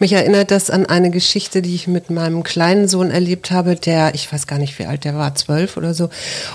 Mich 0.01 0.13
erinnert 0.13 0.51
das 0.51 0.71
an 0.71 0.87
eine 0.87 1.11
Geschichte, 1.11 1.63
die 1.63 1.75
ich 1.75 1.87
mit 1.87 2.11
meinem 2.11 2.43
kleinen 2.43 2.89
Sohn 2.89 3.11
erlebt 3.11 3.51
habe, 3.51 3.77
der, 3.77 4.15
ich 4.15 4.31
weiß 4.33 4.47
gar 4.47 4.59
nicht, 4.59 4.79
wie 4.79 4.87
alt 4.87 5.05
der 5.05 5.15
war, 5.15 5.35
zwölf 5.35 5.77
oder 5.77 5.95
so. 5.95 6.11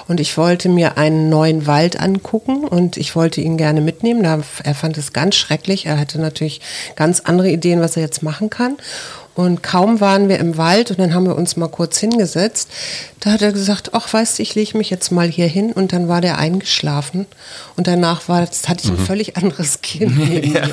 Und 0.07 0.19
ich 0.19 0.37
wollte 0.37 0.57
wollte 0.57 0.69
mir 0.69 0.97
einen 0.97 1.29
neuen 1.29 1.67
Wald 1.67 1.99
angucken 1.99 2.26
und 2.33 2.97
ich 2.97 3.15
wollte 3.15 3.41
ihn 3.41 3.57
gerne 3.57 3.81
mitnehmen. 3.81 4.23
er 4.23 4.75
fand 4.75 4.97
es 4.97 5.13
ganz 5.13 5.35
schrecklich. 5.35 5.85
Er 5.85 5.99
hatte 5.99 6.19
natürlich 6.19 6.61
ganz 6.95 7.21
andere 7.21 7.49
Ideen, 7.49 7.81
was 7.81 7.95
er 7.95 8.03
jetzt 8.03 8.23
machen 8.23 8.49
kann. 8.49 8.77
Und 9.37 9.61
kaum 9.61 10.01
waren 10.01 10.29
wir 10.29 10.39
im 10.39 10.57
Wald 10.57 10.89
und 10.89 10.99
dann 10.99 11.13
haben 11.13 11.27
wir 11.27 11.35
uns 11.35 11.57
mal 11.57 11.67
kurz 11.67 11.99
hingesetzt. 11.99 12.71
Da 13.19 13.33
hat 13.33 13.43
er 13.43 13.51
gesagt, 13.51 13.91
ach 13.93 14.11
weißt 14.11 14.39
du, 14.39 14.41
ich 14.41 14.55
lege 14.55 14.75
mich 14.75 14.89
jetzt 14.89 15.11
mal 15.11 15.27
hier 15.27 15.45
hin 15.45 15.73
und 15.73 15.93
dann 15.93 16.07
war 16.07 16.21
der 16.21 16.39
eingeschlafen 16.39 17.27
und 17.75 17.85
danach 17.85 18.27
war 18.29 18.43
das, 18.43 18.67
hatte 18.67 18.85
ich 18.85 18.89
ein 18.89 18.99
mhm. 18.99 19.05
völlig 19.05 19.37
anderes 19.37 19.81
Kind. 19.81 20.17
ja. 20.43 20.63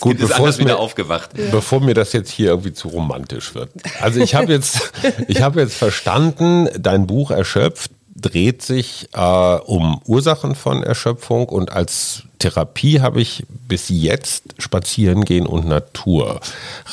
Gut, 0.00 0.18
bevor 0.18 0.48
es 0.48 0.58
mir 0.58 0.76
aufgewacht. 0.76 1.30
Ja. 1.34 1.50
Bevor 1.50 1.80
mir 1.80 1.94
das 1.94 2.12
jetzt 2.12 2.30
hier 2.30 2.48
irgendwie 2.48 2.74
zu 2.74 2.88
romantisch 2.88 3.54
wird. 3.54 3.70
Also 4.02 4.20
ich 4.20 4.34
habe 4.34 4.52
jetzt, 4.52 4.92
ich 5.28 5.40
habe 5.40 5.62
jetzt 5.62 5.74
verstanden, 5.74 6.68
dein 6.78 7.06
Buch 7.06 7.30
erschöpft 7.30 7.90
dreht 8.14 8.62
sich 8.62 9.08
äh, 9.12 9.20
um 9.20 10.00
Ursachen 10.06 10.54
von 10.54 10.82
Erschöpfung 10.82 11.48
und 11.48 11.72
als 11.72 12.22
Therapie 12.38 13.00
habe 13.00 13.20
ich 13.20 13.44
bis 13.48 13.88
jetzt 13.88 14.54
Spazierengehen 14.58 15.46
und 15.46 15.66
Natur 15.66 16.40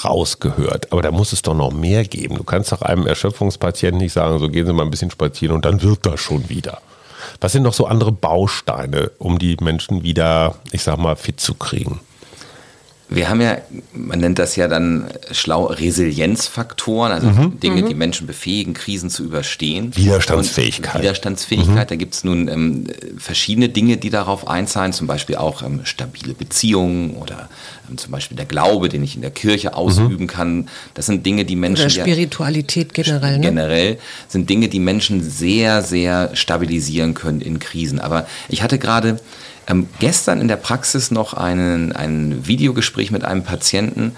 rausgehört. 0.04 0.92
Aber 0.92 1.02
da 1.02 1.12
muss 1.12 1.34
es 1.34 1.42
doch 1.42 1.54
noch 1.54 1.72
mehr 1.72 2.06
geben. 2.06 2.38
Du 2.38 2.44
kannst 2.44 2.72
doch 2.72 2.82
einem 2.82 3.06
Erschöpfungspatienten 3.06 4.00
nicht 4.00 4.14
sagen, 4.14 4.40
so 4.40 4.50
gehen 4.50 4.66
Sie 4.66 4.74
mal 4.74 4.84
ein 4.84 4.92
bisschen 4.92 5.12
spazieren 5.12 5.56
und 5.56 5.66
dann 5.66 5.82
wird 5.82 6.06
das 6.06 6.20
schon 6.20 6.50
wieder. 6.50 6.82
Was 7.40 7.52
sind 7.52 7.64
noch 7.64 7.74
so 7.74 7.86
andere 7.86 8.12
Bausteine, 8.12 9.12
um 9.20 9.40
die 9.40 9.58
Menschen 9.62 10.04
wieder, 10.04 10.56
ich 10.72 10.84
sag 10.84 10.98
mal, 10.98 11.16
fit 11.16 11.40
zu 11.40 11.54
kriegen? 11.54 12.00
Wir 13.14 13.28
haben 13.28 13.42
ja, 13.42 13.58
man 13.94 14.20
nennt 14.20 14.40
das 14.40 14.56
ja 14.56 14.70
dann 14.70 15.08
schlau 15.34 15.66
Resilienzfaktoren, 15.66 17.12
also 17.12 17.28
mhm. 17.28 17.60
Dinge, 17.60 17.84
die 17.84 17.94
mhm. 17.94 18.00
Menschen 18.00 18.26
befähigen, 18.26 18.74
Krisen 18.74 19.10
zu 19.10 19.26
überstehen. 19.26 19.94
Widerstandsfähigkeit. 19.98 20.96
Und 20.96 21.02
Widerstandsfähigkeit, 21.02 21.88
mhm. 21.88 21.90
da 21.90 21.96
gibt 21.98 22.14
es 22.14 22.24
nun 22.24 22.48
ähm, 22.48 22.86
verschiedene 23.18 23.68
Dinge, 23.68 23.98
die 23.98 24.12
darauf 24.12 24.48
einzahlen, 24.48 24.94
zum 24.94 25.08
Beispiel 25.08 25.36
auch 25.36 25.62
ähm, 25.62 25.82
stabile 25.84 26.34
Beziehungen 26.34 27.18
oder 27.18 27.50
ähm, 27.90 27.98
zum 27.98 28.12
Beispiel 28.14 28.38
der 28.38 28.46
Glaube, 28.46 28.88
den 28.88 29.04
ich 29.04 29.16
in 29.16 29.22
der 29.22 29.32
Kirche 29.32 29.76
ausüben 29.76 30.24
mhm. 30.24 30.28
kann. 30.28 30.70
Das 30.94 31.06
sind 31.06 31.26
Dinge, 31.26 31.44
die 31.44 31.58
Menschen. 31.58 31.88
Oder 31.88 31.90
Spiritualität 31.90 32.98
ja, 32.98 33.04
generell. 33.04 33.40
Ne? 33.40 33.46
Generell 33.46 34.00
sind 34.30 34.50
Dinge, 34.50 34.70
die 34.70 34.80
Menschen 34.80 35.22
sehr, 35.22 35.82
sehr 35.82 36.34
stabilisieren 36.34 37.14
können 37.14 37.42
in 37.42 37.60
Krisen. 37.60 38.00
Aber 38.00 38.26
ich 38.48 38.64
hatte 38.64 38.80
gerade 38.80 39.20
ähm, 39.72 39.88
gestern 40.00 40.42
in 40.42 40.48
der 40.48 40.58
Praxis 40.58 41.12
noch 41.12 41.34
einen, 41.34 41.94
ein 41.94 42.46
Videogespräch 42.46 43.12
mit 43.12 43.24
einem 43.24 43.44
Patienten, 43.44 44.12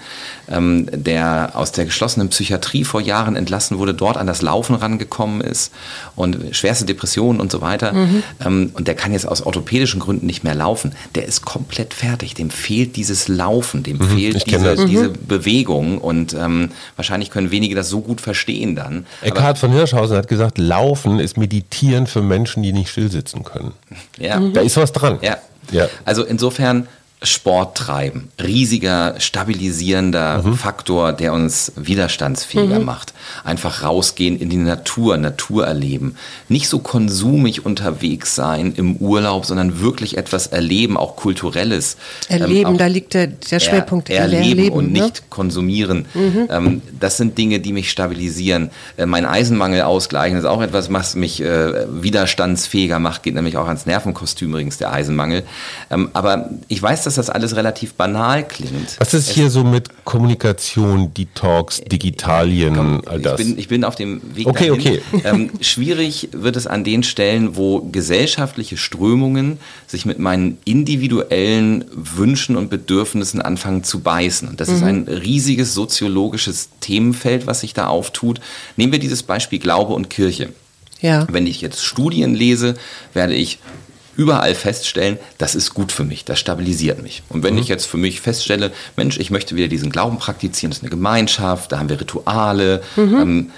ähm, 0.50 0.88
der 0.92 1.52
aus 1.54 1.72
der 1.72 1.84
geschlossenen 1.84 2.28
Psychiatrie 2.28 2.84
vor 2.84 3.00
Jahren 3.00 3.36
entlassen 3.36 3.78
wurde, 3.78 3.94
dort 3.94 4.16
an 4.16 4.26
das 4.26 4.42
Laufen 4.42 4.74
rangekommen 4.74 5.40
ist 5.40 5.72
und 6.16 6.54
schwerste 6.56 6.84
Depressionen 6.84 7.40
und 7.40 7.52
so 7.52 7.60
weiter. 7.60 7.92
Mhm. 7.92 8.22
Ähm, 8.44 8.70
und 8.74 8.88
der 8.88 8.94
kann 8.96 9.12
jetzt 9.12 9.26
aus 9.26 9.42
orthopädischen 9.42 10.00
Gründen 10.00 10.26
nicht 10.26 10.42
mehr 10.42 10.54
laufen. 10.54 10.92
Der 11.14 11.24
ist 11.24 11.44
komplett 11.44 11.94
fertig. 11.94 12.34
Dem 12.34 12.50
fehlt 12.50 12.96
dieses 12.96 13.28
Laufen, 13.28 13.82
dem 13.82 13.98
mhm, 13.98 14.08
fehlt 14.08 14.46
diese, 14.46 14.86
diese 14.86 15.08
mhm. 15.10 15.14
Bewegung 15.28 15.98
und 15.98 16.34
ähm, 16.34 16.70
wahrscheinlich 16.96 17.30
können 17.30 17.50
wenige 17.50 17.74
das 17.74 17.88
so 17.88 18.00
gut 18.00 18.20
verstehen 18.20 18.74
dann. 18.74 19.06
Eckhard 19.22 19.58
von 19.58 19.70
Hirschhausen 19.70 20.16
hat 20.16 20.28
gesagt, 20.28 20.58
Laufen 20.58 21.20
ist 21.20 21.36
Meditieren 21.36 22.06
für 22.06 22.22
Menschen, 22.22 22.62
die 22.62 22.72
nicht 22.72 22.90
stillsitzen 22.90 23.44
können. 23.44 23.72
Ja. 24.18 24.40
Da 24.40 24.60
ist 24.60 24.76
was 24.76 24.92
dran. 24.92 25.18
Ja. 25.22 25.38
Ja. 25.70 25.88
Also 26.04 26.24
insofern 26.24 26.88
Sport 27.24 27.76
treiben. 27.76 28.28
Riesiger 28.42 29.14
stabilisierender 29.18 30.42
mhm. 30.42 30.54
Faktor, 30.56 31.12
der 31.12 31.32
uns 31.32 31.72
widerstandsfähiger 31.76 32.80
mhm. 32.80 32.84
macht. 32.84 33.14
Einfach 33.44 33.82
rausgehen 33.82 34.38
in 34.38 34.50
die 34.50 34.56
Natur, 34.56 35.16
Natur 35.16 35.66
erleben. 35.66 36.16
Nicht 36.48 36.68
so 36.68 36.78
konsumig 36.78 37.64
unterwegs 37.64 38.34
sein 38.34 38.72
im 38.76 38.96
Urlaub, 38.96 39.46
sondern 39.46 39.80
wirklich 39.80 40.16
etwas 40.16 40.46
erleben, 40.46 40.96
auch 40.96 41.16
kulturelles. 41.16 41.96
Erleben, 42.28 42.72
ähm, 42.72 42.78
da 42.78 42.86
liegt 42.86 43.14
der, 43.14 43.26
der 43.28 43.60
Schwerpunkt. 43.60 44.10
Er, 44.10 44.20
erleben, 44.20 44.58
erleben 44.58 44.74
und 44.74 44.92
ne? 44.92 45.02
nicht 45.02 45.30
konsumieren. 45.30 46.06
Mhm. 46.14 46.48
Ähm, 46.50 46.82
das 46.98 47.16
sind 47.16 47.36
Dinge, 47.38 47.60
die 47.60 47.72
mich 47.72 47.90
stabilisieren. 47.90 48.70
Äh, 48.96 49.06
mein 49.06 49.26
Eisenmangel 49.26 49.82
ausgleichen 49.82 50.38
ist 50.38 50.44
auch 50.44 50.62
etwas, 50.62 50.92
was 50.92 51.14
mich 51.16 51.42
äh, 51.42 51.86
widerstandsfähiger 51.88 52.98
macht, 52.98 53.22
geht 53.22 53.34
nämlich 53.34 53.56
auch 53.56 53.66
ans 53.66 53.86
Nervenkostüm 53.86 54.50
übrigens, 54.50 54.78
der 54.78 54.92
Eisenmangel. 54.92 55.42
Ähm, 55.90 56.10
aber 56.12 56.50
ich 56.68 56.82
weiß, 56.82 57.04
dass 57.04 57.13
das 57.18 57.30
alles 57.30 57.56
relativ 57.56 57.94
banal 57.94 58.46
klingt. 58.46 58.96
Was 58.98 59.14
ist 59.14 59.30
hier 59.30 59.50
so 59.50 59.64
mit 59.64 60.04
Kommunikation, 60.04 61.12
Detox, 61.14 61.80
Digitalien, 61.80 62.76
Komm, 62.76 63.02
all 63.06 63.20
das? 63.20 63.40
Ich 63.40 63.46
bin, 63.46 63.58
ich 63.58 63.68
bin 63.68 63.84
auf 63.84 63.94
dem 63.94 64.20
Weg 64.36 64.46
Okay, 64.46 64.68
dahin. 64.68 64.72
okay. 64.72 65.02
Ähm, 65.24 65.50
schwierig 65.60 66.28
wird 66.32 66.56
es 66.56 66.66
an 66.66 66.84
den 66.84 67.02
Stellen, 67.02 67.56
wo 67.56 67.80
gesellschaftliche 67.80 68.76
Strömungen 68.76 69.58
sich 69.86 70.04
mit 70.04 70.18
meinen 70.18 70.58
individuellen 70.64 71.84
Wünschen 71.92 72.56
und 72.56 72.68
Bedürfnissen 72.68 73.40
anfangen 73.40 73.84
zu 73.84 74.00
beißen. 74.00 74.48
Und 74.48 74.60
das 74.60 74.68
mhm. 74.68 74.74
ist 74.74 74.82
ein 74.82 75.08
riesiges 75.08 75.74
soziologisches 75.74 76.68
Themenfeld, 76.80 77.46
was 77.46 77.60
sich 77.60 77.74
da 77.74 77.86
auftut. 77.86 78.40
Nehmen 78.76 78.92
wir 78.92 78.98
dieses 78.98 79.22
Beispiel 79.22 79.58
Glaube 79.58 79.94
und 79.94 80.10
Kirche. 80.10 80.50
Ja. 81.00 81.26
Wenn 81.30 81.46
ich 81.46 81.60
jetzt 81.60 81.84
Studien 81.84 82.34
lese, 82.34 82.76
werde 83.12 83.34
ich 83.34 83.58
überall 84.16 84.54
feststellen, 84.54 85.18
das 85.38 85.54
ist 85.54 85.74
gut 85.74 85.92
für 85.92 86.04
mich, 86.04 86.24
das 86.24 86.38
stabilisiert 86.38 87.02
mich. 87.02 87.22
Und 87.28 87.42
wenn 87.42 87.54
mhm. 87.54 87.60
ich 87.60 87.68
jetzt 87.68 87.86
für 87.86 87.96
mich 87.96 88.20
feststelle, 88.20 88.72
Mensch, 88.96 89.18
ich 89.18 89.30
möchte 89.30 89.56
wieder 89.56 89.68
diesen 89.68 89.90
Glauben 89.90 90.18
praktizieren, 90.18 90.70
das 90.70 90.78
ist 90.78 90.84
eine 90.84 90.90
Gemeinschaft, 90.90 91.72
da 91.72 91.78
haben 91.78 91.88
wir 91.88 92.00
Rituale, 92.00 92.82
mhm. 92.96 93.14
ähm, 93.20 93.50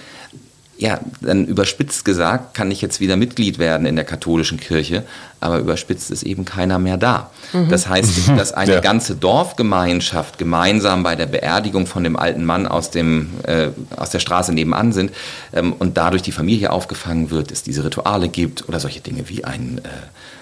ja, 0.78 1.00
dann 1.22 1.46
überspitzt 1.46 2.04
gesagt, 2.04 2.54
kann 2.54 2.70
ich 2.70 2.82
jetzt 2.82 3.00
wieder 3.00 3.16
Mitglied 3.16 3.58
werden 3.58 3.86
in 3.86 3.96
der 3.96 4.04
katholischen 4.04 4.60
Kirche, 4.60 5.04
aber 5.40 5.58
überspitzt 5.58 6.10
ist 6.10 6.22
eben 6.22 6.44
keiner 6.44 6.78
mehr 6.78 6.98
da. 6.98 7.30
Mhm. 7.52 7.70
Das 7.70 7.88
heißt, 7.88 8.28
dass 8.36 8.52
eine 8.52 8.74
ja. 8.74 8.80
ganze 8.80 9.16
Dorfgemeinschaft 9.16 10.36
gemeinsam 10.36 11.02
bei 11.02 11.16
der 11.16 11.26
Beerdigung 11.26 11.86
von 11.86 12.04
dem 12.04 12.16
alten 12.16 12.44
Mann 12.44 12.66
aus, 12.66 12.90
dem, 12.90 13.30
äh, 13.44 13.68
aus 13.96 14.10
der 14.10 14.18
Straße 14.18 14.52
nebenan 14.52 14.92
sind 14.92 15.12
ähm, 15.54 15.72
und 15.72 15.96
dadurch 15.96 16.22
die 16.22 16.32
Familie 16.32 16.70
aufgefangen 16.72 17.30
wird, 17.30 17.50
es 17.52 17.62
diese 17.62 17.82
Rituale 17.82 18.28
gibt 18.28 18.68
oder 18.68 18.78
solche 18.78 19.00
Dinge 19.00 19.30
wie 19.30 19.44
ein, 19.44 19.78
äh, 19.78 19.88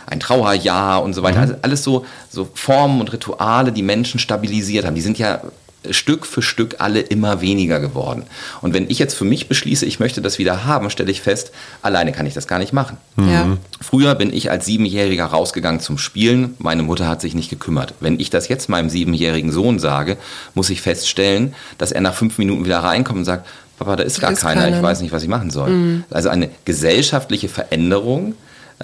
ein 0.06 0.18
Trauerjahr 0.18 1.02
und 1.04 1.14
so 1.14 1.22
weiter. 1.22 1.36
Mhm. 1.36 1.42
Also 1.42 1.54
alles 1.62 1.84
so, 1.84 2.06
so 2.28 2.48
Formen 2.54 3.00
und 3.00 3.12
Rituale, 3.12 3.70
die 3.70 3.82
Menschen 3.82 4.18
stabilisiert 4.18 4.84
haben. 4.84 4.96
Die 4.96 5.00
sind 5.00 5.18
ja 5.18 5.42
Stück 5.90 6.26
für 6.26 6.42
Stück 6.42 6.76
alle 6.78 7.00
immer 7.00 7.40
weniger 7.40 7.80
geworden. 7.80 8.24
Und 8.62 8.74
wenn 8.74 8.88
ich 8.88 8.98
jetzt 8.98 9.14
für 9.14 9.24
mich 9.24 9.48
beschließe, 9.48 9.86
ich 9.86 10.00
möchte 10.00 10.22
das 10.22 10.38
wieder 10.38 10.64
haben, 10.64 10.90
stelle 10.90 11.10
ich 11.10 11.20
fest, 11.20 11.52
alleine 11.82 12.12
kann 12.12 12.26
ich 12.26 12.34
das 12.34 12.46
gar 12.46 12.58
nicht 12.58 12.72
machen. 12.72 12.96
Ja. 13.18 13.56
Früher 13.80 14.14
bin 14.14 14.32
ich 14.32 14.50
als 14.50 14.64
Siebenjähriger 14.66 15.26
rausgegangen 15.26 15.80
zum 15.80 15.98
Spielen, 15.98 16.54
meine 16.58 16.82
Mutter 16.82 17.08
hat 17.08 17.20
sich 17.20 17.34
nicht 17.34 17.50
gekümmert. 17.50 17.94
Wenn 18.00 18.18
ich 18.18 18.30
das 18.30 18.48
jetzt 18.48 18.68
meinem 18.68 18.88
siebenjährigen 18.88 19.52
Sohn 19.52 19.78
sage, 19.78 20.16
muss 20.54 20.70
ich 20.70 20.80
feststellen, 20.80 21.54
dass 21.78 21.92
er 21.92 22.00
nach 22.00 22.14
fünf 22.14 22.38
Minuten 22.38 22.64
wieder 22.64 22.78
reinkommt 22.78 23.18
und 23.18 23.24
sagt, 23.24 23.46
Papa, 23.78 23.96
da 23.96 24.02
ist 24.04 24.20
gar 24.20 24.32
ist 24.32 24.40
keiner, 24.40 24.62
keiner, 24.62 24.76
ich 24.76 24.82
weiß 24.82 25.00
nicht, 25.00 25.12
was 25.12 25.22
ich 25.22 25.28
machen 25.28 25.50
soll. 25.50 25.70
Mhm. 25.70 26.04
Also 26.10 26.28
eine 26.28 26.48
gesellschaftliche 26.64 27.48
Veränderung, 27.48 28.34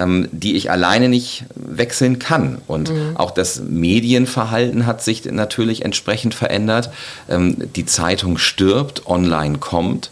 ähm, 0.00 0.28
die 0.32 0.56
ich 0.56 0.70
alleine 0.70 1.08
nicht 1.08 1.44
wechseln 1.54 2.18
kann. 2.18 2.58
Und 2.66 2.90
mhm. 2.90 3.16
auch 3.16 3.30
das 3.30 3.60
Medienverhalten 3.60 4.86
hat 4.86 5.02
sich 5.02 5.24
natürlich 5.26 5.84
entsprechend 5.84 6.34
verändert. 6.34 6.90
Ähm, 7.28 7.56
die 7.76 7.86
Zeitung 7.86 8.38
stirbt, 8.38 9.06
online 9.06 9.58
kommt 9.58 10.10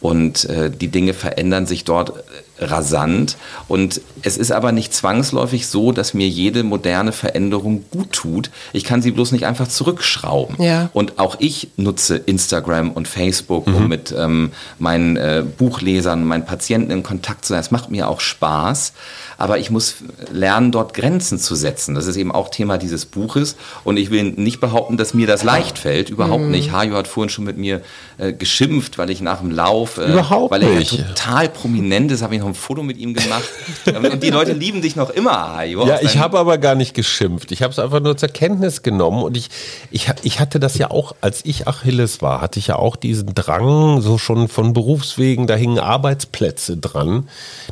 und 0.00 0.44
äh, 0.46 0.70
die 0.70 0.88
Dinge 0.88 1.14
verändern 1.14 1.66
sich 1.66 1.84
dort 1.84 2.12
rasant. 2.60 3.36
Und 3.68 4.00
es 4.22 4.36
ist 4.36 4.52
aber 4.52 4.72
nicht 4.72 4.94
zwangsläufig 4.94 5.66
so, 5.66 5.92
dass 5.92 6.14
mir 6.14 6.28
jede 6.28 6.62
moderne 6.62 7.12
Veränderung 7.12 7.84
gut 7.90 8.12
tut. 8.12 8.50
Ich 8.72 8.84
kann 8.84 9.02
sie 9.02 9.10
bloß 9.10 9.32
nicht 9.32 9.46
einfach 9.46 9.68
zurückschrauben. 9.68 10.62
Ja. 10.62 10.90
Und 10.92 11.18
auch 11.18 11.36
ich 11.38 11.68
nutze 11.76 12.16
Instagram 12.16 12.92
und 12.92 13.06
Facebook, 13.08 13.66
um 13.66 13.82
mhm. 13.82 13.88
mit 13.88 14.14
ähm, 14.16 14.52
meinen 14.78 15.16
äh, 15.16 15.44
Buchlesern, 15.58 16.24
meinen 16.24 16.44
Patienten 16.44 16.90
in 16.90 17.02
Kontakt 17.02 17.44
zu 17.44 17.52
sein. 17.52 17.60
Es 17.60 17.70
macht 17.70 17.90
mir 17.90 18.08
auch 18.08 18.20
Spaß. 18.20 18.92
Aber 19.36 19.58
ich 19.58 19.70
muss 19.70 19.96
lernen, 20.32 20.72
dort 20.72 20.94
Grenzen 20.94 21.38
zu 21.38 21.54
setzen. 21.54 21.94
Das 21.94 22.06
ist 22.06 22.16
eben 22.16 22.32
auch 22.32 22.48
Thema 22.48 22.78
dieses 22.78 23.06
Buches. 23.06 23.56
Und 23.84 23.96
ich 23.96 24.10
will 24.10 24.24
nicht 24.24 24.60
behaupten, 24.60 24.96
dass 24.96 25.14
mir 25.14 25.26
das 25.26 25.44
leicht 25.44 25.78
fällt. 25.78 26.10
Überhaupt 26.10 26.44
mhm. 26.44 26.50
nicht. 26.50 26.72
Hajo 26.72 26.96
hat 26.96 27.06
vorhin 27.06 27.28
schon 27.28 27.44
mit 27.44 27.56
mir 27.56 27.82
äh, 28.18 28.32
geschimpft, 28.32 28.98
weil 28.98 29.10
ich 29.10 29.20
nach 29.20 29.40
dem 29.40 29.50
Lauf, 29.50 29.98
äh, 29.98 30.12
Überhaupt 30.12 30.50
weil 30.50 30.62
er 30.62 30.70
nicht. 30.70 30.92
Ja 30.92 31.04
total 31.28 31.48
prominent 31.48 32.12
ist, 32.12 32.22
habe 32.22 32.34
ich 32.34 32.40
noch 32.40 32.47
ein 32.48 32.54
Foto 32.54 32.82
mit 32.82 32.98
ihm 32.98 33.14
gemacht. 33.14 33.48
und 33.86 34.22
die 34.22 34.30
Leute 34.30 34.52
lieben 34.52 34.82
dich 34.82 34.96
noch 34.96 35.10
immer, 35.10 35.56
Hajo. 35.56 35.86
Ja, 35.86 36.00
ich 36.00 36.18
habe 36.18 36.38
aber 36.38 36.58
gar 36.58 36.74
nicht 36.74 36.94
geschimpft. 36.94 37.52
Ich 37.52 37.62
habe 37.62 37.72
es 37.72 37.78
einfach 37.78 38.00
nur 38.00 38.16
zur 38.16 38.28
Kenntnis 38.28 38.82
genommen. 38.82 39.22
Und 39.22 39.36
ich, 39.36 39.48
ich, 39.90 40.08
ich 40.22 40.40
hatte 40.40 40.60
das 40.60 40.78
ja 40.78 40.90
auch, 40.90 41.14
als 41.20 41.44
ich 41.44 41.68
Achilles 41.68 42.22
war, 42.22 42.40
hatte 42.40 42.58
ich 42.58 42.68
ja 42.68 42.76
auch 42.76 42.96
diesen 42.96 43.34
Drang, 43.34 44.00
so 44.00 44.18
schon 44.18 44.48
von 44.48 44.72
Berufswegen, 44.72 45.46
da 45.46 45.54
hingen 45.54 45.78
Arbeitsplätze 45.78 46.76
dran. 46.76 47.28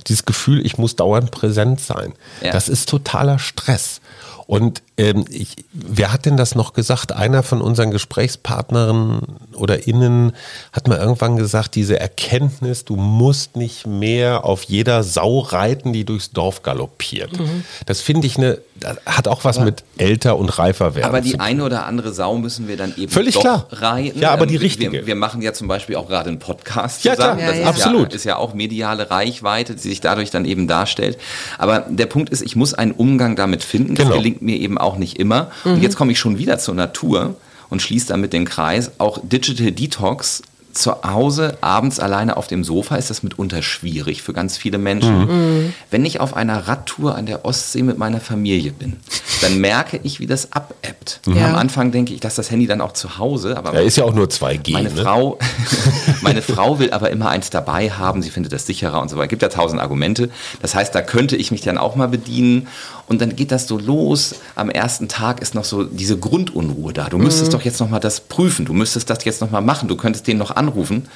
Dieses 0.06 0.24
Gefühl, 0.24 0.64
ich 0.64 0.78
muss 0.78 0.96
dauernd 0.96 1.30
präsent 1.30 1.80
sein. 1.80 2.12
Ja. 2.42 2.52
Das 2.52 2.68
ist 2.68 2.88
totaler 2.88 3.38
Stress. 3.38 4.00
Und 4.46 4.82
ähm, 4.98 5.26
ich, 5.28 5.56
wer 5.72 6.12
hat 6.12 6.24
denn 6.24 6.38
das 6.38 6.54
noch 6.54 6.72
gesagt? 6.72 7.12
Einer 7.12 7.42
von 7.42 7.60
unseren 7.60 7.90
Gesprächspartnern 7.90 9.20
oder 9.54 9.86
Innen 9.86 10.32
hat 10.72 10.88
mal 10.88 10.98
irgendwann 10.98 11.36
gesagt, 11.36 11.74
diese 11.74 12.00
Erkenntnis, 12.00 12.86
du 12.86 12.96
musst 12.96 13.56
nicht 13.56 13.86
mehr 13.86 14.44
auf 14.44 14.62
jeder 14.62 15.02
Sau 15.02 15.40
reiten, 15.40 15.92
die 15.92 16.04
durchs 16.04 16.30
Dorf 16.30 16.62
galoppiert. 16.62 17.38
Mhm. 17.38 17.64
Das 17.84 18.00
finde 18.00 18.26
ich 18.26 18.38
eine, 18.38 18.58
hat 19.04 19.28
auch 19.28 19.44
was 19.44 19.58
aber, 19.58 19.66
mit 19.66 19.84
älter 19.98 20.38
und 20.38 20.58
reifer 20.58 20.94
werden. 20.94 21.08
Aber 21.08 21.20
die 21.20 21.40
eine 21.40 21.64
oder 21.64 21.84
andere 21.84 22.12
Sau 22.14 22.38
müssen 22.38 22.66
wir 22.66 22.78
dann 22.78 22.94
eben 22.96 23.12
Völlig 23.12 23.34
doch 23.34 23.42
klar. 23.42 23.66
reiten. 23.70 24.18
Ja, 24.18 24.30
aber 24.30 24.46
die 24.46 24.54
ähm, 24.54 24.60
richtige. 24.60 24.92
Wir, 24.92 25.06
wir, 25.06 25.14
machen 25.14 25.42
ja 25.42 25.52
zum 25.52 25.68
Beispiel 25.68 25.96
auch 25.96 26.08
gerade 26.08 26.30
einen 26.30 26.38
Podcast 26.38 27.04
ja, 27.04 27.14
zusammen. 27.14 27.38
Klar. 27.38 27.48
Ja, 27.48 27.52
das 27.52 27.56
ja. 27.56 27.70
Ist 27.70 27.76
Absolut. 27.84 28.12
Ja, 28.12 28.16
ist 28.16 28.24
ja 28.24 28.36
auch 28.36 28.54
mediale 28.54 29.10
Reichweite, 29.10 29.74
die 29.74 29.80
sich 29.80 30.00
dadurch 30.00 30.30
dann 30.30 30.46
eben 30.46 30.68
darstellt. 30.68 31.18
Aber 31.58 31.80
der 31.88 32.06
Punkt 32.06 32.30
ist, 32.30 32.40
ich 32.40 32.56
muss 32.56 32.72
einen 32.72 32.92
Umgang 32.92 33.36
damit 33.36 33.62
finden. 33.62 33.94
Das 33.94 34.04
genau. 34.04 34.16
gelingt 34.16 34.40
mir 34.40 34.56
eben 34.56 34.78
auch 34.78 34.85
nicht 34.94 35.18
immer. 35.18 35.50
Mhm. 35.64 35.72
Und 35.72 35.82
jetzt 35.82 35.96
komme 35.96 36.12
ich 36.12 36.20
schon 36.20 36.38
wieder 36.38 36.60
zur 36.60 36.76
Natur 36.76 37.34
und 37.68 37.82
schließe 37.82 38.06
damit 38.06 38.32
den 38.32 38.44
Kreis. 38.44 38.92
Auch 38.98 39.18
Digital 39.20 39.72
Detox 39.72 40.42
zu 40.76 40.92
Hause 41.02 41.58
abends 41.62 41.98
alleine 41.98 42.36
auf 42.36 42.46
dem 42.46 42.62
Sofa 42.62 42.96
ist 42.96 43.10
das 43.10 43.22
mitunter 43.22 43.62
schwierig 43.62 44.22
für 44.22 44.32
ganz 44.32 44.56
viele 44.56 44.78
Menschen. 44.78 45.26
Mhm. 45.26 45.72
Wenn 45.90 46.04
ich 46.04 46.20
auf 46.20 46.36
einer 46.36 46.68
Radtour 46.68 47.16
an 47.16 47.26
der 47.26 47.44
Ostsee 47.44 47.82
mit 47.82 47.98
meiner 47.98 48.20
Familie 48.20 48.72
bin, 48.72 48.98
dann 49.42 49.60
merke 49.60 50.00
ich, 50.02 50.20
wie 50.20 50.26
das 50.26 50.52
abebbt. 50.52 51.20
Ja. 51.26 51.46
Am 51.48 51.54
Anfang 51.56 51.92
denke 51.92 52.14
ich, 52.14 52.20
dass 52.20 52.34
das 52.34 52.50
Handy 52.50 52.66
dann 52.66 52.80
auch 52.80 52.92
zu 52.92 53.18
Hause, 53.18 53.56
aber 53.56 53.74
ja, 53.74 53.80
ist 53.80 53.96
ja 53.96 54.04
auch 54.04 54.14
nur 54.14 54.26
2G. 54.26 54.72
Meine 54.72 54.90
ne? 54.90 55.02
Frau, 55.02 55.38
meine 56.22 56.42
Frau 56.42 56.78
will 56.78 56.90
aber 56.92 57.10
immer 57.10 57.28
eins 57.30 57.50
dabei 57.50 57.90
haben. 57.90 58.22
Sie 58.22 58.30
findet 58.30 58.52
das 58.52 58.66
sicherer 58.66 59.00
und 59.00 59.08
so 59.08 59.16
weiter. 59.16 59.28
Gibt 59.28 59.42
ja 59.42 59.48
tausend 59.48 59.80
Argumente. 59.80 60.30
Das 60.62 60.74
heißt, 60.74 60.94
da 60.94 61.02
könnte 61.02 61.36
ich 61.36 61.50
mich 61.50 61.60
dann 61.60 61.78
auch 61.78 61.96
mal 61.96 62.08
bedienen. 62.08 62.68
Und 63.08 63.20
dann 63.20 63.36
geht 63.36 63.52
das 63.52 63.68
so 63.68 63.78
los. 63.78 64.34
Am 64.56 64.68
ersten 64.68 65.08
Tag 65.08 65.40
ist 65.40 65.54
noch 65.54 65.64
so 65.64 65.84
diese 65.84 66.18
Grundunruhe 66.18 66.92
da. 66.92 67.08
Du 67.08 67.18
müsstest 67.18 67.52
mhm. 67.52 67.56
doch 67.56 67.62
jetzt 67.62 67.78
noch 67.80 67.88
mal 67.88 68.00
das 68.00 68.20
prüfen. 68.20 68.64
Du 68.64 68.72
müsstest 68.72 69.08
das 69.10 69.24
jetzt 69.24 69.40
noch 69.40 69.50
mal 69.50 69.60
machen. 69.60 69.88
Du 69.88 69.96
könntest 69.96 70.26
den 70.26 70.38
noch 70.38 70.56
anrufen. 70.56 71.08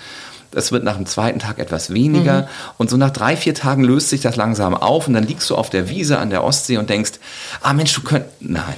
Das 0.51 0.73
wird 0.73 0.83
nach 0.83 0.97
dem 0.97 1.07
zweiten 1.07 1.39
Tag 1.39 1.59
etwas 1.59 1.93
weniger. 1.93 2.43
Mhm. 2.43 2.47
Und 2.79 2.91
so 2.91 2.97
nach 2.97 3.11
drei, 3.11 3.37
vier 3.37 3.55
Tagen 3.55 3.85
löst 3.85 4.09
sich 4.09 4.21
das 4.21 4.37
langsam 4.37 4.75
auf. 4.75 5.07
Und 5.07 5.15
dann 5.15 5.25
liegst 5.25 5.49
du 5.51 5.57
auf 5.57 5.71
der 5.71 5.89
Wiese 5.89 6.19
an 6.19 6.31
der 6.31 6.43
Ostsee 6.43 6.77
und 6.77 6.91
denkst, 6.91 7.13
ah 7.61 7.73
Mensch, 7.73 7.95
du 7.95 8.03
könntest, 8.03 8.35
nein. 8.41 8.75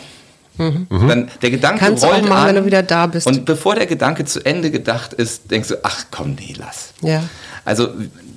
Mhm. 0.59 1.09
Dann 1.09 1.31
der 1.41 1.51
Gedanke 1.51 1.81
Kannst 1.81 2.05
rollt 2.05 2.25
auch 2.25 2.29
machen, 2.29 2.41
an, 2.41 2.49
wenn 2.49 2.57
du 2.57 2.67
wieder 2.67 2.83
da 2.83 3.07
bist. 3.07 3.27
Und 3.27 3.45
bevor 3.45 3.75
der 3.75 3.87
Gedanke 3.87 4.25
zu 4.25 4.45
Ende 4.45 4.71
gedacht 4.71 5.15
ist, 5.15 5.51
denkst 5.51 5.69
du, 5.69 5.77
ach 5.83 6.05
komm, 6.11 6.35
nee, 6.35 6.55
lass. 6.59 6.93
Ja. 7.01 7.23
Also 7.65 7.89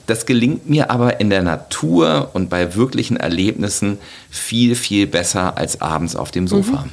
das 0.08 0.26
gelingt 0.26 0.70
mir 0.70 0.92
aber 0.92 1.20
in 1.20 1.30
der 1.30 1.42
Natur 1.42 2.30
und 2.34 2.50
bei 2.50 2.76
wirklichen 2.76 3.18
Erlebnissen 3.18 3.98
viel, 4.30 4.76
viel 4.76 5.08
besser 5.08 5.58
als 5.58 5.82
abends 5.82 6.16
auf 6.16 6.32
dem 6.32 6.48
Sofa. 6.48 6.84
Mhm. 6.84 6.90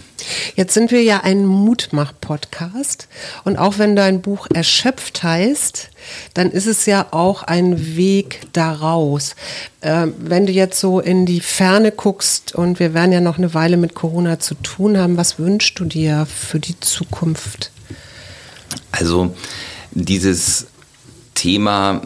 Jetzt 0.54 0.74
sind 0.74 0.92
wir 0.92 1.02
ja 1.02 1.20
ein 1.24 1.46
Mutmach-Podcast 1.46 3.08
und 3.44 3.56
auch 3.56 3.78
wenn 3.78 3.96
dein 3.96 4.22
Buch 4.22 4.46
erschöpft 4.52 5.22
heißt, 5.22 5.90
dann 6.34 6.50
ist 6.50 6.66
es 6.66 6.86
ja 6.86 7.08
auch 7.10 7.42
ein 7.42 7.96
Weg 7.96 8.40
daraus. 8.52 9.34
Äh, 9.80 10.08
wenn 10.18 10.46
du 10.46 10.52
jetzt 10.52 10.78
so 10.78 11.00
in 11.00 11.26
die 11.26 11.40
Ferne 11.40 11.90
guckst 11.90 12.54
und 12.54 12.78
wir 12.78 12.94
werden 12.94 13.12
ja 13.12 13.20
noch 13.20 13.38
eine 13.38 13.52
Weile 13.54 13.76
mit 13.76 13.94
Corona 13.94 14.38
zu 14.38 14.54
tun 14.54 14.96
haben, 14.96 15.16
was 15.16 15.38
wünschst 15.38 15.78
du 15.78 15.84
dir 15.84 16.26
für 16.26 16.60
die 16.60 16.78
Zukunft? 16.78 17.70
Also 18.92 19.34
dieses 19.90 20.66
Thema 21.34 22.02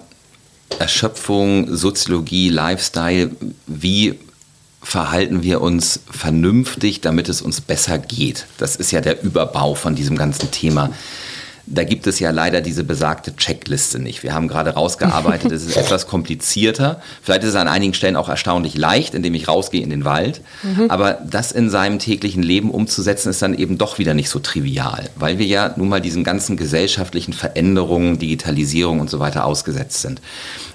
Erschöpfung, 0.79 1.75
Soziologie, 1.75 2.49
Lifestyle, 2.49 3.31
wie 3.67 4.19
verhalten 4.83 5.43
wir 5.43 5.61
uns 5.63 6.01
vernünftig, 6.11 7.01
damit 7.01 7.29
es 7.29 7.43
uns 7.43 7.61
besser 7.61 7.99
geht? 7.99 8.47
Das 8.59 8.77
ist 8.77 8.93
ja 8.93 9.01
der 9.01 9.23
Überbau 9.23 9.75
von 9.75 9.95
diesem 9.95 10.17
ganzen 10.17 10.51
Thema. 10.51 10.91
Da 11.69 11.83
gibt 11.83 12.07
es 12.07 12.21
ja 12.21 12.31
leider 12.31 12.61
diese 12.61 12.85
besagte 12.85 13.35
Checkliste 13.35 13.99
nicht. 13.99 14.23
Wir 14.23 14.35
haben 14.35 14.47
gerade 14.47 14.71
rausgearbeitet, 14.71 15.51
es 15.51 15.65
ist 15.65 15.77
etwas 15.77 16.07
komplizierter. 16.07 17.01
Vielleicht 17.23 17.43
ist 17.43 17.51
es 17.51 17.57
an 17.57 17.67
einigen 17.67 17.93
Stellen 17.93 18.17
auch 18.17 18.29
erstaunlich 18.29 18.77
leicht, 18.77 19.15
indem 19.15 19.35
ich 19.35 19.49
rausgehe 19.49 19.83
in 19.83 19.91
den 19.91 20.05
Wald. 20.05 20.43
Mhm. 20.63 20.91
Aber 20.91 21.15
das 21.15 21.51
in 21.51 21.69
seinem 21.69 21.99
täglichen 21.99 22.43
Leben 22.43 22.71
umzusetzen, 22.71 23.31
ist 23.31 23.43
dann 23.43 23.55
eben 23.55 23.79
doch 23.79 23.99
wieder 23.99 24.15
nicht 24.15 24.29
so 24.29 24.39
trivial, 24.39 25.11
weil 25.17 25.39
wir 25.39 25.47
ja 25.47 25.75
nun 25.77 25.89
mal 25.89 26.01
diesen 26.01 26.23
ganzen 26.23 26.57
gesellschaftlichen 26.57 27.33
Veränderungen, 27.33 28.19
Digitalisierung 28.19 29.01
und 29.01 29.11
so 29.11 29.19
weiter 29.19 29.45
ausgesetzt 29.45 30.03
sind. 30.03 30.21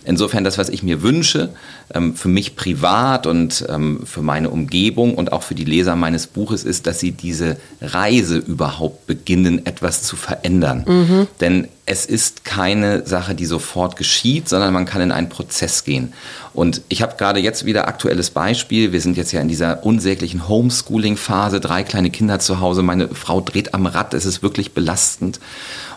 Insofern 0.04 0.44
das, 0.44 0.58
was 0.58 0.70
ich 0.70 0.82
mir 0.82 1.04
wünsche, 1.04 1.50
ähm, 1.94 2.16
für 2.16 2.28
mich 2.28 2.56
privat 2.56 3.28
und 3.28 3.66
ähm, 3.70 4.02
für 4.06 4.22
meine 4.22 4.50
Umgebung 4.50 5.16
und 5.16 5.32
auch 5.32 5.44
für 5.44 5.56
die 5.56 5.66
Leser 5.66 5.96
meines 5.96 6.28
Buches 6.28 6.64
ist, 6.64 6.88
dass 6.88 7.00
sie 7.00 7.12
diese 7.12 7.58
Reise 7.82 8.38
überhaupt 8.38 9.06
beginnen, 9.06 9.66
etwas 9.66 10.04
zu 10.04 10.16
verändern. 10.16 10.81
Mhm. 10.86 11.28
Denn 11.40 11.68
es 11.86 12.06
ist 12.06 12.46
keine 12.46 13.06
Sache, 13.06 13.36
die 13.36 13.46
sofort 13.46 13.96
geschieht, 13.96 14.48
sondern 14.48 14.74
man 14.74 14.86
kann 14.86 15.02
in 15.02 15.12
einen 15.12 15.30
Prozess 15.30 15.84
gehen. 15.84 16.14
Und 16.54 16.82
ich 16.90 17.02
habe 17.02 17.16
gerade 17.18 17.40
jetzt 17.40 17.66
wieder 17.66 17.88
aktuelles 17.88 18.30
Beispiel. 18.30 18.92
Wir 18.92 19.02
sind 19.02 19.18
jetzt 19.18 19.32
ja 19.32 19.42
in 19.42 19.48
dieser 19.48 19.86
unsäglichen 19.86 20.48
Homeschooling-Phase, 20.48 21.60
drei 21.60 21.84
kleine 21.84 22.10
Kinder 22.10 22.40
zu 22.40 22.60
Hause, 22.60 22.82
meine 22.82 23.10
Frau 23.10 23.42
dreht 23.42 23.74
am 23.74 23.86
Rad, 23.86 24.14
es 24.14 24.26
ist 24.26 24.42
wirklich 24.42 24.74
belastend. 24.74 25.40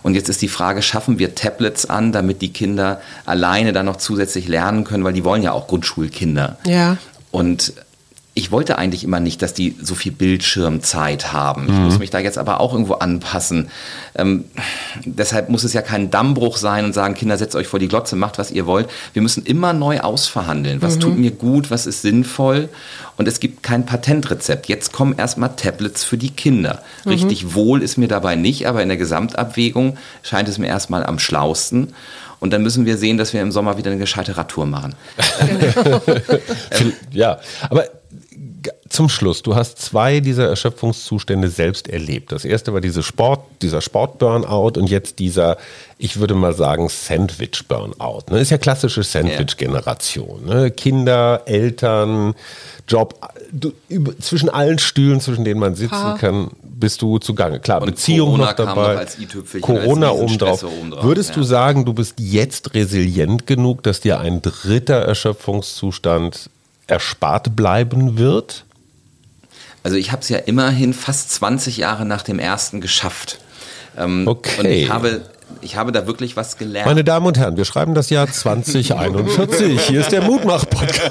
Und 0.03 0.15
jetzt 0.15 0.29
ist 0.29 0.43
die 0.43 0.49
Frage, 0.49 0.83
schaffen 0.83 1.19
wir 1.19 1.35
Tablets 1.35 1.87
an, 1.87 2.13
damit 2.13 2.43
die 2.43 2.53
Kinder 2.53 3.01
alleine 3.25 3.73
dann 3.73 3.87
noch 3.87 3.97
zusätzlich 3.97 4.49
lernen 4.49 4.85
können, 4.85 5.05
weil 5.05 5.13
die 5.13 5.25
wollen 5.25 5.43
ja 5.43 5.53
auch 5.53 5.67
Grundschulkinder. 5.67 6.59
Ja. 6.67 6.99
Und 7.31 7.73
ich 8.37 8.51
wollte 8.51 8.79
eigentlich 8.79 9.05
immer 9.05 9.21
nicht, 9.21 9.43
dass 9.43 9.55
die 9.55 9.77
so 9.81 9.95
viel 9.95 10.11
Bildschirmzeit 10.11 11.33
haben. 11.33 11.67
Ich 11.69 11.73
mhm. 11.73 11.85
muss 11.85 11.99
mich 12.01 12.11
da 12.11 12.19
jetzt 12.19 12.37
aber 12.37 12.61
auch 12.61 12.73
irgendwo 12.73 12.95
anpassen. 12.95 13.69
Ähm, 14.17 14.45
deshalb 15.05 15.51
muss 15.51 15.63
es 15.63 15.73
ja 15.73 15.83
kein 15.83 16.11
Dammbruch 16.11 16.57
sein 16.57 16.85
und 16.85 16.93
sagen, 16.95 17.15
Kinder, 17.15 17.39
setzt 17.39 17.55
euch 17.55 17.69
vor 17.69 17.79
die 17.79 17.87
Glotze, 17.87 18.17
macht, 18.17 18.39
was 18.39 18.51
ihr 18.51 18.67
wollt. 18.67 18.89
Wir 19.13 19.23
müssen 19.23 19.47
immer 19.47 19.73
neu 19.73 20.01
ausverhandeln. 20.01 20.83
Was 20.83 20.97
mhm. 20.97 21.01
tut 21.01 21.19
mir 21.19 21.31
gut, 21.31 21.71
was 21.71 21.87
ist 21.87 22.03
sinnvoll? 22.03 22.69
Und 23.17 23.29
es 23.29 23.39
gibt 23.39 23.63
kein 23.63 23.87
Patentrezept. 23.87 24.67
Jetzt 24.67 24.93
kommen 24.93 25.15
erstmal 25.17 25.55
Tablets 25.55 26.03
für 26.03 26.19
die 26.19 26.31
Kinder. 26.31 26.83
Mhm. 27.05 27.13
Richtig 27.13 27.55
wohl 27.55 27.83
ist 27.83 27.99
mir 27.99 28.09
dabei 28.09 28.35
nicht, 28.35 28.67
aber 28.67 28.83
in 28.83 28.89
der 28.89 28.99
Gesamtabwägung 28.99 29.97
scheint 30.25 30.49
es 30.49 30.59
mir 30.59 30.67
erstmal 30.67 31.07
am 31.07 31.21
schlausten. 31.21 31.95
Und 32.41 32.53
dann 32.53 32.63
müssen 32.63 32.85
wir 32.85 32.99
sehen, 32.99 33.17
dass 33.17 33.33
wir 33.33 33.41
im 33.41 33.53
Sommer 33.53 33.79
wieder 33.79 33.93
eine 33.93 34.01
gescheite 34.01 34.37
Radtour 34.37 34.67
machen. 34.67 34.97
Ja, 37.13 37.39
aber 37.71 37.85
zum 38.95 39.09
Schluss, 39.09 39.43
du 39.43 39.55
hast 39.55 39.79
zwei 39.79 40.21
dieser 40.21 40.49
Erschöpfungszustände 40.49 41.49
selbst 41.49 41.89
erlebt. 41.89 42.33
Das 42.33 42.45
erste 42.45 42.73
war 42.73 42.81
diese 42.81 43.03
Sport, 43.03 43.41
dieser 43.61 43.81
Sport-Burnout 43.81 44.79
und 44.79 44.89
jetzt 44.89 45.19
dieser, 45.19 45.57
ich 45.99 46.19
würde 46.21 46.35
mal 46.35 46.55
sagen, 46.55 46.89
Sandwich-Burnout. 46.89 48.31
Ne? 48.31 48.41
Ist 48.41 48.51
ja 48.51 48.59
klassische 48.59 49.03
Sandwich-Generation. 49.03 50.47
Ne? 50.47 50.71
Kinder, 50.71 51.43
Eltern, 51.47 52.35
Job, 52.87 53.19
du, 53.51 53.73
über, 53.89 54.17
zwischen 54.19 54.49
allen 54.49 54.79
Stühlen, 54.79 55.21
zwischen 55.21 55.45
denen 55.45 55.61
man 55.61 55.75
sitzen 55.75 55.95
ha. 55.95 56.17
kann, 56.19 56.51
bist 56.63 57.03
du 57.03 57.19
zugange. 57.19 57.61
Klar, 57.61 57.83
und 57.83 57.87
Beziehung 57.87 58.31
Corona 58.31 58.47
noch 58.47 58.53
dabei, 58.53 59.05
noch 59.05 59.61
Corona 59.61 60.11
obendrauf. 60.13 60.63
obendrauf. 60.63 61.05
Würdest 61.05 61.31
ja. 61.31 61.35
du 61.37 61.43
sagen, 61.43 61.85
du 61.85 61.93
bist 61.93 62.15
jetzt 62.19 62.75
resilient 62.75 63.47
genug, 63.47 63.83
dass 63.83 64.01
dir 64.01 64.21
ein 64.21 64.41
dritter 64.43 65.03
Erschöpfungszustand 65.03 66.51
erspart 66.87 67.57
bleiben 67.57 68.19
wird? 68.19 68.65
Also 69.85 69.97
ich 69.99 70.11
habe 70.11 70.23
es 70.23 70.31
ja 70.31 70.39
immerhin 70.39 70.95
fast 70.95 71.31
20 71.31 71.77
Jahre 71.77 72.07
nach 72.07 72.23
dem 72.23 72.39
ersten 72.39 72.81
geschafft. 72.81 73.39
Ähm, 73.97 74.27
okay. 74.27 74.61
Und 74.61 74.67
ich 74.67 74.91
habe 74.91 75.21
ich 75.61 75.77
habe 75.77 75.93
da 75.93 76.07
wirklich 76.07 76.37
was 76.37 76.57
gelernt. 76.57 76.87
Meine 76.87 77.05
Damen 77.05 77.27
und 77.27 77.39
Herren, 77.39 77.57
wir 77.59 77.67
schreiben 77.67 77.95
das 77.95 78.09
Jahr 78.09 78.31
2041. 78.31 79.81
Hier 79.83 80.01
ist 80.01 80.11
der 80.11 80.23
Mutmach-Podcast. 80.23 81.11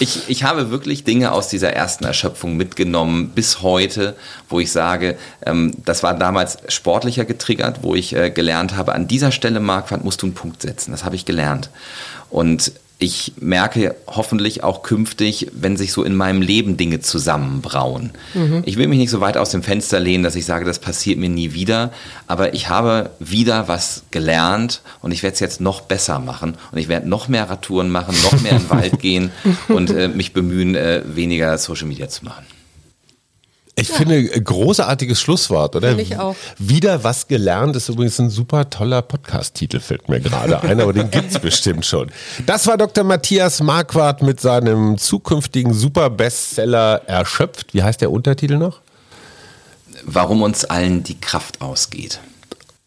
ich, 0.00 0.28
ich 0.28 0.42
habe 0.42 0.70
wirklich 0.70 1.04
Dinge 1.04 1.32
aus 1.32 1.48
dieser 1.48 1.72
ersten 1.72 2.04
Erschöpfung 2.04 2.56
mitgenommen 2.56 3.30
bis 3.30 3.62
heute, 3.62 4.16
wo 4.48 4.58
ich 4.58 4.72
sage, 4.72 5.16
ähm, 5.46 5.72
das 5.84 6.02
war 6.02 6.14
damals 6.14 6.58
sportlicher 6.68 7.24
getriggert, 7.24 7.78
wo 7.82 7.94
ich 7.94 8.14
äh, 8.14 8.30
gelernt 8.30 8.76
habe, 8.76 8.92
an 8.92 9.06
dieser 9.06 9.30
Stelle, 9.30 9.60
Marquardt, 9.60 10.04
musst 10.04 10.22
du 10.22 10.26
einen 10.26 10.34
Punkt 10.34 10.62
setzen. 10.62 10.90
Das 10.90 11.04
habe 11.04 11.14
ich 11.14 11.24
gelernt. 11.24 11.70
Und 12.28 12.72
ich 13.00 13.32
merke 13.40 13.96
hoffentlich 14.06 14.62
auch 14.62 14.82
künftig, 14.82 15.48
wenn 15.54 15.78
sich 15.78 15.90
so 15.90 16.04
in 16.04 16.14
meinem 16.14 16.42
Leben 16.42 16.76
Dinge 16.76 17.00
zusammenbrauen. 17.00 18.10
Mhm. 18.34 18.62
Ich 18.66 18.76
will 18.76 18.88
mich 18.88 18.98
nicht 18.98 19.10
so 19.10 19.22
weit 19.22 19.38
aus 19.38 19.50
dem 19.50 19.62
Fenster 19.62 19.98
lehnen, 19.98 20.22
dass 20.22 20.36
ich 20.36 20.44
sage, 20.44 20.66
das 20.66 20.78
passiert 20.78 21.18
mir 21.18 21.30
nie 21.30 21.54
wieder, 21.54 21.92
aber 22.26 22.52
ich 22.52 22.68
habe 22.68 23.10
wieder 23.18 23.68
was 23.68 24.02
gelernt 24.10 24.82
und 25.00 25.12
ich 25.12 25.22
werde 25.22 25.32
es 25.32 25.40
jetzt 25.40 25.62
noch 25.62 25.80
besser 25.80 26.18
machen 26.18 26.58
und 26.72 26.78
ich 26.78 26.88
werde 26.88 27.08
noch 27.08 27.26
mehr 27.26 27.48
Radtouren 27.48 27.90
machen, 27.90 28.14
noch 28.22 28.38
mehr 28.42 28.52
in 28.52 28.58
den 28.58 28.70
Wald 28.70 28.98
gehen 29.00 29.30
und 29.68 29.90
äh, 29.90 30.08
mich 30.08 30.34
bemühen, 30.34 30.74
äh, 30.74 31.02
weniger 31.06 31.56
Social 31.56 31.88
Media 31.88 32.08
zu 32.10 32.26
machen. 32.26 32.44
Ich 33.80 33.88
ja. 33.88 33.94
finde, 33.94 34.22
großartiges 34.22 35.20
Schlusswort, 35.20 35.76
oder? 35.76 35.88
Finde 35.88 36.02
ich 36.02 36.18
auch. 36.18 36.36
Wieder 36.58 37.02
was 37.04 37.28
gelernt 37.28 37.76
ist 37.76 37.88
übrigens 37.88 38.18
ein 38.18 38.30
super 38.30 38.68
toller 38.68 39.02
Podcast-Titel, 39.02 39.80
fällt 39.80 40.08
mir 40.08 40.20
gerade 40.20 40.60
ein, 40.62 40.80
aber 40.80 40.92
den 40.92 41.10
gibt 41.10 41.32
es 41.32 41.38
bestimmt 41.40 41.86
schon. 41.86 42.10
Das 42.46 42.66
war 42.66 42.76
Dr. 42.76 43.04
Matthias 43.04 43.60
Marquardt 43.60 44.22
mit 44.22 44.40
seinem 44.40 44.98
zukünftigen 44.98 45.72
Super-Bestseller 45.72 47.02
Erschöpft. 47.06 47.74
Wie 47.74 47.82
heißt 47.82 48.00
der 48.00 48.10
Untertitel 48.10 48.58
noch? 48.58 48.80
Warum 50.04 50.42
uns 50.42 50.64
allen 50.64 51.02
die 51.02 51.20
Kraft 51.20 51.60
ausgeht. 51.60 52.20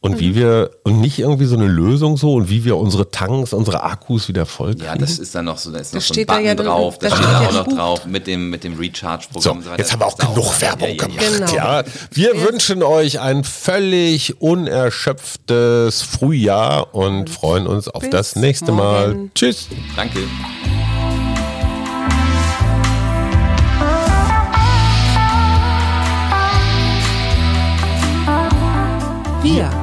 Und 0.03 0.19
wie 0.19 0.35
wir, 0.35 0.71
und 0.83 0.99
nicht 0.99 1.17
irgendwie 1.17 1.45
so 1.45 1.55
eine 1.55 1.65
Lösung 1.65 2.17
so, 2.17 2.33
und 2.33 2.49
wie 2.49 2.65
wir 2.65 2.75
unsere 2.75 3.09
Tanks, 3.09 3.53
unsere 3.53 3.83
Akkus 3.83 4.27
wieder 4.27 4.45
voll 4.45 4.73
kriegen. 4.73 4.83
Ja, 4.83 4.95
das 4.97 5.17
ist 5.17 5.33
dann 5.33 5.45
noch 5.45 5.57
so, 5.57 5.71
da 5.71 5.79
ist 5.79 5.93
noch 5.93 6.01
das 6.01 6.09
so 6.09 6.13
ein 6.13 6.25
Button 6.25 6.43
da 6.43 6.49
ja 6.49 6.55
drauf, 6.55 6.99
das, 6.99 7.11
das 7.11 7.19
steht 7.19 7.31
da 7.31 7.39
auch 7.39 7.53
noch 7.53 7.67
drauf 7.73 8.05
mit 8.05 8.27
dem, 8.27 8.49
mit 8.49 8.65
dem 8.65 8.77
Recharge-Programm. 8.77 9.61
So, 9.61 9.69
jetzt 9.77 9.93
haben 9.93 10.01
wir 10.01 10.07
auch 10.07 10.17
genug 10.17 10.39
auch 10.39 10.61
Werbung 10.61 10.89
ja, 10.89 10.95
gemacht, 10.95 11.37
genau. 11.37 11.55
ja. 11.55 11.83
Wir 12.11 12.35
ja. 12.35 12.43
wünschen 12.45 12.83
euch 12.83 13.21
ein 13.21 13.45
völlig 13.45 14.41
unerschöpftes 14.41 16.01
Frühjahr 16.01 16.93
und, 16.93 17.19
und 17.19 17.29
freuen 17.29 17.65
uns 17.65 17.87
auf 17.87 18.03
das 18.09 18.35
nächste 18.35 18.73
morgen. 18.73 19.17
Mal. 19.17 19.29
Tschüss. 19.33 19.69
Danke. 19.95 20.19
Wir 29.41 29.82